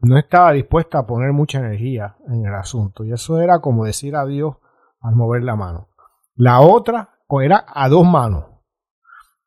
no 0.01 0.17
estaba 0.17 0.53
dispuesta 0.53 0.99
a 0.99 1.05
poner 1.05 1.31
mucha 1.31 1.59
energía 1.59 2.15
en 2.27 2.45
el 2.45 2.53
asunto. 2.53 3.03
Y 3.03 3.13
eso 3.13 3.39
era 3.39 3.59
como 3.59 3.85
decir 3.85 4.15
adiós 4.15 4.55
al 4.99 5.15
mover 5.15 5.43
la 5.43 5.55
mano. 5.55 5.89
La 6.35 6.61
otra 6.61 7.21
era 7.41 7.63
a 7.67 7.87
dos 7.87 8.05
manos. 8.05 8.45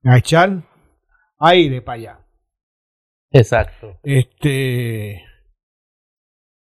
A 0.05 0.17
echar 0.17 0.63
aire 1.39 1.83
para 1.83 1.97
allá. 1.97 2.21
Exacto. 3.31 3.99
Este. 4.03 5.23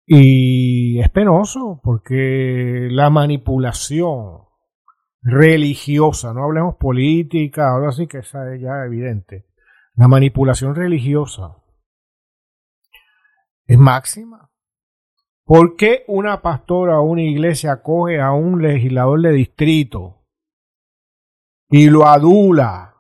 Y 0.07 1.01
es 1.01 1.09
penoso 1.11 1.81
porque 1.83 2.89
la 2.91 3.11
manipulación 3.11 4.43
religiosa, 5.23 6.33
no 6.35 6.45
hablemos 6.45 6.77
política, 6.77 7.71
ahora 7.71 7.93
sí 7.93 8.07
que 8.07 8.19
esa 8.19 8.53
es 8.53 8.61
ya 8.61 8.85
evidente. 8.85 9.47
La 9.95 10.09
manipulación 10.09 10.75
religiosa 10.75 11.60
es 13.71 13.79
máxima. 13.79 14.51
¿Por 15.45 15.77
qué 15.77 16.05
una 16.09 16.43
pastora 16.43 16.99
o 16.99 17.05
una 17.05 17.23
iglesia 17.23 17.73
acoge 17.73 18.21
a 18.21 18.33
un 18.33 18.61
legislador 18.61 19.23
de 19.23 19.31
distrito 19.31 20.27
y 21.69 21.89
lo 21.89 22.05
adula 22.05 22.97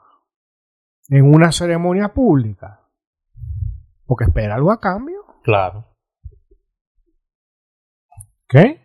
en 1.09 1.35
una 1.35 1.51
ceremonia 1.51 2.15
pública? 2.15 2.89
Porque 4.07 4.27
espera 4.27 4.55
algo 4.55 4.71
a 4.71 4.79
cambio. 4.79 5.25
Claro. 5.43 5.87
¿Qué? 8.49 8.81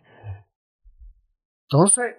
Entonces, 1.68 2.16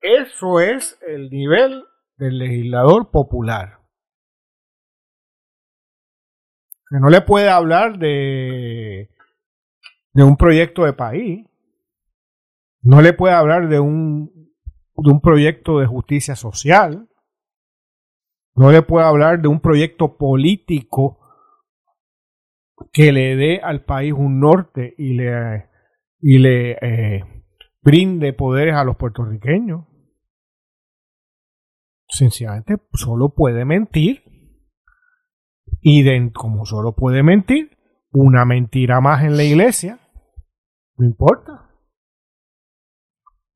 eso 0.00 0.60
es 0.60 0.98
el 1.06 1.28
nivel 1.28 1.84
del 2.16 2.38
legislador 2.38 3.10
popular. 3.10 3.83
No 7.00 7.08
le 7.08 7.20
puede 7.20 7.48
hablar 7.48 7.98
de, 7.98 9.10
de 10.12 10.22
un 10.22 10.36
proyecto 10.36 10.84
de 10.84 10.92
país, 10.92 11.46
no 12.82 13.00
le 13.00 13.12
puede 13.12 13.34
hablar 13.34 13.68
de 13.68 13.80
un, 13.80 14.30
de 14.96 15.10
un 15.10 15.20
proyecto 15.20 15.78
de 15.80 15.86
justicia 15.86 16.36
social, 16.36 17.08
no 18.54 18.70
le 18.70 18.82
puede 18.82 19.06
hablar 19.06 19.40
de 19.40 19.48
un 19.48 19.60
proyecto 19.60 20.16
político 20.16 21.18
que 22.92 23.12
le 23.12 23.36
dé 23.36 23.60
al 23.60 23.84
país 23.84 24.12
un 24.12 24.38
norte 24.38 24.94
y 24.96 25.14
le, 25.14 25.68
y 26.20 26.38
le 26.38 26.78
eh, 26.80 27.24
brinde 27.82 28.32
poderes 28.32 28.74
a 28.74 28.84
los 28.84 28.96
puertorriqueños. 28.96 29.84
Sencillamente 32.06 32.76
solo 32.92 33.34
puede 33.34 33.64
mentir 33.64 34.23
y 35.86 36.30
como 36.30 36.64
solo 36.64 36.92
puede 36.92 37.22
mentir, 37.22 37.76
una 38.10 38.46
mentira 38.46 39.02
más 39.02 39.22
en 39.22 39.36
la 39.36 39.42
iglesia, 39.42 39.98
no 40.96 41.04
importa. 41.04 41.68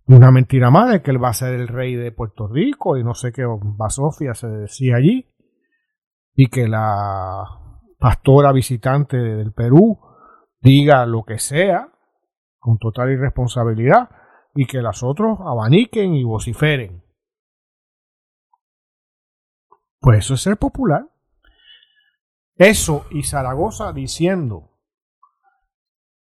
Una 0.04 0.30
mentira 0.30 0.70
más 0.70 0.92
de 0.92 1.00
que 1.00 1.10
él 1.10 1.24
va 1.24 1.30
a 1.30 1.34
ser 1.34 1.54
el 1.54 1.68
rey 1.68 1.94
de 1.94 2.12
Puerto 2.12 2.46
Rico 2.46 2.98
y 2.98 3.02
no 3.02 3.14
sé 3.14 3.32
qué 3.32 3.44
basofia 3.46 4.34
se 4.34 4.46
decía 4.46 4.96
allí. 4.96 5.26
Y 6.34 6.48
que 6.48 6.68
la 6.68 7.46
pastora 7.98 8.52
visitante 8.52 9.16
del 9.16 9.54
Perú 9.54 9.98
diga 10.60 11.06
lo 11.06 11.24
que 11.24 11.38
sea 11.38 11.90
con 12.58 12.76
total 12.76 13.10
irresponsabilidad 13.10 14.10
y 14.54 14.66
que 14.66 14.82
las 14.82 15.02
otros 15.02 15.38
abaniquen 15.40 16.12
y 16.14 16.24
vociferen. 16.24 17.02
Pues 19.98 20.18
eso 20.18 20.34
es 20.34 20.42
ser 20.42 20.58
popular. 20.58 21.08
Eso 22.58 23.06
y 23.10 23.22
Zaragoza 23.22 23.92
diciendo 23.92 24.68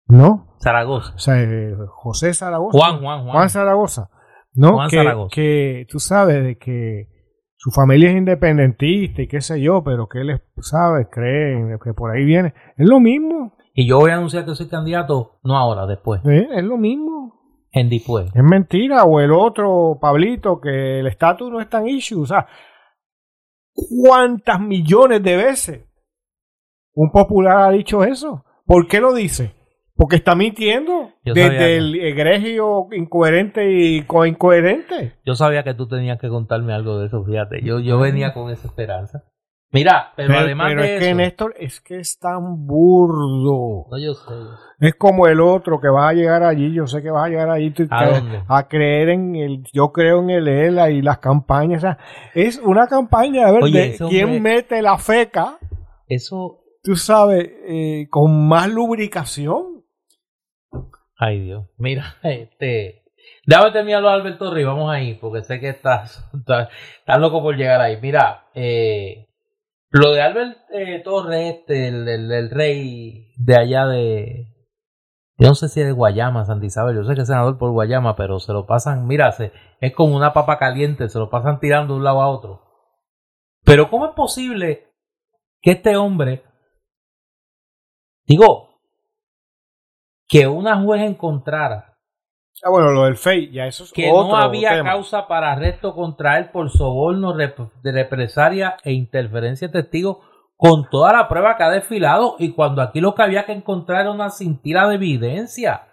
¿no? 0.07 0.55
Zaragoza. 0.59 1.13
O 1.15 1.19
sea, 1.19 1.41
eh, 1.41 1.75
José 1.89 2.33
Zaragoza. 2.33 2.77
Juan, 2.77 2.99
Juan, 3.01 3.23
Juan. 3.23 3.35
Juan 3.35 3.49
Zaragoza. 3.49 4.09
¿No? 4.53 4.73
Juan 4.73 4.89
que, 4.89 4.97
Zaragoza. 4.97 5.35
que 5.35 5.85
tú 5.89 5.99
sabes 5.99 6.43
de 6.43 6.57
que 6.57 7.09
su 7.55 7.71
familia 7.71 8.11
es 8.11 8.17
independentista 8.17 9.21
y 9.21 9.27
qué 9.27 9.41
sé 9.41 9.61
yo, 9.61 9.83
pero 9.83 10.07
que 10.07 10.21
él, 10.21 10.41
¿sabes? 10.59 11.07
Cree 11.09 11.77
que 11.83 11.93
por 11.93 12.11
ahí 12.11 12.23
viene. 12.23 12.53
Es 12.77 12.87
lo 12.87 12.99
mismo. 12.99 13.55
Y 13.73 13.87
yo 13.87 13.99
voy 13.99 14.11
a 14.11 14.15
anunciar 14.15 14.45
que 14.45 14.53
soy 14.53 14.67
candidato, 14.67 15.39
no 15.43 15.57
ahora, 15.57 15.87
después. 15.87 16.21
¿eh? 16.25 16.47
Es 16.53 16.63
lo 16.63 16.77
mismo. 16.77 17.33
En 17.71 17.89
después. 17.89 18.27
Es 18.35 18.43
mentira. 18.43 19.03
O 19.05 19.19
el 19.19 19.31
otro, 19.31 19.97
Pablito, 19.99 20.61
que 20.61 20.99
el 20.99 21.07
estatus 21.07 21.49
no 21.49 21.59
es 21.59 21.69
tan 21.69 21.87
issue. 21.87 22.21
O 22.21 22.25
sea, 22.25 22.45
¿cuántas 23.73 24.59
millones 24.59 25.23
de 25.23 25.35
veces 25.37 25.85
un 26.93 27.11
popular 27.11 27.69
ha 27.69 27.71
dicho 27.71 28.03
eso? 28.03 28.43
¿Por 28.65 28.87
qué 28.87 28.99
lo 28.99 29.13
dice? 29.13 29.53
Porque 29.95 30.15
está 30.15 30.33
mintiendo 30.35 31.09
Yo 31.23 31.33
desde 31.35 31.57
que- 31.57 31.77
el 31.77 31.95
egregio 31.95 32.87
incoherente 32.93 33.69
y 33.71 34.01
coincoherente. 34.03 35.13
Yo 35.25 35.35
sabía 35.35 35.63
que 35.63 35.75
tú 35.75 35.87
tenías 35.87 36.19
que 36.19 36.29
contarme 36.29 36.73
algo 36.73 36.97
de 36.99 37.07
eso, 37.07 37.23
fíjate. 37.23 37.61
Yo, 37.63 37.79
yo 37.79 37.99
venía 37.99 38.33
con 38.33 38.49
esa 38.51 38.67
esperanza. 38.67 39.23
Mira, 39.71 40.11
pero, 40.15 40.27
Pero, 40.29 40.39
además 40.41 40.67
pero 40.69 40.81
de 40.83 40.95
es 40.97 41.03
que. 41.03 41.13
Néstor 41.15 41.53
es 41.59 41.81
que 41.81 41.99
es 41.99 42.19
tan 42.19 42.65
burdo. 42.67 43.85
No, 43.89 43.97
yo 43.99 44.13
sé. 44.13 44.33
Es 44.79 44.95
como 44.95 45.27
el 45.27 45.41
otro 45.41 45.79
que 45.81 45.89
vas 45.89 46.11
a 46.11 46.13
llegar 46.13 46.43
allí. 46.43 46.73
Yo 46.73 46.85
sé 46.85 47.01
que 47.01 47.09
vas 47.09 47.25
a 47.25 47.29
llegar 47.29 47.49
allí 47.49 47.71
tú- 47.71 47.87
¿A 47.89 48.05
que- 48.05 48.11
dónde? 48.13 48.43
a 48.47 48.67
creer 48.67 49.09
en 49.09 49.35
el. 49.35 49.63
Yo 49.73 49.91
creo 49.91 50.19
en 50.21 50.29
el 50.29 50.47
ELA 50.47 50.91
y 50.91 51.01
las 51.01 51.17
campañas. 51.19 51.79
O 51.79 51.87
sea, 51.87 51.97
es 52.35 52.59
una 52.59 52.87
campaña 52.87 53.47
a 53.47 53.51
ver 53.51 53.63
Oye, 53.63 53.89
de 53.89 53.97
quién 54.09 54.25
hombre- 54.25 54.39
mete 54.41 54.81
la 54.81 54.97
feca. 54.99 55.57
Eso. 56.07 56.59
Tú 56.83 56.95
sabes, 56.95 57.49
eh, 57.67 58.07
con 58.09 58.47
más 58.47 58.69
lubricación. 58.69 59.85
Ay, 61.17 61.39
Dios. 61.39 61.67
Mira, 61.77 62.15
este. 62.23 63.03
Déjame 63.45 63.71
terminarlo, 63.71 64.09
Alberto 64.09 64.53
Rey. 64.53 64.63
Vamos 64.65 64.91
ahí, 64.91 65.15
porque 65.15 65.43
sé 65.43 65.59
que 65.59 65.69
estás, 65.69 66.29
estás, 66.33 66.69
loco 67.19 67.41
por 67.41 67.55
llegar 67.55 67.79
ahí. 67.81 67.97
Mira, 68.01 68.47
eh, 68.53 69.27
lo 69.89 70.11
de 70.11 70.21
Albert 70.21 70.57
eh, 70.71 71.01
Torres, 71.03 71.55
este, 71.55 71.87
el, 71.87 72.07
el- 72.07 72.31
el 72.31 72.49
rey 72.49 73.33
de 73.37 73.55
allá 73.57 73.85
de. 73.85 74.47
Yo 75.37 75.47
no 75.47 75.55
sé 75.55 75.67
si 75.67 75.79
es 75.81 75.87
de 75.87 75.91
Guayama, 75.93 76.45
Santa 76.45 76.65
Isabel. 76.65 76.95
Yo 76.95 77.03
sé 77.03 77.15
que 77.15 77.21
es 77.21 77.27
senador 77.27 77.57
por 77.57 77.71
Guayama, 77.71 78.15
pero 78.15 78.39
se 78.39 78.53
lo 78.53 78.65
pasan. 78.65 79.07
Mira, 79.07 79.31
se- 79.31 79.51
es 79.79 79.93
como 79.93 80.15
una 80.15 80.33
papa 80.33 80.57
caliente, 80.59 81.09
se 81.09 81.17
lo 81.19 81.29
pasan 81.29 81.59
tirando 81.59 81.93
de 81.93 81.99
un 81.99 82.03
lado 82.03 82.21
a 82.21 82.27
otro. 82.29 82.61
Pero, 83.65 83.89
¿cómo 83.89 84.05
es 84.07 84.11
posible 84.13 84.89
que 85.61 85.71
este 85.71 85.95
hombre. 85.95 86.43
Digo, 88.25 88.69
que 90.27 90.47
una 90.47 90.81
juez 90.81 91.01
encontrara 91.01 91.89
Ah, 92.65 92.69
bueno, 92.69 92.91
lo 92.91 93.03
del 93.03 93.17
FEI, 93.17 93.51
ya 93.51 93.65
eso 93.65 93.83
es 93.83 93.91
que 93.91 94.09
otro 94.09 94.29
no 94.29 94.37
había 94.37 94.69
tema. 94.69 94.91
causa 94.91 95.27
para 95.27 95.51
arresto 95.51 95.93
contra 95.93 96.37
él 96.37 96.49
por 96.49 96.69
soborno, 96.69 97.33
rep- 97.35 97.71
de 97.81 97.91
represalia 97.91 98.77
e 98.83 98.93
interferencia 98.93 99.67
de 99.67 99.81
testigos 99.81 100.19
con 100.55 100.87
toda 100.89 101.11
la 101.11 101.27
prueba 101.27 101.57
que 101.57 101.63
ha 101.63 101.69
desfilado 101.69 102.35
y 102.39 102.53
cuando 102.53 102.81
aquí 102.81 103.01
lo 103.01 103.15
que 103.15 103.23
había 103.23 103.45
que 103.45 103.51
encontrar 103.51 104.01
era 104.01 104.11
una 104.11 104.29
cintila 104.29 104.87
de 104.87 104.95
evidencia. 104.95 105.89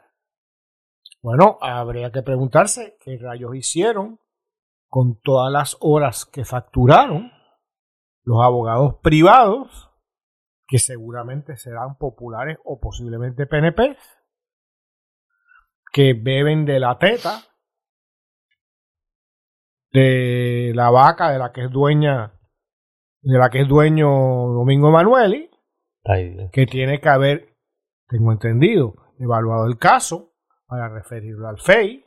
Bueno, 1.22 1.58
habría 1.60 2.12
que 2.12 2.22
preguntarse 2.22 2.96
qué 3.04 3.18
rayos 3.20 3.56
hicieron 3.56 4.20
con 4.88 5.18
todas 5.20 5.50
las 5.50 5.76
horas 5.80 6.24
que 6.24 6.44
facturaron 6.44 7.32
los 8.22 8.40
abogados 8.44 8.94
privados, 9.02 9.89
que 10.70 10.78
seguramente 10.78 11.56
serán 11.56 11.98
populares 11.98 12.56
o 12.64 12.78
posiblemente 12.78 13.48
PNP, 13.48 13.96
que 15.92 16.14
beben 16.14 16.64
de 16.64 16.78
la 16.78 16.96
teta 16.96 17.42
de 19.92 20.70
la 20.76 20.90
vaca 20.90 21.32
de 21.32 21.40
la 21.40 21.50
que 21.50 21.64
es 21.64 21.70
dueña 21.72 22.38
de 23.22 23.36
la 23.36 23.50
que 23.50 23.62
es 23.62 23.68
dueño 23.68 24.06
Domingo 24.06 24.90
Emanueli, 24.90 25.50
que 26.52 26.66
tiene 26.66 27.00
que 27.00 27.08
haber, 27.08 27.56
tengo 28.06 28.30
entendido, 28.30 28.94
evaluado 29.18 29.66
el 29.66 29.76
caso 29.76 30.34
para 30.66 30.88
referirlo 30.88 31.48
al 31.48 31.58
FEI, 31.58 32.06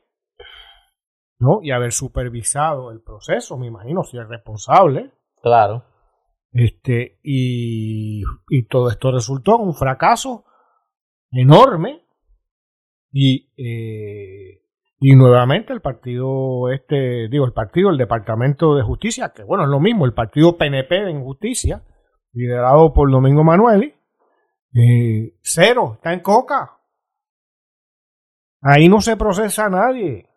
¿no? 1.37 1.59
Y 1.61 1.71
haber 1.71 1.91
supervisado 1.91 2.91
el 2.91 3.01
proceso, 3.01 3.57
me 3.57 3.67
imagino, 3.67 4.03
si 4.03 4.17
es 4.17 4.27
responsable. 4.27 5.11
Claro. 5.41 5.83
Este, 6.53 7.19
y, 7.23 8.23
y 8.49 8.67
todo 8.67 8.89
esto 8.89 9.11
resultó 9.11 9.55
en 9.55 9.67
un 9.67 9.73
fracaso 9.73 10.45
enorme. 11.31 12.05
Y, 13.11 13.51
eh, 13.57 14.61
y 14.99 15.15
nuevamente 15.15 15.73
el 15.73 15.81
partido, 15.81 16.71
este, 16.71 17.27
digo, 17.29 17.45
el 17.45 17.53
partido, 17.53 17.89
el 17.89 17.97
Departamento 17.97 18.75
de 18.75 18.83
Justicia, 18.83 19.33
que 19.35 19.43
bueno, 19.43 19.65
es 19.65 19.69
lo 19.69 19.79
mismo, 19.79 20.05
el 20.05 20.13
partido 20.13 20.57
PNP 20.57 21.09
en 21.09 21.23
Justicia, 21.23 21.83
liderado 22.31 22.93
por 22.93 23.11
Domingo 23.11 23.43
Manueli, 23.43 23.93
eh, 24.73 25.35
cero, 25.41 25.93
está 25.95 26.13
en 26.13 26.21
coca. 26.21 26.79
Ahí 28.61 28.87
no 28.87 29.01
se 29.01 29.17
procesa 29.17 29.65
a 29.65 29.69
nadie. 29.69 30.29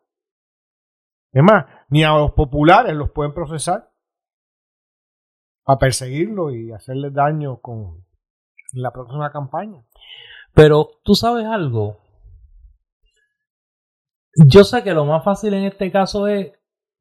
Es 1.33 1.43
más, 1.43 1.67
ni 1.89 2.03
a 2.03 2.11
los 2.12 2.33
populares 2.33 2.95
los 2.95 3.11
pueden 3.11 3.33
procesar 3.33 3.91
a 5.67 5.79
perseguirlo 5.79 6.53
y 6.53 6.73
hacerles 6.73 7.12
daño 7.12 7.61
con 7.61 8.05
la 8.73 8.93
próxima 8.93 9.31
campaña. 9.31 9.83
Pero 10.55 10.89
tú 11.03 11.14
sabes 11.14 11.45
algo. 11.45 11.99
Yo 14.47 14.64
sé 14.64 14.83
que 14.83 14.95
lo 14.95 15.05
más 15.05 15.25
fácil 15.25 15.55
en 15.55 15.64
este 15.64 15.91
caso 15.91 16.29
es 16.29 16.53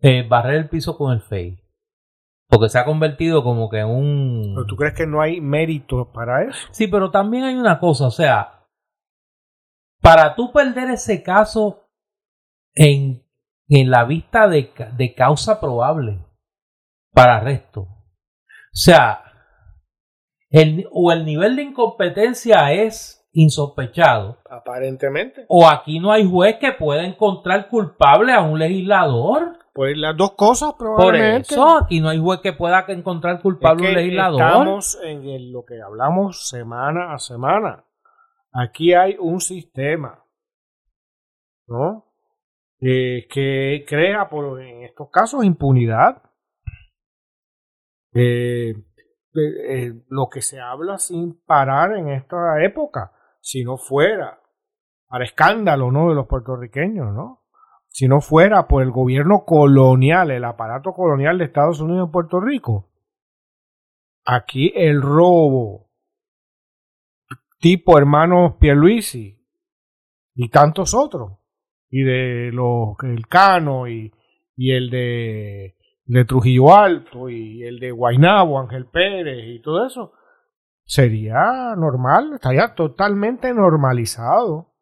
eh, 0.01 0.28
barrer 0.28 0.55
el 0.55 0.70
piso 0.70 0.97
con 0.97 1.13
el 1.13 1.22
FEI. 1.22 1.61
Porque 2.47 2.70
se 2.70 2.80
ha 2.80 2.86
convertido 2.86 3.43
como 3.43 3.70
que 3.70 3.80
en 3.80 3.88
un... 3.88 4.53
¿Pero 4.55 4.68
tú 4.68 4.76
crees 4.76 4.93
que 4.93 5.07
no 5.07 5.22
hay 5.22 5.41
mérito 5.41 6.11
para 6.11 6.43
eso? 6.43 6.68
Sí, 6.72 6.88
pero 6.88 7.11
también 7.11 7.43
hay 7.43 7.55
una 7.55 7.80
cosa, 7.80 8.07
o 8.07 8.11
sea, 8.11 8.68
para 10.01 10.36
tú 10.36 10.51
perder 10.53 10.91
ese 10.91 11.24
caso 11.24 11.88
en, 12.76 13.26
en 13.68 13.89
la 13.89 14.05
vista 14.05 14.47
de, 14.47 14.72
de 14.95 15.16
causa 15.16 15.59
probable 15.59 16.24
para 17.11 17.38
arresto, 17.38 17.94
sea, 18.76 19.23
el, 20.49 20.88
o 20.91 21.11
el 21.11 21.26
nivel 21.26 21.55
de 21.55 21.63
incompetencia 21.63 22.71
es 22.71 23.28
insospechado, 23.34 24.38
Aparentemente. 24.49 25.45
o 25.49 25.67
aquí 25.67 25.99
no 25.99 26.11
hay 26.11 26.30
juez 26.30 26.55
que 26.59 26.71
pueda 26.71 27.03
encontrar 27.03 27.67
culpable 27.67 28.32
a 28.32 28.41
un 28.41 28.57
legislador. 28.59 29.57
Pues 29.73 29.97
las 29.97 30.15
dos 30.15 30.32
cosas 30.34 30.69
Por 30.73 30.95
probablemente. 30.95 31.53
eso, 31.53 31.78
aquí 31.80 31.99
no 31.99 32.07
hay 32.07 32.17
juez 32.19 32.39
que 32.39 32.53
pueda 32.53 32.86
encontrar 32.88 33.36
Es 33.36 33.41
culpable 33.41 33.88
a 33.88 33.89
un 33.89 33.95
legislador. 33.95 34.41
estamos 34.41 34.99
en 35.03 35.26
el- 35.28 35.51
lo 35.51 35.65
que 35.65 35.82
hablamos 35.82 36.47
semana 36.47 37.13
a 37.13 37.19
semana. 37.19 37.84
Aquí 38.53 38.93
hay 38.93 39.17
un 39.19 39.41
sistema, 39.41 40.23
¿no? 41.67 42.05
Eh, 42.80 43.28
que 43.30 43.84
crea, 43.88 44.30
por, 44.30 44.61
en 44.61 44.84
estos 44.84 45.09
casos, 45.09 45.43
impunidad. 45.43 46.21
Eh, 48.16 48.74
eh, 49.36 49.93
lo 50.07 50.30
que 50.30 50.41
se 50.41 50.61
habla 50.61 50.97
sin 50.97 51.41
parar 51.45 51.97
en 51.97 52.09
esta 52.09 52.63
época, 52.63 53.11
si 53.41 53.66
no 53.66 53.78
fuera 53.78 54.39
para 55.07 55.26
escándalo, 55.26 55.91
¿no? 55.91 56.09
De 56.09 56.16
los 56.16 56.26
puertorriqueños, 56.26 57.13
¿no? 57.13 57.43
Si 57.89 58.07
no 58.07 58.22
fuera 58.22 58.68
por 58.68 58.84
el 58.84 58.91
gobierno 58.91 59.43
colonial, 59.43 60.32
el 60.32 60.45
aparato 60.45 60.93
colonial 60.93 61.38
de 61.38 61.45
Estados 61.45 61.82
Unidos 61.82 62.07
en 62.07 62.11
Puerto 62.11 62.39
Rico, 62.39 62.89
aquí 64.26 64.72
el 64.76 65.01
robo 65.01 65.89
tipo 67.59 67.97
hermanos 67.97 68.55
Pierluisi 68.59 69.41
y 70.36 70.49
tantos 70.49 70.93
otros 70.93 71.39
y 71.89 72.03
de 72.03 72.51
los 72.51 72.95
el 73.03 73.28
Cano 73.28 73.88
y, 73.88 74.13
y 74.55 74.72
el 74.72 74.89
de, 74.89 75.76
de 76.06 76.26
Trujillo 76.26 76.76
Alto 76.76 77.30
y 77.30 77.64
el 77.64 77.80
de 77.80 77.91
Guaynabo 77.91 78.60
Ángel 78.60 78.88
Pérez 78.88 79.43
y 79.47 79.62
todo 79.62 79.86
eso 79.86 80.14
sería 80.86 81.76
normal 81.76 82.34
estaría 82.36 82.76
totalmente 82.76 83.53
normalizado. 83.53 84.74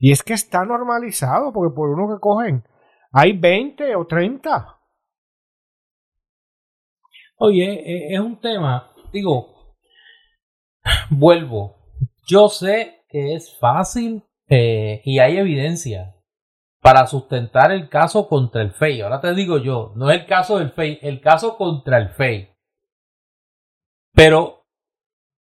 Y 0.00 0.12
es 0.12 0.22
que 0.22 0.34
está 0.34 0.64
normalizado 0.64 1.52
porque 1.52 1.74
por 1.74 1.90
uno 1.90 2.14
que 2.14 2.20
cogen 2.20 2.64
hay 3.10 3.36
20 3.36 3.96
o 3.96 4.06
30 4.06 4.78
Oye, 7.40 7.64
eh, 7.64 8.14
es 8.14 8.20
un 8.20 8.40
tema, 8.40 8.90
digo, 9.12 9.76
vuelvo, 11.10 11.76
yo 12.26 12.48
sé 12.48 13.04
que 13.08 13.36
es 13.36 13.56
fácil 13.58 14.24
eh, 14.48 15.02
y 15.04 15.20
hay 15.20 15.36
evidencia 15.36 16.16
para 16.80 17.06
sustentar 17.06 17.72
el 17.72 17.88
caso 17.88 18.28
contra 18.28 18.62
el 18.62 18.72
FEI. 18.72 19.00
Ahora 19.02 19.20
te 19.20 19.34
digo 19.34 19.58
yo, 19.58 19.92
no 19.96 20.10
es 20.10 20.20
el 20.20 20.26
caso 20.26 20.58
del 20.58 20.70
FEI, 20.70 20.98
el 21.02 21.20
caso 21.20 21.56
contra 21.56 21.98
el 21.98 22.10
FEI. 22.10 22.50
Pero 24.14 24.64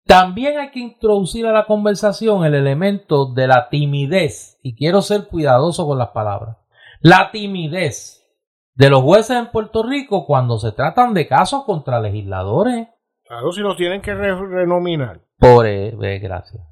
También 0.06 0.60
hay 0.60 0.72
que 0.72 0.80
introducir 0.80 1.46
a 1.46 1.52
la 1.52 1.66
conversación 1.66 2.44
el 2.44 2.56
elemento 2.56 3.28
de 3.34 3.48
la 3.48 3.70
timidez, 3.70 4.60
y 4.64 4.76
quiero 4.76 5.02
ser 5.02 5.28
cuidadoso 5.28 5.86
con 5.88 5.98
las 5.98 6.10
palabras. 6.10 6.58
La 7.00 7.32
timidez 7.32 8.22
de 8.74 8.90
los 8.90 9.02
jueces 9.02 9.38
en 9.38 9.52
Puerto 9.52 9.84
Rico 9.84 10.26
cuando 10.26 10.58
se 10.58 10.72
tratan 10.72 11.14
de 11.14 11.28
casos 11.28 11.64
contra 11.66 12.00
legisladores. 12.02 12.88
Claro, 13.26 13.52
si 13.52 13.62
los 13.62 13.78
tienen 13.78 14.02
que 14.02 14.14
renominar. 14.14 15.22
Por 15.38 15.66
eh, 15.66 16.20
gracias. 16.20 16.64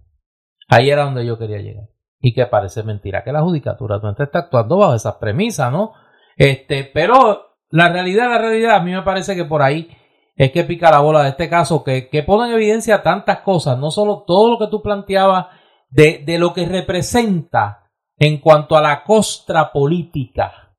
Ahí 0.68 0.90
era 0.90 1.06
donde 1.06 1.26
yo 1.26 1.38
quería 1.38 1.60
llegar. 1.60 1.89
Y 2.20 2.34
que 2.34 2.46
parece 2.48 2.84
mentira 2.84 3.24
que 3.24 3.32
la 3.32 3.42
judicatura 3.42 4.00
no 4.00 4.12
está 4.12 4.40
actuando 4.40 4.78
bajo 4.78 4.96
esas 4.96 5.16
premisas, 5.16 5.72
¿no? 5.72 5.94
Este, 6.36 6.84
pero 6.84 7.58
la 7.70 7.90
realidad, 7.90 8.30
la 8.30 8.38
realidad, 8.40 8.76
a 8.76 8.82
mí 8.82 8.92
me 8.92 9.04
parece 9.04 9.36
que 9.36 9.46
por 9.46 9.62
ahí 9.62 9.90
es 10.36 10.52
que 10.52 10.64
pica 10.64 10.92
la 10.92 11.00
bola 11.00 11.24
de 11.24 11.30
este 11.30 11.50
caso, 11.50 11.84
que, 11.84 12.10
que 12.10 12.24
pone 12.24 12.50
en 12.50 12.56
evidencia 12.56 13.04
tantas 13.04 13.40
cosas, 13.40 13.78
no 13.78 13.92
solo 13.92 14.24
todo 14.26 14.52
lo 14.52 14.58
que 14.58 14.72
tú 14.72 14.82
planteabas 14.82 15.48
de, 15.90 16.24
de 16.26 16.40
lo 16.40 16.54
que 16.54 16.66
representa 16.66 17.92
en 18.18 18.40
cuanto 18.40 18.76
a 18.76 18.82
la 18.82 19.04
costra 19.04 19.72
política 19.72 20.76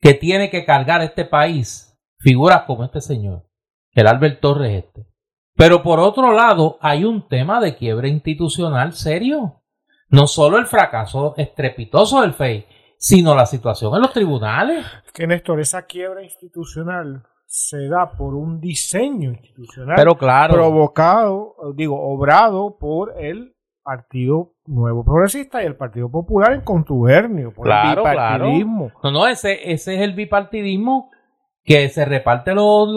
que 0.00 0.14
tiene 0.14 0.50
que 0.50 0.64
cargar 0.64 1.02
este 1.02 1.24
país 1.24 1.98
figuras 2.18 2.62
como 2.66 2.84
este 2.84 3.00
señor, 3.00 3.46
el 3.92 4.06
Albert 4.06 4.40
Torres 4.40 4.84
este. 4.84 5.06
Pero 5.56 5.82
por 5.82 6.00
otro 6.00 6.32
lado, 6.32 6.78
hay 6.80 7.04
un 7.04 7.28
tema 7.28 7.60
de 7.60 7.76
quiebre 7.76 8.08
institucional 8.08 8.92
serio. 8.92 9.62
No 10.08 10.26
solo 10.26 10.58
el 10.58 10.66
fracaso 10.66 11.34
estrepitoso 11.36 12.20
del 12.20 12.34
FEI, 12.34 12.66
sino 12.98 13.34
la 13.34 13.46
situación 13.46 13.94
en 13.94 14.02
los 14.02 14.12
tribunales. 14.12 14.86
Que 15.12 15.26
Néstor, 15.26 15.60
esa 15.60 15.82
quiebra 15.82 16.22
institucional 16.22 17.22
se 17.46 17.88
da 17.88 18.10
por 18.16 18.34
un 18.34 18.60
diseño 18.60 19.30
institucional 19.30 19.94
Pero 19.96 20.16
claro. 20.16 20.54
provocado, 20.54 21.54
digo, 21.76 22.00
obrado 22.00 22.76
por 22.78 23.14
el 23.20 23.54
Partido 23.84 24.54
Nuevo 24.66 25.04
Progresista 25.04 25.62
y 25.62 25.66
el 25.66 25.76
Partido 25.76 26.10
Popular 26.10 26.54
en 26.54 26.62
contubernio 26.62 27.52
por 27.52 27.68
el 27.68 27.96
bipartidismo. 27.96 28.90
No, 29.02 29.10
no, 29.10 29.28
ese, 29.28 29.70
ese 29.70 29.94
es 29.94 30.00
el 30.00 30.14
bipartidismo 30.14 31.10
que 31.62 31.88
se 31.90 32.04
reparte 32.04 32.54
los, 32.54 32.88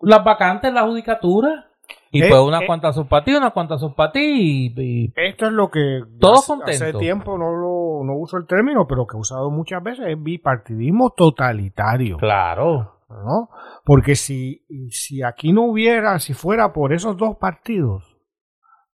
las 0.00 0.22
vacantes 0.22 0.68
en 0.68 0.74
la 0.74 0.86
judicatura. 0.86 1.70
Y 2.10 2.20
pues 2.20 2.40
unas 2.40 2.62
eh, 2.62 2.66
cuantas 2.66 2.94
son 2.94 3.08
para 3.08 3.24
ti, 3.24 3.34
unas 3.34 3.52
cuantas 3.52 3.80
son 3.80 3.94
para 3.94 4.12
ti. 4.12 4.72
Y, 4.76 5.12
esto 5.16 5.46
es 5.46 5.52
lo 5.52 5.70
que 5.70 6.02
todos 6.18 6.48
hace, 6.50 6.72
hace 6.72 6.92
tiempo 6.94 7.36
no, 7.36 7.50
lo, 7.50 8.04
no 8.04 8.18
uso 8.18 8.36
el 8.36 8.46
término, 8.46 8.86
pero 8.86 9.06
que 9.06 9.16
he 9.16 9.20
usado 9.20 9.50
muchas 9.50 9.82
veces, 9.82 10.06
es 10.08 10.22
bipartidismo 10.22 11.10
totalitario. 11.10 12.16
Claro. 12.18 12.96
¿no? 13.08 13.50
Porque 13.84 14.14
si, 14.14 14.64
si 14.90 15.22
aquí 15.22 15.52
no 15.52 15.64
hubiera, 15.64 16.18
si 16.18 16.34
fuera 16.34 16.72
por 16.72 16.92
esos 16.92 17.16
dos 17.16 17.36
partidos, 17.36 18.16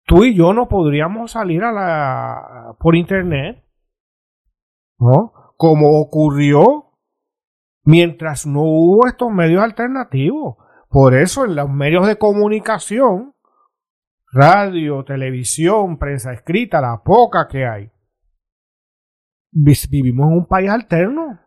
tú 0.06 0.24
y 0.24 0.36
yo 0.36 0.54
no 0.54 0.68
podríamos 0.68 1.32
salir 1.32 1.64
a 1.64 1.72
la 1.72 2.76
por 2.80 2.96
internet, 2.96 3.64
¿no? 4.98 5.34
Como 5.58 6.00
ocurrió 6.00 6.94
mientras 7.84 8.46
no 8.46 8.62
hubo 8.62 9.08
estos 9.08 9.32
medios 9.32 9.64
alternativos. 9.64 10.58
Por 10.90 11.16
eso 11.16 11.46
en 11.46 11.56
los 11.56 11.70
medios 11.70 12.08
de 12.08 12.18
comunicación, 12.18 13.34
radio, 14.32 15.04
televisión, 15.06 15.98
prensa 15.98 16.34
escrita, 16.34 16.82
la 16.82 17.02
poca 17.04 17.48
que 17.48 17.66
hay, 17.66 17.92
vivimos 19.52 20.28
en 20.32 20.38
un 20.40 20.46
país 20.48 20.70
alterno. 20.70 21.40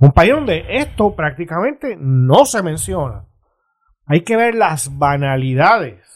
Un 0.00 0.12
país 0.12 0.32
donde 0.32 0.64
esto 0.68 1.14
prácticamente 1.14 1.96
no 2.00 2.46
se 2.46 2.62
menciona. 2.62 3.26
Hay 4.06 4.22
que 4.22 4.36
ver 4.36 4.54
las 4.54 4.98
banalidades 4.98 6.10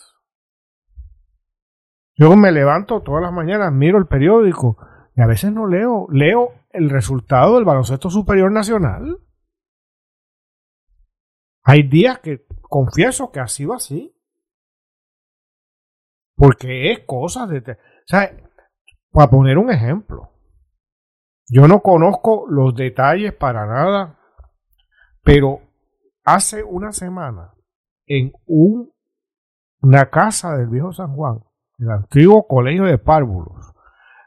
yo 2.16 2.36
me 2.36 2.52
levanto 2.52 3.02
todas 3.02 3.22
las 3.22 3.32
mañanas, 3.32 3.72
miro 3.72 3.98
el 3.98 4.06
periódico 4.06 4.78
y 5.16 5.20
a 5.20 5.26
veces 5.26 5.52
no 5.52 5.66
leo, 5.66 6.06
leo 6.10 6.52
el 6.70 6.88
resultado 6.88 7.56
del 7.56 7.64
baloncesto 7.64 8.08
superior 8.08 8.52
nacional. 8.52 9.18
Hay 11.64 11.82
días 11.82 12.20
que 12.20 12.46
confieso 12.62 13.32
que 13.32 13.40
ha 13.40 13.48
sido 13.48 13.74
así. 13.74 14.14
Porque 16.36 16.92
es 16.92 17.00
cosas 17.00 17.48
de... 17.48 17.58
O 17.58 18.06
sea, 18.06 18.36
para 19.10 19.30
poner 19.30 19.56
un 19.58 19.70
ejemplo, 19.70 20.30
yo 21.48 21.68
no 21.68 21.80
conozco 21.80 22.46
los 22.48 22.74
detalles 22.74 23.32
para 23.32 23.66
nada, 23.66 24.18
pero 25.22 25.60
hace 26.24 26.64
una 26.64 26.92
semana 26.92 27.54
en 28.06 28.32
un, 28.46 28.92
una 29.80 30.10
casa 30.10 30.56
del 30.56 30.68
viejo 30.68 30.92
San 30.92 31.14
Juan 31.14 31.40
el 31.78 31.90
antiguo 31.90 32.46
colegio 32.46 32.84
de 32.84 32.98
párvulos, 32.98 33.72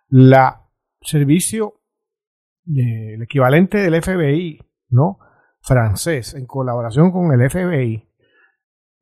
la 0.09 0.65
servicio, 1.01 1.81
el 2.65 3.21
equivalente 3.21 3.77
del 3.77 4.01
FBI, 4.01 4.59
¿no? 4.89 5.19
Francés, 5.67 6.33
en 6.33 6.45
colaboración 6.45 7.11
con 7.11 7.31
el 7.31 7.49
FBI, 7.49 8.07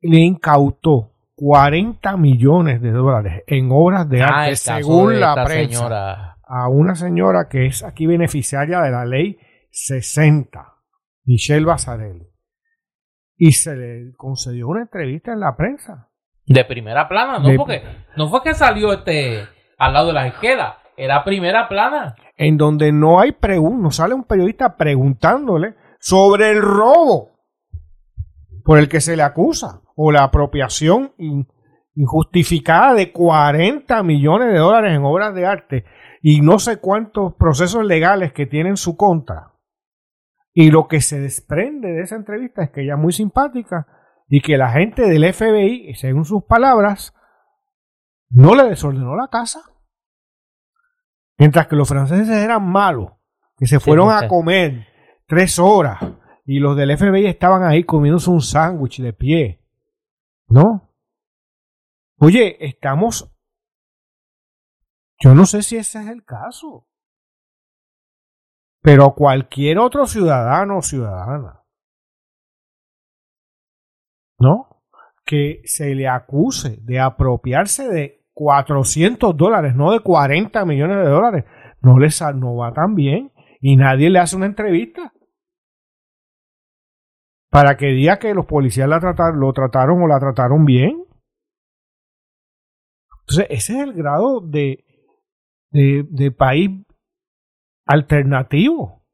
le 0.02 0.18
incautó 0.18 1.12
40 1.36 2.16
millones 2.16 2.80
de 2.80 2.90
dólares 2.90 3.44
en 3.46 3.68
obras 3.70 4.08
de 4.08 4.22
ah, 4.22 4.28
arte, 4.28 4.56
según 4.56 5.20
la 5.20 5.44
prensa, 5.44 6.38
a 6.42 6.68
una 6.68 6.94
señora 6.94 7.48
que 7.48 7.66
es 7.66 7.84
aquí 7.84 8.06
beneficiaria 8.06 8.80
de 8.80 8.90
la 8.90 9.04
ley 9.04 9.38
60, 9.70 10.74
Michelle 11.24 11.66
Basarelli. 11.66 12.26
Y 13.36 13.52
se 13.52 13.76
le 13.76 14.12
concedió 14.16 14.68
una 14.68 14.82
entrevista 14.82 15.32
en 15.32 15.40
la 15.40 15.54
prensa. 15.56 16.08
De 16.46 16.64
primera 16.64 17.06
plana, 17.08 17.38
¿no? 17.38 17.54
Porque 17.56 17.82
no 18.16 18.28
fue 18.28 18.42
que 18.42 18.54
salió 18.54 18.92
este 18.92 19.46
al 19.78 19.92
lado 19.92 20.08
de 20.08 20.12
la 20.14 20.28
izquierda, 20.28 20.78
era 20.96 21.22
primera 21.22 21.68
plana. 21.68 22.14
En 22.36 22.56
donde 22.56 22.92
no 22.92 23.20
hay 23.20 23.32
preguntas, 23.32 23.82
no 23.82 23.90
sale 23.90 24.14
un 24.14 24.24
periodista 24.24 24.76
preguntándole 24.76 25.74
sobre 26.06 26.52
el 26.52 26.62
robo 26.62 27.32
por 28.62 28.78
el 28.78 28.88
que 28.88 29.00
se 29.00 29.16
le 29.16 29.24
acusa 29.24 29.82
o 29.96 30.12
la 30.12 30.22
apropiación 30.22 31.12
injustificada 31.96 32.94
de 32.94 33.10
40 33.10 34.04
millones 34.04 34.52
de 34.52 34.58
dólares 34.60 34.94
en 34.94 35.04
obras 35.04 35.34
de 35.34 35.46
arte 35.46 35.84
y 36.22 36.42
no 36.42 36.60
sé 36.60 36.76
cuántos 36.76 37.34
procesos 37.34 37.84
legales 37.84 38.32
que 38.32 38.46
tiene 38.46 38.68
en 38.68 38.76
su 38.76 38.96
contra. 38.96 39.54
Y 40.54 40.70
lo 40.70 40.86
que 40.86 41.00
se 41.00 41.18
desprende 41.18 41.88
de 41.88 42.02
esa 42.02 42.14
entrevista 42.14 42.62
es 42.62 42.70
que 42.70 42.82
ella 42.82 42.94
es 42.94 43.00
muy 43.00 43.12
simpática 43.12 43.88
y 44.28 44.42
que 44.42 44.56
la 44.56 44.70
gente 44.70 45.08
del 45.08 45.34
FBI, 45.34 45.92
según 45.96 46.24
sus 46.24 46.44
palabras, 46.44 47.16
no 48.28 48.54
le 48.54 48.62
desordenó 48.62 49.16
la 49.16 49.26
casa. 49.26 49.60
Mientras 51.36 51.66
que 51.66 51.74
los 51.74 51.88
franceses 51.88 52.28
eran 52.28 52.64
malos, 52.64 53.10
que 53.56 53.66
se 53.66 53.80
fueron 53.80 54.12
a 54.12 54.28
comer 54.28 54.94
tres 55.26 55.58
horas 55.58 55.98
y 56.44 56.58
los 56.58 56.76
del 56.76 56.96
FBI 56.96 57.26
estaban 57.26 57.64
ahí 57.64 57.84
comiéndose 57.84 58.30
un 58.30 58.40
sándwich 58.40 59.00
de 59.00 59.12
pie. 59.12 59.60
¿No? 60.48 60.92
Oye, 62.18 62.64
estamos... 62.64 63.32
Yo 65.18 65.34
no 65.34 65.46
sé 65.46 65.62
si 65.62 65.76
ese 65.76 66.00
es 66.00 66.08
el 66.08 66.24
caso. 66.24 66.86
Pero 68.82 69.14
cualquier 69.14 69.78
otro 69.78 70.06
ciudadano 70.06 70.78
o 70.78 70.82
ciudadana 70.82 71.66
¿no? 74.38 74.82
Que 75.24 75.62
se 75.64 75.94
le 75.94 76.08
acuse 76.08 76.78
de 76.82 77.00
apropiarse 77.00 77.88
de 77.88 78.26
400 78.34 79.36
dólares, 79.36 79.74
no 79.74 79.92
de 79.92 80.00
40 80.00 80.64
millones 80.64 80.98
de 80.98 81.08
dólares, 81.08 81.44
no, 81.80 81.98
les, 81.98 82.20
no 82.34 82.56
va 82.56 82.72
tan 82.72 82.94
bien 82.94 83.32
y 83.60 83.76
nadie 83.76 84.10
le 84.10 84.18
hace 84.18 84.36
una 84.36 84.46
entrevista 84.46 85.12
para 87.56 87.78
que 87.78 87.86
diga 87.86 88.18
que 88.18 88.34
los 88.34 88.44
policías 88.44 88.86
la 88.86 89.00
trataron, 89.00 89.40
lo 89.40 89.50
trataron 89.54 90.02
o 90.02 90.06
la 90.06 90.20
trataron 90.20 90.66
bien. 90.66 91.06
Entonces, 93.20 93.46
ese 93.48 93.78
es 93.78 93.82
el 93.82 93.94
grado 93.94 94.42
de, 94.42 94.84
de, 95.70 96.04
de 96.10 96.30
país 96.32 96.84
alternativo 97.86 99.06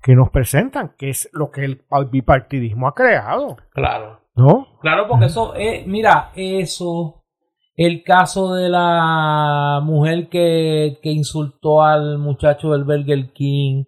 que 0.00 0.14
nos 0.14 0.30
presentan, 0.30 0.94
que 0.96 1.10
es 1.10 1.28
lo 1.34 1.50
que 1.50 1.66
el 1.66 1.84
bipartidismo 2.10 2.88
ha 2.88 2.94
creado. 2.94 3.58
Claro. 3.72 4.22
¿No? 4.34 4.78
Claro, 4.80 5.06
porque 5.06 5.26
eso, 5.26 5.54
es, 5.54 5.86
mira, 5.86 6.32
eso, 6.34 7.25
el 7.76 8.02
caso 8.02 8.54
de 8.54 8.70
la 8.70 9.80
mujer 9.82 10.28
que, 10.28 10.98
que 11.02 11.10
insultó 11.10 11.82
al 11.82 12.18
muchacho 12.18 12.72
del 12.72 12.84
Burger 12.84 13.32
King, 13.32 13.84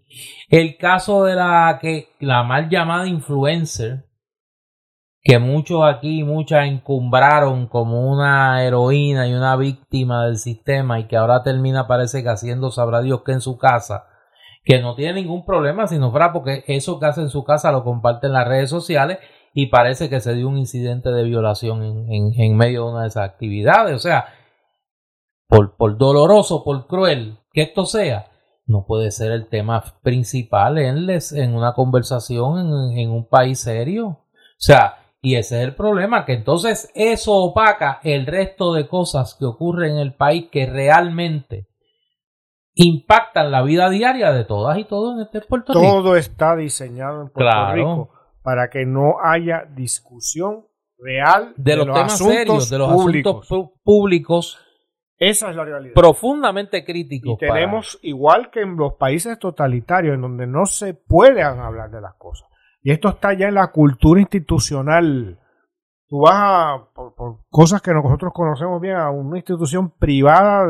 el 0.49 0.77
caso 0.77 1.25
de 1.25 1.35
la 1.35 1.79
que, 1.81 2.11
la 2.21 2.43
mal 2.43 2.69
llamada 2.69 3.07
influencer, 3.07 4.05
que 5.23 5.39
muchos 5.39 5.83
aquí, 5.85 6.23
muchas 6.23 6.67
encumbraron 6.67 7.67
como 7.67 8.11
una 8.11 8.63
heroína 8.63 9.27
y 9.27 9.35
una 9.35 9.57
víctima 9.57 10.27
del 10.27 10.37
sistema 10.37 11.01
y 11.01 11.07
que 11.07 11.17
ahora 11.17 11.43
termina 11.43 11.87
parece 11.87 12.23
que 12.23 12.29
haciendo 12.29 12.71
sabrá 12.71 13.01
Dios 13.01 13.23
que 13.25 13.33
en 13.33 13.41
su 13.41 13.57
casa, 13.57 14.05
que 14.65 14.81
no 14.81 14.95
tiene 14.95 15.23
ningún 15.23 15.45
problema 15.45 15.87
si 15.87 15.99
no 15.99 16.11
fuera 16.11 16.33
porque 16.33 16.63
eso 16.67 17.01
que 17.01 17.07
hace 17.07 17.23
en 17.23 17.31
su 17.31 17.43
casa 17.43 17.73
lo 17.73 17.85
comparte 17.85 18.27
en 18.27 18.35
las 18.35 18.47
redes 18.47 18.71
sociales 18.71 19.19
y 19.61 19.67
parece 19.67 20.09
que 20.09 20.21
se 20.21 20.35
dio 20.35 20.49
un 20.49 20.57
incidente 20.57 21.11
de 21.11 21.25
violación 21.25 21.83
en, 21.83 22.33
en, 22.33 22.57
medio 22.57 22.85
de 22.85 22.91
una 22.93 23.03
de 23.03 23.09
esas 23.09 23.29
actividades. 23.29 23.93
O 23.97 23.99
sea, 23.99 24.27
por, 25.49 25.75
por 25.75 25.99
doloroso, 25.99 26.63
por 26.63 26.87
cruel 26.87 27.41
que 27.53 27.63
esto 27.63 27.85
sea, 27.85 28.31
no 28.67 28.87
puede 28.87 29.11
ser 29.11 29.33
el 29.33 29.49
tema 29.49 29.83
principal 30.01 30.79
en, 30.79 31.11
en 31.11 31.57
una 31.57 31.73
conversación 31.73 32.61
en, 32.61 32.99
en, 32.99 33.11
un 33.11 33.29
país 33.29 33.59
serio. 33.59 34.07
O 34.07 34.61
sea, 34.61 34.99
y 35.21 35.35
ese 35.35 35.61
es 35.61 35.65
el 35.65 35.75
problema, 35.75 36.25
que 36.25 36.35
entonces 36.35 36.93
eso 36.95 37.35
opaca 37.35 37.99
el 38.05 38.27
resto 38.27 38.73
de 38.75 38.87
cosas 38.87 39.35
que 39.35 39.45
ocurren 39.45 39.95
en 39.95 39.99
el 39.99 40.15
país 40.15 40.47
que 40.53 40.67
realmente 40.67 41.67
impactan 42.75 43.51
la 43.51 43.63
vida 43.63 43.91
diaria 43.91 44.31
de 44.31 44.45
todas 44.45 44.79
y 44.79 44.85
todos 44.85 45.17
en 45.17 45.23
este 45.23 45.41
Puerto 45.41 45.73
Rico. 45.73 45.85
Todo 45.85 46.15
está 46.15 46.55
diseñado 46.55 47.23
en 47.23 47.31
Puerto 47.31 47.73
Rico 47.73 48.18
para 48.49 48.71
que 48.71 48.87
no 48.87 49.17
haya 49.23 49.67
discusión 49.77 50.65
real 50.99 51.53
de, 51.59 51.77
los, 51.77 51.87
temas 51.87 52.17
serios, 52.17 52.71
de 52.71 52.79
los 52.79 52.89
asuntos 52.89 53.47
públicos. 53.85 54.59
Esa 55.19 55.51
es 55.51 55.57
la 55.57 55.67
realidad. 55.67 55.93
Profundamente 55.93 56.83
críticos. 56.83 57.35
Y 57.35 57.37
tenemos, 57.37 57.99
igual 58.01 58.49
que 58.51 58.63
en 58.63 58.75
los 58.79 58.95
países 58.95 59.39
totalitarios, 59.39 60.15
en 60.15 60.23
donde 60.23 60.47
no 60.47 60.65
se 60.65 60.95
pueden 60.95 61.45
hablar 61.45 61.91
de 61.91 62.01
las 62.01 62.15
cosas. 62.15 62.49
Y 62.81 62.91
esto 62.91 63.11
está 63.11 63.35
ya 63.35 63.49
en 63.49 63.55
la 63.57 63.67
cultura 63.67 64.19
institucional. 64.19 65.39
Tú 66.07 66.21
vas 66.21 66.35
a, 66.35 66.89
por, 66.95 67.41
cosas 67.51 67.83
que 67.83 67.93
nosotros 67.93 68.33
conocemos 68.33 68.81
bien, 68.81 68.97
a 68.97 69.11
una 69.11 69.37
institución 69.37 69.91
privada, 69.91 70.67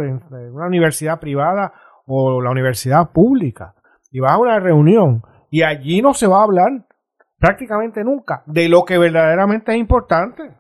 una 0.51 0.67
universidad 0.67 1.21
privada 1.21 1.73
o 2.09 2.43
la 2.43 2.51
universidad 2.51 3.13
pública, 3.13 3.77
y 4.11 4.19
vas 4.19 4.33
a 4.33 4.39
una 4.39 4.59
reunión, 4.59 5.23
y 5.49 5.63
allí 5.63 6.03
no 6.03 6.13
se 6.13 6.27
va 6.27 6.41
a 6.41 6.43
hablar 6.43 6.88
prácticamente 7.39 8.05
nunca 8.05 8.43
de 8.47 8.69
lo 8.69 8.85
que 8.85 8.99
verdaderamente 8.99 9.73
es 9.73 9.79
importante. 9.79 10.55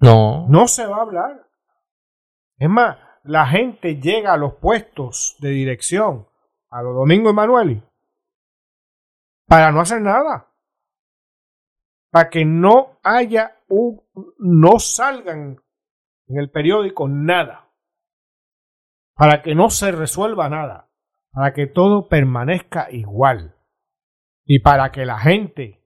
No. 0.00 0.46
No 0.48 0.66
se 0.66 0.86
va 0.86 0.96
a 0.96 1.02
hablar. 1.02 1.46
Es 2.58 2.68
más, 2.68 2.98
la 3.24 3.46
gente 3.46 4.00
llega 4.00 4.32
a 4.32 4.36
los 4.36 4.54
puestos 4.54 5.36
de 5.40 5.50
dirección 5.50 6.26
a 6.70 6.82
los 6.82 6.94
domingos 6.94 7.32
Emanueli 7.32 7.82
para 9.46 9.70
no 9.70 9.80
hacer 9.80 10.00
nada. 10.00 10.48
Para 12.10 12.30
que 12.30 12.44
no 12.44 12.98
haya 13.02 13.58
un, 13.68 14.02
no 14.38 14.78
salgan 14.78 15.60
en 16.26 16.38
el 16.38 16.50
periódico 16.50 17.08
nada. 17.08 17.68
Para 19.14 19.42
que 19.42 19.54
no 19.54 19.68
se 19.68 19.92
resuelva 19.92 20.48
nada. 20.48 20.88
Para 21.32 21.52
que 21.52 21.66
todo 21.66 22.08
permanezca 22.08 22.90
igual. 22.90 23.54
Y 24.44 24.60
para 24.60 24.90
que 24.92 25.06
la 25.06 25.18
gente 25.18 25.80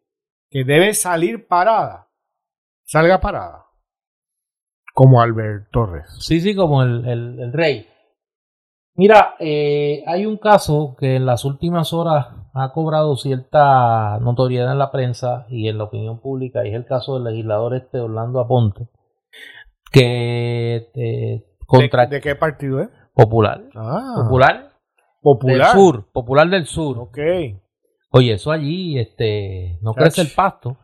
que 0.51 0.65
debe 0.65 0.95
salir 0.95 1.47
parada, 1.47 2.09
salga 2.85 3.21
parada. 3.21 3.67
Como 4.95 5.21
Albert 5.21 5.71
Torres. 5.71 6.07
Sí, 6.21 6.41
sí, 6.41 6.55
como 6.55 6.83
el, 6.83 7.07
el 7.07 7.53
rey. 7.53 7.87
Mira, 8.97 9.35
eh, 9.39 10.03
hay 10.07 10.25
un 10.25 10.39
caso 10.39 10.97
que 10.99 11.17
en 11.17 11.27
las 11.27 11.45
últimas 11.45 11.93
horas 11.93 12.29
ha 12.55 12.73
cobrado 12.73 13.15
cierta 13.17 14.19
notoriedad 14.21 14.73
en 14.73 14.79
la 14.79 14.91
prensa 14.91 15.45
y 15.51 15.69
en 15.69 15.77
la 15.77 15.85
opinión 15.85 16.19
pública, 16.19 16.65
y 16.65 16.71
es 16.71 16.75
el 16.75 16.87
caso 16.87 17.15
del 17.15 17.25
legislador 17.25 17.75
este 17.75 18.01
Orlando 18.01 18.41
Aponte, 18.41 18.89
que 19.93 20.91
eh, 20.95 21.47
contra... 21.67 22.07
¿De, 22.07 22.23
qué 22.23 22.35
partido 22.37 22.81
es? 22.81 22.89
Popular. 23.13 23.65
Ah. 23.75 24.15
Popular. 24.17 24.71
Popular. 25.21 25.59
Del 25.59 25.83
sur, 25.83 26.07
Popular 26.11 26.49
del 26.49 26.67
Sur. 26.67 26.99
Ok. 26.99 27.19
Oye, 28.17 28.35
eso 28.35 28.51
allí, 28.51 28.99
este, 28.99 29.79
no 29.83 29.95
crece 29.95 30.23
el 30.23 30.31
pasto. 30.35 30.77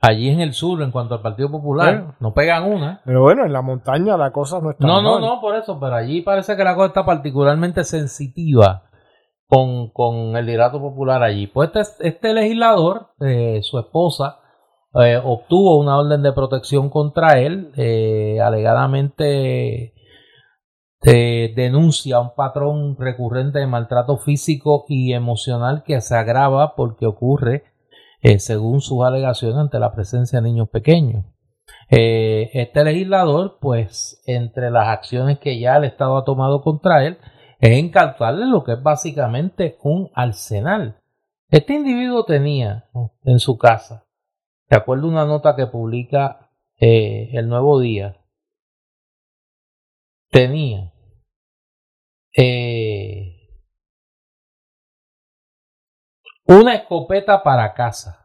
Allí 0.00 0.28
en 0.28 0.40
el 0.40 0.52
sur, 0.52 0.80
en 0.82 0.92
cuanto 0.92 1.14
al 1.14 1.22
Partido 1.22 1.50
Popular, 1.50 2.14
no 2.20 2.32
pegan 2.32 2.64
una. 2.64 3.02
Pero 3.04 3.22
bueno, 3.22 3.44
en 3.44 3.52
la 3.52 3.62
montaña 3.62 4.16
la 4.16 4.30
cosa 4.30 4.60
no 4.60 4.70
está. 4.70 4.86
No, 4.86 5.02
no, 5.02 5.18
no, 5.18 5.40
por 5.40 5.56
eso, 5.56 5.80
pero 5.80 5.96
allí 5.96 6.20
parece 6.20 6.56
que 6.56 6.62
la 6.62 6.76
cosa 6.76 6.86
está 6.88 7.04
particularmente 7.04 7.82
sensitiva 7.82 8.84
con, 9.48 9.90
con 9.90 10.36
el 10.36 10.46
liderato 10.46 10.80
popular 10.80 11.22
allí. 11.22 11.48
Pues 11.48 11.70
este, 11.74 12.08
este 12.08 12.32
legislador, 12.32 13.08
eh, 13.20 13.60
su 13.62 13.78
esposa, 13.78 14.38
eh, 14.94 15.20
obtuvo 15.22 15.78
una 15.78 15.98
orden 15.98 16.22
de 16.22 16.32
protección 16.32 16.90
contra 16.90 17.40
él, 17.40 17.72
eh, 17.76 18.38
alegadamente 21.00 21.52
denuncia 21.54 22.20
un 22.20 22.34
patrón 22.34 22.96
recurrente 22.98 23.60
de 23.60 23.66
maltrato 23.66 24.18
físico 24.18 24.84
y 24.88 25.12
emocional 25.12 25.82
que 25.84 26.00
se 26.00 26.16
agrava 26.16 26.74
porque 26.74 27.06
ocurre 27.06 27.64
eh, 28.20 28.40
según 28.40 28.80
sus 28.80 29.04
alegaciones 29.04 29.58
ante 29.58 29.78
la 29.78 29.92
presencia 29.92 30.40
de 30.40 30.48
niños 30.48 30.68
pequeños. 30.68 31.24
Eh, 31.90 32.50
este 32.52 32.84
legislador, 32.84 33.58
pues, 33.60 34.22
entre 34.26 34.70
las 34.70 34.88
acciones 34.88 35.38
que 35.38 35.58
ya 35.58 35.76
el 35.76 35.84
Estado 35.84 36.16
ha 36.16 36.24
tomado 36.24 36.62
contra 36.62 37.04
él, 37.04 37.18
es 37.60 37.78
encartarle 37.78 38.46
lo 38.46 38.64
que 38.64 38.72
es 38.72 38.82
básicamente 38.82 39.78
un 39.82 40.10
arsenal. 40.14 41.00
Este 41.50 41.74
individuo 41.74 42.24
tenía 42.24 42.88
en 43.24 43.38
su 43.38 43.56
casa, 43.56 44.04
de 44.68 44.76
acuerdo 44.76 45.06
a 45.06 45.10
una 45.10 45.24
nota 45.24 45.56
que 45.56 45.66
publica 45.66 46.50
eh, 46.78 47.30
el 47.32 47.48
Nuevo 47.48 47.80
Día, 47.80 48.17
tenía 50.30 50.92
una 56.44 56.74
escopeta 56.74 57.42
para 57.42 57.74
casa, 57.74 58.24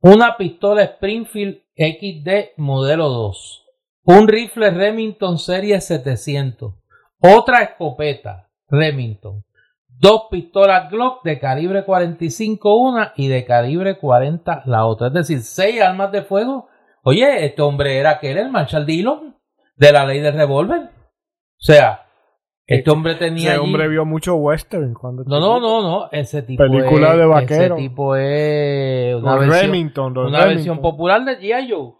una 0.00 0.36
pistola 0.36 0.82
Springfield 0.82 1.62
XD 1.76 2.58
modelo 2.58 3.08
2, 3.08 3.66
un 4.04 4.28
rifle 4.28 4.70
Remington 4.70 5.38
Serie 5.38 5.80
700, 5.80 6.74
otra 7.20 7.62
escopeta 7.62 8.50
Remington, 8.68 9.44
dos 9.88 10.24
pistolas 10.30 10.90
Glock 10.90 11.24
de 11.24 11.38
calibre 11.38 11.84
45 11.84 12.76
una 12.76 13.12
y 13.16 13.28
de 13.28 13.44
calibre 13.44 13.98
40 13.98 14.62
la 14.66 14.86
otra, 14.86 15.08
es 15.08 15.14
decir, 15.14 15.42
seis 15.42 15.80
armas 15.80 16.12
de 16.12 16.22
fuego. 16.22 16.68
Oye, 17.02 17.46
este 17.46 17.62
hombre 17.62 17.98
era 17.98 18.10
aquel, 18.10 18.36
el 18.36 18.50
Marshall 18.50 18.84
Dillon, 18.84 19.36
de 19.76 19.92
la 19.92 20.04
ley 20.04 20.20
del 20.20 20.34
revólver. 20.34 20.99
O 21.60 21.64
sea, 21.64 22.06
este 22.66 22.88
hombre 22.90 23.16
tenía. 23.16 23.50
Ese 23.50 23.58
hombre 23.58 23.88
vio 23.88 24.06
mucho 24.06 24.36
western 24.36 24.94
cuando. 24.94 25.24
No, 25.24 25.40
no, 25.40 25.60
no, 25.60 25.82
no. 25.82 26.08
Ese 26.12 26.42
tipo 26.42 26.62
Película 26.62 27.16
de 27.16 27.26
vaquero. 27.26 27.74
Ese 27.74 27.82
tipo 27.82 28.14
es. 28.14 29.16
Una, 29.16 29.36
versión, 29.36 30.12
una 30.16 30.44
versión 30.46 30.80
popular 30.80 31.24
de 31.24 31.38
G.I. 31.38 31.70
Joe. 31.70 31.92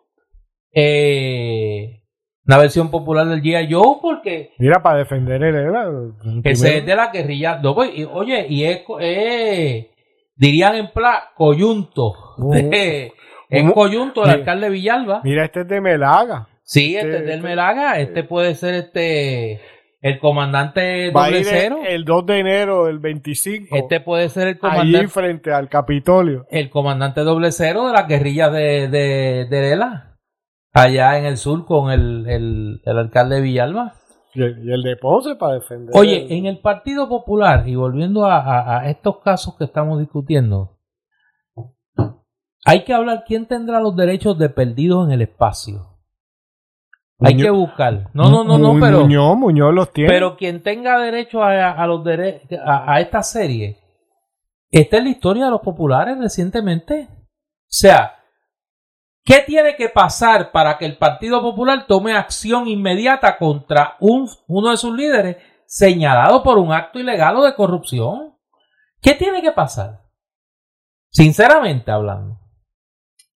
Eh, 0.72 2.04
una 2.46 2.58
versión 2.58 2.88
popular 2.90 3.26
del 3.26 3.42
G.I. 3.42 3.70
Joe 3.70 3.98
porque. 4.00 4.52
Mira, 4.58 4.80
para 4.80 4.98
defender 4.98 5.42
el. 5.42 6.14
Ese 6.44 6.78
es 6.78 6.86
de 6.86 6.94
la 6.94 7.10
guerrilla. 7.10 7.58
No, 7.60 7.74
pues, 7.74 7.90
oye, 8.12 8.46
y 8.48 8.64
es. 8.64 8.82
Eh, 9.00 9.90
dirían 10.36 10.76
en 10.76 10.92
plan 10.92 11.16
coyunto. 11.34 12.14
Uh, 12.38 12.54
en 13.50 13.72
coyunto 13.72 14.24
el 14.24 14.30
alcalde 14.30 14.70
Villalba. 14.70 15.20
Mira, 15.24 15.44
este 15.44 15.62
es 15.62 15.68
de 15.68 15.80
Melaga. 15.80 16.49
Sí, 16.70 16.94
este, 16.94 17.16
es 17.16 17.26
del 17.26 17.42
Melaga. 17.42 17.98
Este 17.98 18.22
puede 18.22 18.54
ser 18.54 18.74
este 18.74 19.60
el 20.00 20.20
comandante 20.20 21.10
doble 21.10 21.42
cero. 21.42 21.80
El 21.84 22.04
2 22.04 22.26
de 22.26 22.38
enero 22.38 22.84
del 22.84 23.00
25. 23.00 23.74
Este 23.74 23.98
puede 23.98 24.28
ser 24.28 24.46
el 24.46 24.58
comandante. 24.60 24.98
Ahí 24.98 25.06
frente 25.08 25.52
al 25.52 25.68
Capitolio. 25.68 26.46
El 26.48 26.70
comandante 26.70 27.22
doble 27.22 27.50
cero 27.50 27.88
de 27.88 27.92
las 27.92 28.06
guerrillas 28.06 28.52
de, 28.52 28.86
de, 28.86 29.48
de 29.50 29.60
Lela. 29.62 30.16
Allá 30.72 31.18
en 31.18 31.24
el 31.24 31.38
sur 31.38 31.66
con 31.66 31.90
el, 31.90 32.28
el, 32.28 32.80
el 32.84 32.98
alcalde 32.98 33.40
Villalba. 33.40 33.94
Y 34.32 34.42
el, 34.42 34.82
de 34.84 34.96
Ponce 34.96 35.34
para 35.34 35.54
defender. 35.54 35.90
Oye, 35.92 36.28
en 36.30 36.46
el 36.46 36.60
Partido 36.60 37.08
Popular, 37.08 37.66
y 37.66 37.74
volviendo 37.74 38.26
a, 38.26 38.78
a 38.78 38.88
estos 38.88 39.18
casos 39.24 39.56
que 39.58 39.64
estamos 39.64 39.98
discutiendo, 39.98 40.78
hay 42.64 42.84
que 42.84 42.94
hablar 42.94 43.24
quién 43.26 43.46
tendrá 43.46 43.80
los 43.80 43.96
derechos 43.96 44.38
de 44.38 44.50
perdidos 44.50 45.08
en 45.08 45.14
el 45.14 45.22
espacio. 45.22 45.90
Hay 47.20 47.36
que 47.36 47.50
buscar. 47.50 48.08
No, 48.14 48.30
no, 48.30 48.44
no, 48.44 48.58
no, 48.58 48.80
pero. 48.80 49.00
Muñoz, 49.00 49.36
Muñoz 49.36 49.74
los 49.74 49.92
tiene. 49.92 50.10
Pero 50.10 50.36
quien 50.36 50.62
tenga 50.62 50.98
derecho 50.98 51.42
a, 51.42 51.86
los 51.86 52.06
a, 52.06 52.92
a, 52.94 53.00
esta 53.00 53.22
serie, 53.22 53.78
esta 54.70 54.96
es 54.96 55.04
la 55.04 55.10
historia 55.10 55.44
de 55.44 55.50
los 55.50 55.60
populares 55.60 56.18
recientemente. 56.18 57.08
O 57.10 57.72
sea, 57.72 58.18
¿qué 59.24 59.42
tiene 59.46 59.76
que 59.76 59.88
pasar 59.90 60.50
para 60.50 60.78
que 60.78 60.86
el 60.86 60.96
Partido 60.96 61.42
Popular 61.42 61.86
tome 61.86 62.14
acción 62.14 62.66
inmediata 62.68 63.36
contra 63.36 63.96
un, 64.00 64.28
uno 64.48 64.70
de 64.70 64.76
sus 64.76 64.96
líderes 64.96 65.36
señalado 65.66 66.42
por 66.42 66.58
un 66.58 66.72
acto 66.72 66.98
ilegal 66.98 67.36
o 67.36 67.44
de 67.44 67.54
corrupción? 67.54 68.34
¿Qué 69.02 69.14
tiene 69.14 69.42
que 69.42 69.52
pasar? 69.52 70.00
Sinceramente 71.10 71.90
hablando. 71.90 72.38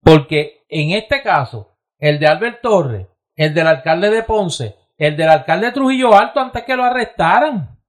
Porque 0.03 0.65
en 0.69 0.91
este 0.91 1.23
caso, 1.23 1.77
el 1.99 2.19
de 2.19 2.27
Albert 2.27 2.61
Torres, 2.63 3.07
el 3.41 3.55
del 3.55 3.67
alcalde 3.67 4.11
de 4.11 4.23
Ponce, 4.23 4.77
el 4.99 5.17
del 5.17 5.31
alcalde 5.31 5.69
de 5.69 5.73
Trujillo 5.73 6.15
Alto 6.15 6.41
antes 6.41 6.63
que 6.63 6.77
lo 6.77 6.85
arrestaran. 6.85 7.81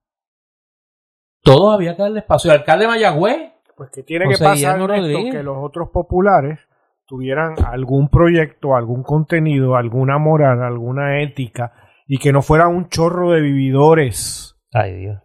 Todos 1.43 1.75
había 1.75 1.93
que 1.93 2.03
darle 2.03 2.19
espacio. 2.19 2.49
El 2.49 2.59
alcalde 2.59 2.85
de 2.85 2.91
Mayagüez. 2.91 3.51
Pues 3.75 3.89
que 3.91 4.01
tiene 4.03 4.29
que 4.29 4.41
pasar 4.41 4.79
que 4.87 5.43
los 5.43 5.57
otros 5.59 5.89
populares 5.89 6.57
tuvieran 7.05 7.55
algún 7.65 8.07
proyecto, 8.07 8.77
algún 8.77 9.03
contenido, 9.03 9.75
alguna 9.75 10.17
moral, 10.19 10.63
alguna 10.63 11.21
ética 11.21 11.73
y 12.07 12.17
que 12.17 12.31
no 12.31 12.41
fuera 12.41 12.69
un 12.69 12.87
chorro 12.87 13.31
de 13.31 13.41
vividores. 13.41 14.57
Ay, 14.71 14.95
Dios. 14.95 15.21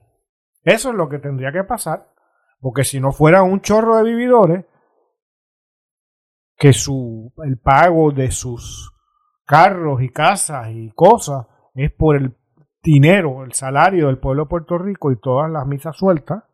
Eso 0.64 0.91
es 0.91 0.97
lo 0.97 1.09
que 1.09 1.20
tendría 1.20 1.53
que 1.53 1.62
pasar. 1.62 2.09
Porque 2.59 2.83
si 2.83 2.99
no 2.99 3.12
fuera 3.12 3.45
un 3.45 3.61
chorro 3.61 3.99
de 3.99 4.03
vividores, 4.03 4.64
que 6.57 6.72
su, 6.72 7.33
el 7.45 7.59
pago 7.61 8.11
de 8.11 8.33
sus 8.33 8.96
carros 9.47 10.03
y 10.03 10.11
casas 10.11 10.69
y 10.71 10.91
cosas 10.91 11.47
es 11.75 11.93
por 11.93 12.17
el 12.17 12.37
dinero, 12.83 13.45
el 13.45 13.53
salario 13.53 14.09
del 14.09 14.19
pueblo 14.19 14.45
de 14.45 14.49
Puerto 14.49 14.79
Rico 14.79 15.11
y 15.11 15.21
todas 15.21 15.51
las 15.51 15.67
misas 15.67 15.97
sueltas. 15.97 16.45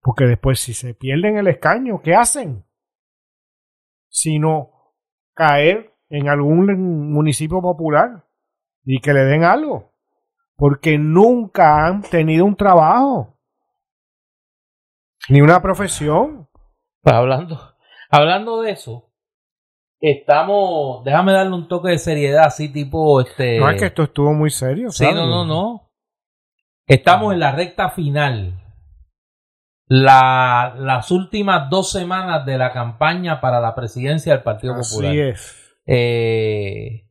Porque 0.00 0.24
después 0.24 0.60
si 0.60 0.74
se 0.74 0.94
pierden 0.94 1.38
el 1.38 1.48
escaño, 1.48 2.00
¿qué 2.02 2.14
hacen? 2.14 2.64
Sino 4.08 4.92
caer 5.34 5.94
en 6.10 6.28
algún 6.28 7.10
municipio 7.10 7.60
popular 7.60 8.26
y 8.84 9.00
que 9.00 9.12
le 9.12 9.24
den 9.24 9.44
algo. 9.44 9.92
Porque 10.56 10.98
nunca 10.98 11.86
han 11.86 12.02
tenido 12.02 12.44
un 12.44 12.56
trabajo. 12.56 13.38
Ni 15.28 15.40
una 15.40 15.60
profesión. 15.62 16.48
Pues 17.00 17.14
hablando, 17.14 17.58
hablando 18.10 18.60
de 18.60 18.72
eso, 18.72 19.13
estamos, 20.10 21.04
déjame 21.04 21.32
darle 21.32 21.54
un 21.54 21.68
toque 21.68 21.90
de 21.90 21.98
seriedad, 21.98 22.44
así 22.46 22.72
tipo 22.72 23.20
este. 23.20 23.58
No 23.58 23.68
es 23.70 23.78
que 23.78 23.86
esto 23.86 24.02
estuvo 24.04 24.32
muy 24.32 24.50
serio. 24.50 24.90
Sí, 24.90 25.04
¿sabes? 25.04 25.16
no, 25.16 25.26
no, 25.26 25.44
no. 25.44 25.90
Estamos 26.86 27.32
en 27.32 27.40
la 27.40 27.52
recta 27.52 27.90
final. 27.90 28.60
La, 29.86 30.74
las 30.78 31.10
últimas 31.10 31.68
dos 31.68 31.90
semanas 31.90 32.46
de 32.46 32.56
la 32.56 32.72
campaña 32.72 33.40
para 33.40 33.60
la 33.60 33.74
presidencia 33.74 34.32
del 34.32 34.42
Partido 34.42 34.74
Popular. 34.74 35.10
Así 35.10 35.20
es. 35.20 35.74
Eh, 35.86 37.06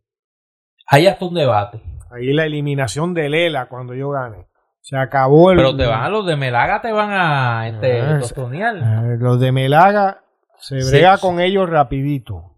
hay 0.88 1.08
hasta 1.08 1.26
un 1.26 1.36
debate. 1.36 1.82
Ahí 2.12 2.34
la 2.34 2.46
eliminación 2.46 3.14
de 3.14 3.30
Lela 3.30 3.68
cuando 3.68 3.94
yo 3.94 4.10
gane. 4.10 4.48
Se 4.82 4.98
acabó 4.98 5.52
el. 5.52 5.58
Pero 5.58 5.76
te 5.78 5.86
van 5.86 6.02
a 6.04 6.10
los 6.10 6.26
de 6.26 6.36
Melaga, 6.36 6.82
te 6.82 6.91
van 6.91 7.12
a 7.12 7.68
este, 7.70 8.02
Ah. 8.02 8.20
Eh, 8.20 9.18
los 9.20 9.39
de 9.39 9.52
Melaga 9.52 10.24
se 10.58 10.82
Sí. 10.82 10.91
brega 10.91 11.18
con 11.20 11.39
ellos 11.39 11.70
rapidito. 11.70 12.53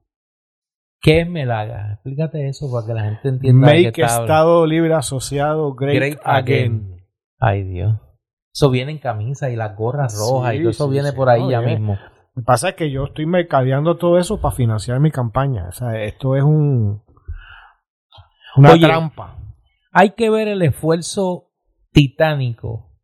¿Qué 1.05 1.21
es 1.21 1.29
Melaga? 1.29 1.93
Explícate 1.93 2.47
eso 2.47 2.65
para 2.71 2.87
que 2.87 2.93
la 2.95 3.03
gente 3.03 3.29
entienda. 3.29 3.67
de 3.67 3.91
qué 3.91 4.01
Make. 4.01 4.01
Estado 4.01 4.65
Libre 4.65 4.95
Asociado 4.95 5.75
Great, 5.75 5.95
Great 5.95 6.19
again. 6.23 6.47
again. 6.57 6.97
Ay, 7.39 7.63
Dios. 7.63 7.99
Eso 8.51 8.71
viene 8.71 8.93
en 8.93 8.97
camisa 8.97 9.51
y 9.51 9.55
las 9.55 9.75
gorras 9.75 10.17
rojas 10.17 10.55
y 10.55 10.61
todo 10.61 10.69
eso 10.71 10.85
sí, 10.85 10.91
viene 10.91 11.11
sí, 11.11 11.15
por 11.15 11.29
ahí 11.29 11.41
no, 11.43 11.51
ya 11.51 11.59
viene. 11.59 11.75
mismo. 11.75 11.99
Lo 12.33 12.41
que 12.41 12.45
pasa 12.45 12.69
es 12.69 12.75
que 12.75 12.89
yo 12.89 13.03
estoy 13.03 13.27
mercadeando 13.27 13.97
todo 13.97 14.17
eso 14.17 14.41
para 14.41 14.55
financiar 14.55 14.99
mi 14.99 15.11
campaña. 15.11 15.67
O 15.69 15.71
sea, 15.73 16.01
esto 16.01 16.35
es 16.35 16.43
un 16.43 17.03
una 18.55 18.71
Oye, 18.71 18.87
trampa. 18.87 19.37
Hay 19.91 20.15
que 20.15 20.31
ver 20.31 20.47
el 20.47 20.63
esfuerzo 20.63 21.51
titánico 21.91 22.97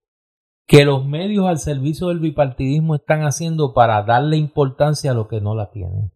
que 0.65 0.85
los 0.85 1.05
medios 1.05 1.45
al 1.45 1.59
servicio 1.59 2.07
del 2.07 2.19
bipartidismo 2.19 2.95
están 2.95 3.21
haciendo 3.25 3.75
para 3.75 4.01
darle 4.01 4.37
importancia 4.37 5.11
a 5.11 5.13
lo 5.13 5.27
que 5.27 5.39
no 5.39 5.53
la 5.53 5.69
tiene. 5.69 6.11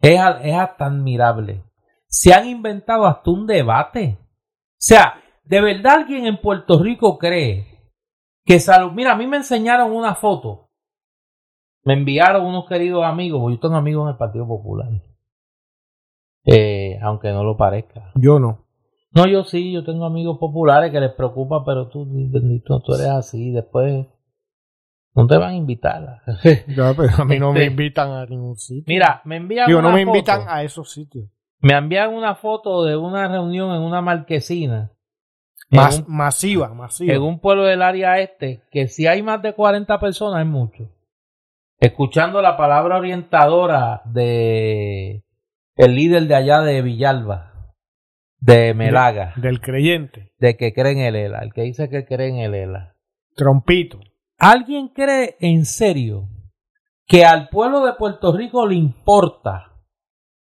Es, 0.00 0.18
hasta 0.18 0.86
admirable. 0.86 1.64
Se 2.06 2.32
han 2.32 2.48
inventado 2.48 3.06
hasta 3.06 3.30
un 3.30 3.46
debate. 3.46 4.18
O 4.20 4.26
sea, 4.78 5.20
¿de 5.44 5.60
verdad 5.60 6.00
alguien 6.00 6.26
en 6.26 6.40
Puerto 6.40 6.82
Rico 6.82 7.18
cree 7.18 7.66
que 8.44 8.58
salud? 8.58 8.92
Mira, 8.92 9.12
a 9.12 9.16
mí 9.16 9.26
me 9.26 9.36
enseñaron 9.36 9.92
una 9.92 10.14
foto. 10.14 10.70
Me 11.84 11.94
enviaron 11.94 12.44
unos 12.44 12.66
queridos 12.66 13.04
amigos, 13.04 13.52
yo 13.52 13.58
tengo 13.58 13.76
amigos 13.76 14.04
en 14.04 14.10
el 14.10 14.16
Partido 14.16 14.46
Popular. 14.46 14.88
Eh, 16.44 16.98
aunque 17.02 17.30
no 17.30 17.44
lo 17.44 17.56
parezca. 17.56 18.12
Yo 18.14 18.38
no. 18.38 18.66
No, 19.12 19.26
yo 19.26 19.44
sí, 19.44 19.72
yo 19.72 19.84
tengo 19.84 20.04
amigos 20.04 20.38
populares 20.38 20.92
que 20.92 21.00
les 21.00 21.12
preocupa, 21.12 21.64
pero 21.64 21.88
tú, 21.88 22.06
bendito, 22.06 22.80
tú 22.80 22.94
eres 22.94 23.08
así, 23.08 23.50
después 23.50 24.06
no 25.14 25.26
te 25.26 25.36
van 25.36 25.50
a 25.50 25.54
invitar. 25.56 26.22
Ya, 26.68 26.94
pero 26.96 27.10
a 27.18 27.24
mí 27.24 27.38
no 27.38 27.52
me 27.52 27.60
Este- 27.60 27.70
invitan 27.72 28.10
a 28.12 28.26
ningún 28.26 28.56
sitio. 28.56 28.84
Mira, 28.86 29.20
me 29.24 29.36
envían 29.36 29.66
Digo, 29.66 29.82
no 29.82 29.88
una 29.88 29.96
me 29.96 30.04
foto, 30.04 30.16
invitan 30.16 30.42
a 30.48 30.62
esos 30.62 30.90
sitios. 30.92 31.28
me 31.60 31.74
envían 31.74 32.12
una 32.14 32.34
foto 32.36 32.84
de 32.84 32.96
una 32.96 33.28
reunión 33.28 33.74
en 33.74 33.82
una 33.82 34.00
marquesina 34.00 34.92
en 35.72 35.76
Mas- 35.76 35.98
un- 36.00 36.14
masiva, 36.16 36.74
masiva. 36.74 37.14
en 37.14 37.22
un 37.22 37.38
pueblo 37.40 37.64
del 37.64 37.82
área 37.82 38.18
este, 38.18 38.62
que 38.70 38.88
si 38.88 39.06
hay 39.06 39.22
más 39.22 39.40
de 39.42 39.52
40 39.54 39.98
personas 40.00 40.40
es 40.40 40.46
mucho. 40.46 40.90
Escuchando 41.78 42.42
la 42.42 42.56
palabra 42.56 42.96
orientadora 42.98 44.02
de 44.04 45.24
el 45.76 45.94
líder 45.94 46.24
de 46.24 46.34
allá 46.34 46.60
de 46.60 46.82
Villalba, 46.82 47.72
de 48.38 48.74
Melaga, 48.74 49.32
Del 49.36 49.60
creyente. 49.60 50.32
de 50.38 50.56
que 50.56 50.72
cree 50.74 50.92
en 50.92 50.98
el 50.98 51.16
ELA, 51.16 51.38
el 51.40 51.52
que 51.54 51.62
dice 51.62 51.88
que 51.88 52.04
cree 52.04 52.28
en 52.28 52.36
el 52.38 52.54
ELA. 52.54 52.96
Trompito. 53.34 54.00
¿Alguien 54.40 54.88
cree 54.88 55.36
en 55.40 55.66
serio 55.66 56.30
que 57.06 57.26
al 57.26 57.50
pueblo 57.50 57.84
de 57.84 57.92
Puerto 57.92 58.34
Rico 58.34 58.66
le 58.66 58.74
importa 58.74 59.82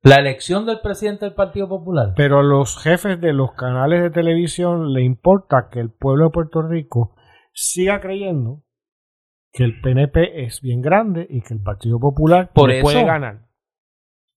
la 0.03 0.17
elección 0.17 0.67
del 0.67 0.81
presidente 0.81 1.25
del 1.25 1.33
Partido 1.33 1.67
Popular? 1.67 2.13
Pero 2.15 2.39
a 2.39 2.43
los 2.43 2.77
jefes 2.77 3.19
de 3.19 3.33
los 3.33 3.53
canales 3.53 4.03
de 4.03 4.11
televisión 4.11 4.93
le 4.93 5.03
importa 5.03 5.69
que 5.71 5.79
el 5.79 5.89
pueblo 5.89 6.25
de 6.25 6.29
Puerto 6.29 6.61
Rico 6.61 7.15
siga 7.53 7.99
creyendo 7.99 8.61
que 9.51 9.63
el 9.63 9.81
PNP 9.81 10.45
es 10.45 10.61
bien 10.61 10.83
grande 10.83 11.25
y 11.27 11.41
que 11.41 11.55
el 11.55 11.63
Partido 11.63 11.99
Popular 11.99 12.51
Por 12.53 12.69
eso. 12.69 12.83
puede 12.83 13.03
ganar. 13.03 13.47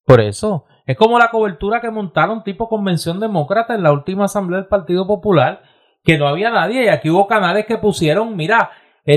Por 0.05 0.21
eso, 0.21 0.67
es 0.87 0.97
como 0.97 1.19
la 1.19 1.31
cobertura 1.31 1.81
que 1.81 1.91
montaron 1.91 2.45
tipo 2.45 2.69
convención 2.69 3.19
demócrata 3.19 3.75
en 3.75 3.83
la 3.83 3.91
última 3.91 4.27
asamblea 4.27 4.61
del 4.61 4.69
Partido 4.69 5.05
Popular, 5.05 5.63
que 6.05 6.17
no 6.17 6.29
había 6.29 6.51
nadie 6.51 6.85
y 6.85 6.89
aquí 6.89 7.11
hubo 7.11 7.27
canales 7.27 7.67
que 7.67 7.79
pusieron, 7.79 8.37
mira, 8.37 8.71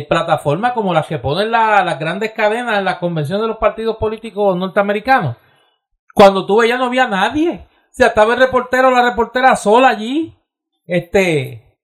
plataformas 0.08 0.72
como 0.72 0.94
las 0.94 1.06
que 1.08 1.20
ponen 1.20 1.52
la- 1.52 1.84
las 1.84 2.00
grandes 2.00 2.32
cadenas 2.32 2.80
en 2.80 2.86
la 2.86 3.00
convención 3.00 3.42
de 3.42 3.48
los 3.48 3.58
partidos 3.58 3.98
políticos 3.98 4.56
norteamericanos. 4.56 5.36
Cuando 6.14 6.46
tú 6.46 6.58
veías 6.62 6.80
no 6.80 6.86
había 6.86 7.08
nadie. 7.08 7.68
O 7.68 7.94
sea, 7.94 8.08
estaba 8.08 8.34
el 8.34 8.40
reportero 8.40 8.88
o 8.88 8.92
la 8.92 9.10
reportera 9.10 9.56
sola 9.56 9.90
allí. 9.90 10.34
Este. 10.86 11.78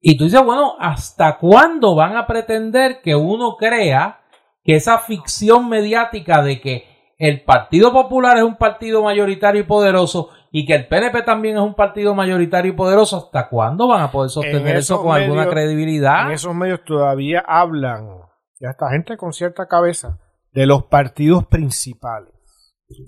Y 0.00 0.16
tú 0.16 0.24
dices, 0.24 0.42
bueno, 0.42 0.76
¿hasta 0.80 1.38
cuándo 1.38 1.94
van 1.94 2.16
a 2.16 2.26
pretender 2.26 3.02
que 3.02 3.14
uno 3.14 3.56
crea 3.56 4.20
que 4.64 4.76
esa 4.76 4.98
ficción 4.98 5.68
mediática 5.68 6.42
de 6.42 6.60
que 6.60 6.86
el 7.18 7.44
Partido 7.44 7.92
Popular 7.92 8.36
es 8.38 8.42
un 8.42 8.56
partido 8.56 9.02
mayoritario 9.02 9.60
y 9.60 9.64
poderoso 9.64 10.30
y 10.54 10.66
que 10.66 10.74
el 10.74 10.86
PNP 10.86 11.22
también 11.22 11.56
es 11.56 11.62
un 11.62 11.74
partido 11.74 12.14
mayoritario 12.14 12.72
y 12.72 12.76
poderoso, 12.76 13.16
¿hasta 13.16 13.48
cuándo 13.48 13.88
van 13.88 14.02
a 14.02 14.10
poder 14.12 14.30
sostener 14.30 14.68
En 14.68 14.76
eso 14.76 15.02
con 15.02 15.16
alguna 15.16 15.48
credibilidad? 15.48 16.26
En 16.26 16.32
esos 16.32 16.54
medios 16.54 16.84
todavía 16.84 17.42
hablan, 17.46 18.06
ya 18.60 18.68
esta 18.70 18.90
gente 18.90 19.16
con 19.16 19.32
cierta 19.32 19.66
cabeza, 19.66 20.18
de 20.52 20.66
los 20.66 20.84
partidos 20.84 21.46
principales. 21.46 22.28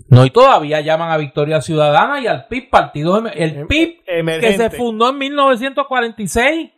No, 0.09 0.25
y 0.25 0.31
todavía 0.31 0.81
llaman 0.81 1.11
a 1.11 1.17
Victoria 1.17 1.61
Ciudadana 1.61 2.19
y 2.19 2.25
al 2.25 2.47
PIB, 2.47 2.71
partido 2.71 3.19
el 3.27 3.57
Em- 3.59 3.67
PIB 3.67 4.03
que 4.03 4.19
Emergente. 4.19 4.57
se 4.57 4.69
fundó 4.75 5.11
en 5.11 5.19
1946, 5.19 6.71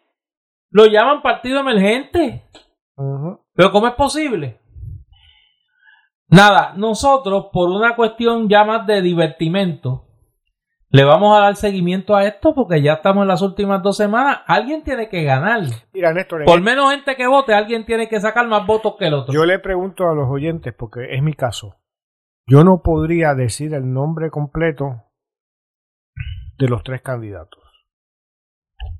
lo 0.71 0.85
llaman 0.87 1.21
partido 1.21 1.61
emergente. 1.61 2.43
Pero 3.53 3.71
¿cómo 3.71 3.87
es 3.87 3.93
posible? 3.93 4.59
Nada, 6.27 6.73
nosotros 6.75 7.45
por 7.53 7.69
una 7.69 7.95
cuestión 7.95 8.49
ya 8.49 8.65
más 8.65 8.85
de 8.85 9.01
divertimento, 9.01 10.06
le 10.89 11.03
vamos 11.03 11.37
a 11.37 11.41
dar 11.41 11.55
seguimiento 11.55 12.15
a 12.15 12.25
esto 12.25 12.53
porque 12.55 12.81
ya 12.81 12.93
estamos 12.93 13.23
en 13.23 13.27
las 13.27 13.41
últimas 13.41 13.83
dos 13.83 13.97
semanas. 13.97 14.39
Alguien 14.47 14.83
tiene 14.83 15.09
que 15.09 15.23
ganar. 15.23 15.61
Mira, 15.93 16.13
Néstor, 16.13 16.45
Por 16.45 16.61
menos 16.61 16.91
gente 16.91 17.15
que 17.15 17.27
vote, 17.27 17.53
alguien 17.53 17.85
tiene 17.85 18.07
que 18.07 18.19
sacar 18.21 18.47
más 18.47 18.65
votos 18.65 18.95
que 18.97 19.07
el 19.07 19.13
otro. 19.13 19.33
Yo 19.33 19.45
le 19.45 19.59
pregunto 19.59 20.09
a 20.09 20.15
los 20.15 20.29
oyentes, 20.29 20.73
porque 20.73 21.13
es 21.15 21.21
mi 21.21 21.33
caso. 21.33 21.75
Yo 22.45 22.63
no 22.63 22.81
podría 22.81 23.33
decir 23.33 23.73
el 23.73 23.91
nombre 23.91 24.29
completo 24.29 25.03
de 26.57 26.69
los 26.69 26.83
tres 26.83 27.01
candidatos. 27.01 27.61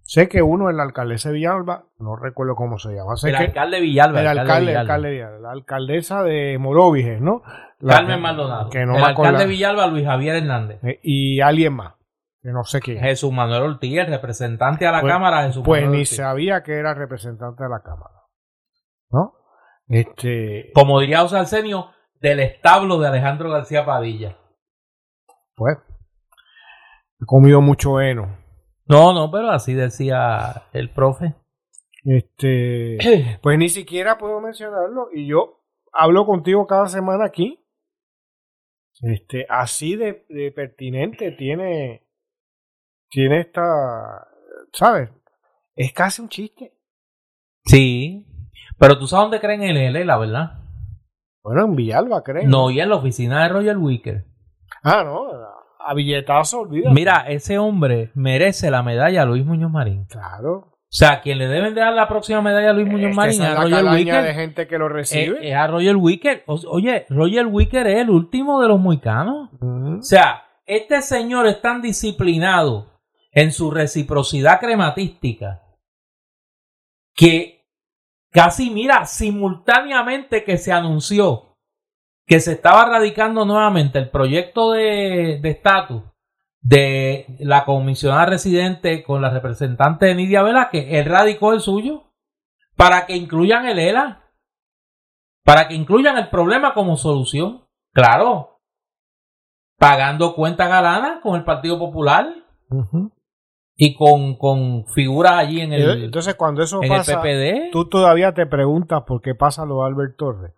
Sé 0.03 0.27
que 0.27 0.41
uno 0.41 0.69
es 0.69 0.75
la 0.75 0.83
alcaldesa 0.83 1.29
de 1.29 1.35
Villalba, 1.35 1.85
no 1.99 2.15
recuerdo 2.15 2.55
cómo 2.55 2.77
se 2.77 2.93
llama. 2.93 3.15
Sé 3.15 3.29
el 3.29 3.37
que 3.37 3.43
alcalde 3.45 3.79
Villalba. 3.79 4.21
el 4.21 4.27
alcalde, 4.27 4.59
Villalba. 4.67 4.81
alcalde 4.81 5.11
Villalba, 5.11 5.39
la 5.39 5.51
alcaldesa 5.51 6.23
de 6.23 6.57
Moroviges, 6.57 7.21
¿no? 7.21 7.43
Carmen 7.85 8.21
Maldonado. 8.21 8.69
Que 8.69 8.85
no 8.85 8.95
el 8.95 9.01
me 9.01 9.07
alcalde. 9.07 9.45
Villalba, 9.45 9.87
Luis 9.87 10.05
Javier 10.05 10.35
Hernández. 10.37 10.79
Eh, 10.83 10.99
Y 11.03 11.41
alguien 11.41 11.73
más, 11.73 11.93
que 12.41 12.49
no 12.51 12.63
sé 12.63 12.79
quién. 12.79 12.99
Jesús 12.99 13.31
Manuel 13.31 13.63
Ortiz, 13.63 13.97
el 13.99 14.07
representante 14.07 14.87
a 14.87 14.91
la 14.91 15.01
Pues- 15.01 15.13
Cámara, 15.13 15.43
Jesús 15.43 15.63
Pues 15.65 15.81
Manuel 15.81 15.97
ni 15.97 16.03
Ortiz. 16.03 16.15
sabía 16.15 16.63
que 16.63 16.73
era 16.73 16.93
representante 16.93 17.63
de 17.63 17.69
la 17.69 17.81
Cámara. 17.81 18.15
¿No? 19.09 19.33
Este, 19.87 20.71
Como 20.73 20.99
diría 20.99 21.21
José 21.21 21.37
Arsenio, 21.37 21.91
del 22.19 22.39
establo 22.39 22.97
de 22.99 23.07
Alejandro 23.07 23.49
García 23.51 23.85
Padilla. 23.85 24.37
pues, 25.55 25.77
he 27.21 27.25
comido 27.25 27.61
mucho 27.61 27.99
heno. 28.01 28.37
No, 28.85 29.13
no, 29.13 29.29
pero 29.31 29.49
así 29.51 29.73
decía 29.73 30.63
el 30.73 30.89
profe. 30.91 31.35
Este, 32.03 32.97
pues 33.41 33.57
ni 33.57 33.69
siquiera 33.69 34.17
puedo 34.17 34.39
mencionarlo. 34.39 35.07
Y 35.13 35.27
yo 35.27 35.63
hablo 35.93 36.25
contigo 36.25 36.65
cada 36.67 36.87
semana 36.87 37.25
aquí. 37.25 37.63
Este, 39.01 39.45
así 39.49 39.95
de, 39.95 40.25
de 40.29 40.51
pertinente 40.51 41.31
tiene, 41.31 42.07
tiene 43.09 43.41
esta, 43.41 44.27
¿sabes? 44.73 45.09
Es 45.75 45.93
casi 45.93 46.21
un 46.21 46.29
chiste. 46.29 46.73
Sí. 47.65 48.25
Pero 48.79 48.97
tú 48.97 49.07
sabes 49.07 49.25
dónde 49.25 49.39
creen 49.39 49.63
en 49.63 49.77
el 49.77 50.07
la 50.07 50.17
verdad. 50.17 50.59
Bueno, 51.43 51.65
en 51.65 51.75
Villalba, 51.75 52.23
creen. 52.23 52.49
No, 52.49 52.71
y 52.71 52.79
en 52.79 52.89
la 52.89 52.95
oficina 52.95 53.43
de 53.43 53.49
Roger 53.49 53.77
Wicker. 53.77 54.25
Ah, 54.83 55.03
no, 55.03 55.27
a 55.79 55.93
billetazo, 55.93 56.61
olvídate. 56.61 56.93
Mira, 56.93 57.25
ese 57.29 57.57
hombre 57.57 58.11
merece 58.13 58.69
la 58.69 58.83
medalla 58.83 59.23
Luis 59.25 59.45
Muñoz 59.45 59.71
Marín. 59.71 60.05
Claro. 60.05 60.76
O 60.97 60.99
sea, 60.99 61.21
quien 61.21 61.37
le 61.37 61.47
deben 61.47 61.75
de 61.75 61.81
dar 61.81 61.93
la 61.93 62.07
próxima 62.07 62.41
medalla 62.41 62.71
a 62.71 62.73
Luis 62.73 62.87
Muñoz 62.87 63.15
Marín 63.15 63.39
es 63.43 63.47
a 63.47 63.61
Roger 63.61 63.85
Wicker. 63.85 64.23
de 64.23 64.33
gente 64.33 64.67
que 64.67 64.77
lo 64.79 64.89
recibe. 64.89 65.47
es 65.47 65.55
a 65.55 65.67
Roger 65.67 65.95
Wicker. 65.95 66.43
O- 66.47 66.59
Oye, 66.69 67.05
Roger 67.09 67.45
Wicker 67.45 67.85
es 67.85 67.99
el 67.99 68.09
último 68.09 68.59
de 68.61 68.67
los 68.67 68.79
muicanos. 68.79 69.49
Ujú. 69.61 69.99
O 69.99 70.01
sea, 70.01 70.43
este 70.65 71.03
señor 71.03 71.45
es 71.45 71.61
tan 71.61 71.83
disciplinado 71.83 72.87
en 73.31 73.51
su 73.51 73.69
reciprocidad 73.69 74.59
crematística 74.59 75.61
que 77.15 77.63
casi, 78.31 78.69
mira, 78.71 79.05
simultáneamente 79.05 80.43
que 80.43 80.57
se 80.57 80.71
anunció 80.71 81.43
que 82.25 82.39
se 82.39 82.53
estaba 82.53 82.85
radicando 82.89 83.45
nuevamente 83.45 83.99
el 83.99 84.09
proyecto 84.09 84.71
de 84.71 85.39
de 85.41 85.49
estatus 85.49 86.01
de 86.01 86.16
la 87.39 87.65
comisionada 87.65 88.25
residente 88.25 89.03
con 89.03 89.21
la 89.21 89.29
representante 89.29 90.05
de 90.07 90.15
Nidia 90.15 90.43
Velázquez, 90.43 90.85
él 90.89 91.05
radicó 91.05 91.53
el 91.53 91.61
suyo 91.61 92.11
para 92.75 93.05
que 93.05 93.15
incluyan 93.15 93.65
el 93.67 93.79
ELA, 93.79 94.23
para 95.43 95.67
que 95.67 95.75
incluyan 95.75 96.17
el 96.17 96.29
problema 96.29 96.73
como 96.73 96.97
solución. 96.97 97.63
Claro, 97.93 98.59
pagando 99.79 100.35
cuenta 100.35 100.67
galana 100.67 101.19
con 101.21 101.35
el 101.35 101.43
Partido 101.43 101.79
Popular 101.79 102.27
y 103.75 103.95
con, 103.95 104.35
con 104.37 104.85
figuras 104.87 105.33
allí 105.33 105.61
en 105.61 105.71
el, 105.73 106.03
Entonces, 106.05 106.35
cuando 106.35 106.63
eso 106.63 106.81
pasa, 106.87 107.21
PPD. 107.21 107.71
tú 107.71 107.87
todavía 107.87 108.33
te 108.33 108.45
preguntas 108.45 109.03
por 109.07 109.21
qué 109.21 109.35
pasa 109.35 109.65
lo 109.65 109.79
de 109.81 109.85
Albert 109.87 110.17
Torres. 110.17 110.53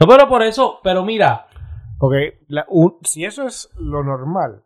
No, 0.00 0.06
pero 0.06 0.28
por 0.28 0.42
eso, 0.42 0.80
pero 0.82 1.04
mira, 1.04 1.46
Porque 1.98 2.44
la- 2.48 2.64
un- 2.68 2.98
si 3.02 3.24
eso 3.24 3.44
es 3.46 3.70
lo 3.76 4.04
normal, 4.04 4.62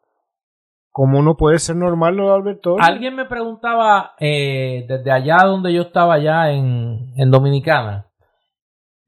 ¿cómo 0.92 1.22
no 1.22 1.36
puede 1.36 1.58
ser 1.58 1.76
normal 1.76 2.16
lo 2.16 2.28
de 2.28 2.34
Albert 2.34 2.60
Torres? 2.60 2.86
alguien 2.86 3.16
me 3.16 3.24
preguntaba 3.24 4.14
eh, 4.20 4.84
desde 4.86 5.10
allá 5.10 5.38
donde 5.44 5.72
yo 5.72 5.82
estaba 5.82 6.14
allá 6.14 6.52
en, 6.52 7.12
en 7.16 7.30
Dominicana, 7.30 8.06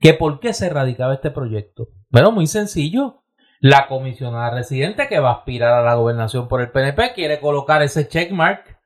que 0.01 0.15
por 0.15 0.41
qué 0.41 0.53
se 0.53 0.69
radicaba 0.69 1.15
este 1.15 1.31
proyecto. 1.31 1.89
Bueno, 2.11 2.33
muy 2.33 2.47
sencillo. 2.47 3.21
La 3.61 3.87
comisionada 3.87 4.51
residente 4.51 5.09
que 5.09 5.21
va 5.21 5.31
a 5.31 5.35
aspirar 5.37 5.73
a 5.73 5.83
la 5.83 5.95
gobernación 5.95 6.49
por 6.49 6.61
el 6.61 6.71
PNP 6.71 7.15
quiere 7.15 7.41
colocar 7.41 7.81
ese 7.83 8.09
checkmark 8.09 8.79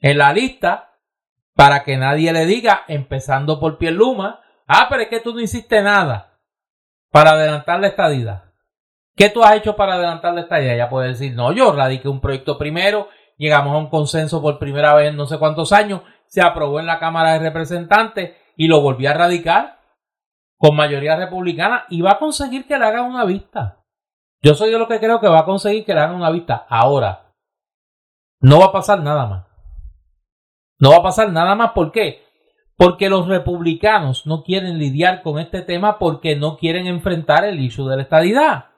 en 0.00 0.18
la 0.18 0.32
lista 0.32 0.98
para 1.54 1.84
que 1.84 1.96
nadie 1.96 2.32
le 2.32 2.46
diga, 2.46 2.82
empezando 2.88 3.60
por 3.60 3.78
Pierluma, 3.78 4.40
ah, 4.66 4.86
pero 4.90 5.02
es 5.02 5.08
que 5.08 5.20
tú 5.20 5.32
no 5.32 5.40
hiciste 5.40 5.82
nada 5.82 6.40
para 7.10 7.30
adelantar 7.30 7.78
la 7.78 7.86
estadidad. 7.86 8.44
¿Qué 9.16 9.30
tú 9.30 9.44
has 9.44 9.56
hecho 9.56 9.76
para 9.76 9.94
adelantar 9.94 10.34
la 10.34 10.40
estadidad? 10.42 10.74
Ella 10.74 10.88
puede 10.88 11.08
decir, 11.08 11.34
no, 11.34 11.52
yo 11.52 11.72
radiqué 11.72 12.08
un 12.08 12.20
proyecto 12.20 12.58
primero, 12.58 13.08
llegamos 13.36 13.74
a 13.74 13.78
un 13.78 13.88
consenso 13.88 14.42
por 14.42 14.58
primera 14.58 14.94
vez 14.94 15.10
en 15.10 15.16
no 15.16 15.26
sé 15.26 15.38
cuántos 15.38 15.72
años, 15.72 16.02
se 16.26 16.42
aprobó 16.42 16.80
en 16.80 16.86
la 16.86 16.98
Cámara 16.98 17.34
de 17.34 17.38
Representantes 17.38 18.32
y 18.56 18.66
lo 18.66 18.80
volví 18.80 19.06
a 19.06 19.14
radicar 19.14 19.78
con 20.58 20.74
mayoría 20.74 21.16
republicana 21.16 21.84
y 21.90 22.00
va 22.00 22.12
a 22.12 22.18
conseguir 22.18 22.66
que 22.66 22.78
le 22.78 22.86
hagan 22.86 23.04
una 23.04 23.24
vista. 23.24 23.84
Yo 24.42 24.54
soy 24.54 24.70
de 24.70 24.78
lo 24.78 24.88
que 24.88 24.98
creo 24.98 25.20
que 25.20 25.28
va 25.28 25.40
a 25.40 25.44
conseguir 25.44 25.84
que 25.84 25.94
le 25.94 26.00
hagan 26.00 26.16
una 26.16 26.30
vista. 26.30 26.66
Ahora, 26.68 27.32
no 28.40 28.58
va 28.58 28.66
a 28.66 28.72
pasar 28.72 29.00
nada 29.00 29.26
más. 29.26 29.46
No 30.78 30.90
va 30.90 30.96
a 30.96 31.02
pasar 31.02 31.32
nada 31.32 31.54
más. 31.54 31.70
¿Por 31.72 31.92
qué? 31.92 32.24
Porque 32.76 33.08
los 33.08 33.28
republicanos 33.28 34.26
no 34.26 34.42
quieren 34.42 34.78
lidiar 34.78 35.22
con 35.22 35.38
este 35.38 35.62
tema 35.62 35.98
porque 35.98 36.36
no 36.36 36.56
quieren 36.56 36.86
enfrentar 36.86 37.44
el 37.44 37.60
issue 37.60 37.88
de 37.88 37.96
la 37.96 38.02
estadidad. 38.02 38.73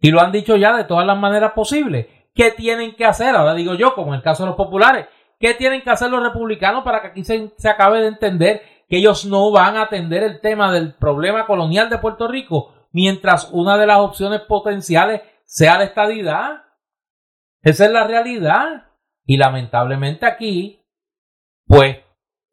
Y 0.00 0.10
lo 0.10 0.20
han 0.20 0.32
dicho 0.32 0.56
ya 0.56 0.76
de 0.76 0.84
todas 0.84 1.06
las 1.06 1.18
maneras 1.18 1.52
posibles. 1.52 2.06
¿Qué 2.34 2.50
tienen 2.50 2.94
que 2.94 3.04
hacer? 3.04 3.34
Ahora 3.34 3.54
digo 3.54 3.74
yo, 3.74 3.94
como 3.94 4.08
en 4.08 4.18
el 4.18 4.22
caso 4.22 4.42
de 4.42 4.48
los 4.48 4.56
populares, 4.56 5.06
¿qué 5.40 5.54
tienen 5.54 5.82
que 5.82 5.90
hacer 5.90 6.10
los 6.10 6.22
republicanos 6.22 6.84
para 6.84 7.00
que 7.00 7.08
aquí 7.08 7.24
se, 7.24 7.50
acabe 7.68 8.02
de 8.02 8.08
entender 8.08 8.62
que 8.88 8.98
ellos 8.98 9.24
no 9.24 9.50
van 9.50 9.76
a 9.76 9.82
atender 9.82 10.22
el 10.22 10.40
tema 10.40 10.70
del 10.70 10.94
problema 10.94 11.46
colonial 11.46 11.88
de 11.88 11.98
Puerto 11.98 12.28
Rico 12.28 12.74
mientras 12.92 13.50
una 13.52 13.78
de 13.78 13.86
las 13.86 13.98
opciones 13.98 14.40
potenciales 14.42 15.22
sea 15.44 15.78
la 15.78 15.84
estadidad? 15.84 16.64
Esa 17.62 17.86
es 17.86 17.90
la 17.90 18.04
realidad. 18.04 18.84
Y 19.24 19.38
lamentablemente 19.38 20.26
aquí, 20.26 20.84
pues, 21.66 21.96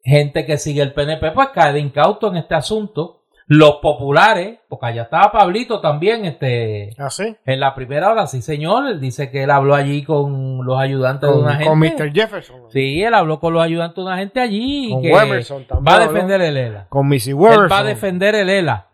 gente 0.02 0.44
que 0.44 0.58
sigue 0.58 0.82
el 0.82 0.92
PNP, 0.92 1.30
pues 1.32 1.48
cae 1.50 1.72
de 1.72 1.80
incauto 1.80 2.28
en 2.28 2.36
este 2.36 2.54
asunto. 2.54 3.23
Los 3.46 3.76
populares, 3.82 4.58
porque 4.68 4.86
allá 4.86 5.02
estaba 5.02 5.30
Pablito 5.30 5.80
también, 5.80 6.24
este, 6.24 6.94
¿Así? 6.98 7.36
en 7.44 7.60
la 7.60 7.74
primera 7.74 8.10
hora, 8.10 8.26
sí 8.26 8.40
señor, 8.40 8.86
él 8.88 9.00
dice 9.00 9.30
que 9.30 9.42
él 9.42 9.50
habló 9.50 9.74
allí 9.74 10.02
con 10.02 10.64
los 10.64 10.78
ayudantes 10.80 11.28
de 11.28 11.34
Con, 11.34 11.44
una 11.44 11.58
con 11.62 11.82
gente. 11.82 12.04
Mr. 12.04 12.12
Jefferson. 12.14 12.56
Sí, 12.70 13.02
él 13.02 13.12
habló 13.12 13.40
con 13.40 13.52
los 13.52 13.62
ayudantes 13.62 13.96
de 13.96 14.02
una 14.02 14.16
gente 14.16 14.40
allí 14.40 14.88
Con 14.90 15.02
que 15.02 15.10
también 15.10 15.42
va 15.86 15.94
a 15.96 15.98
defender 16.00 16.40
el 16.40 16.56
ELA. 16.56 16.86
Con 16.88 17.06
Missy 17.06 17.30
Él 17.30 17.36
Weberson. 17.36 17.68
va 17.70 17.78
a 17.80 17.84
defender 17.84 18.34
el 18.34 18.48
ELA. 18.48 18.88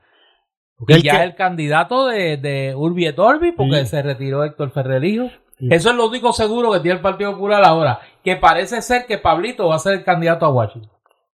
Porque 0.76 0.94
él 0.94 1.02
ya 1.04 1.12
que- 1.12 1.18
es 1.18 1.24
el 1.24 1.34
candidato 1.36 2.06
de, 2.08 2.36
de 2.36 2.74
Urbi 2.74 3.06
et 3.06 3.18
Orbi, 3.20 3.52
porque 3.52 3.80
Sí. 3.82 3.86
se 3.86 4.02
retiró 4.02 4.42
Héctor 4.44 4.70
Ferrerijo. 4.72 5.28
Sí. 5.58 5.68
Eso 5.70 5.90
es 5.90 5.96
lo 5.96 6.08
único 6.08 6.32
seguro 6.32 6.72
que 6.72 6.80
tiene 6.80 6.96
el 6.96 7.02
Partido 7.02 7.32
Popular 7.34 7.62
ahora. 7.64 8.00
Que 8.24 8.34
parece 8.36 8.80
ser 8.82 9.06
que 9.06 9.18
Pablito 9.18 9.68
va 9.68 9.76
a 9.76 9.78
ser 9.78 9.92
el 9.94 10.04
candidato 10.04 10.44
a 10.46 10.50
Washington. 10.50 10.90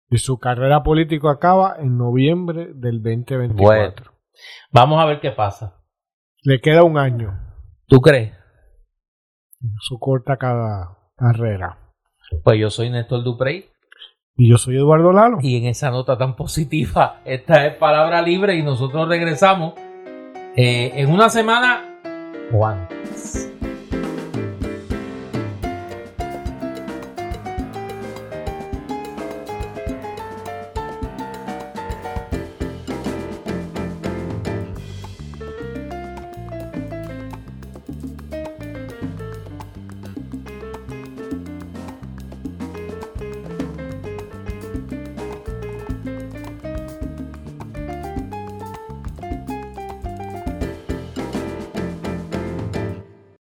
Y 0.09 0.17
su 0.17 0.37
carrera 0.37 0.83
política 0.83 1.31
acaba 1.31 1.75
en 1.79 1.97
noviembre 1.97 2.69
del 2.73 3.01
2024. 3.01 4.11
Vamos 4.71 5.01
a 5.01 5.05
ver 5.05 5.19
qué 5.19 5.31
pasa. 5.31 5.81
Le 6.43 6.61
queda 6.61 6.83
un 6.83 6.97
año. 6.97 7.39
¿Tú 7.87 8.01
crees? 8.01 8.33
Su 9.79 9.97
corta 9.99 10.37
cada 10.37 10.97
carrera. 11.15 11.79
Pues 12.43 12.59
yo 12.59 12.69
soy 12.69 12.89
Néstor 12.89 13.23
Duprey. 13.23 13.69
Y 14.37 14.49
yo 14.49 14.57
soy 14.57 14.75
Eduardo 14.75 15.13
Lalo. 15.13 15.37
Y 15.41 15.57
en 15.57 15.65
esa 15.65 15.89
nota 15.91 16.17
tan 16.17 16.35
positiva, 16.35 17.21
esta 17.25 17.65
es 17.65 17.75
palabra 17.77 18.21
libre 18.21 18.55
y 18.55 18.63
nosotros 18.63 19.07
regresamos 19.07 19.73
eh, 20.55 20.91
en 20.95 21.11
una 21.11 21.29
semana 21.29 21.99
o 22.53 22.65
antes. 22.65 23.54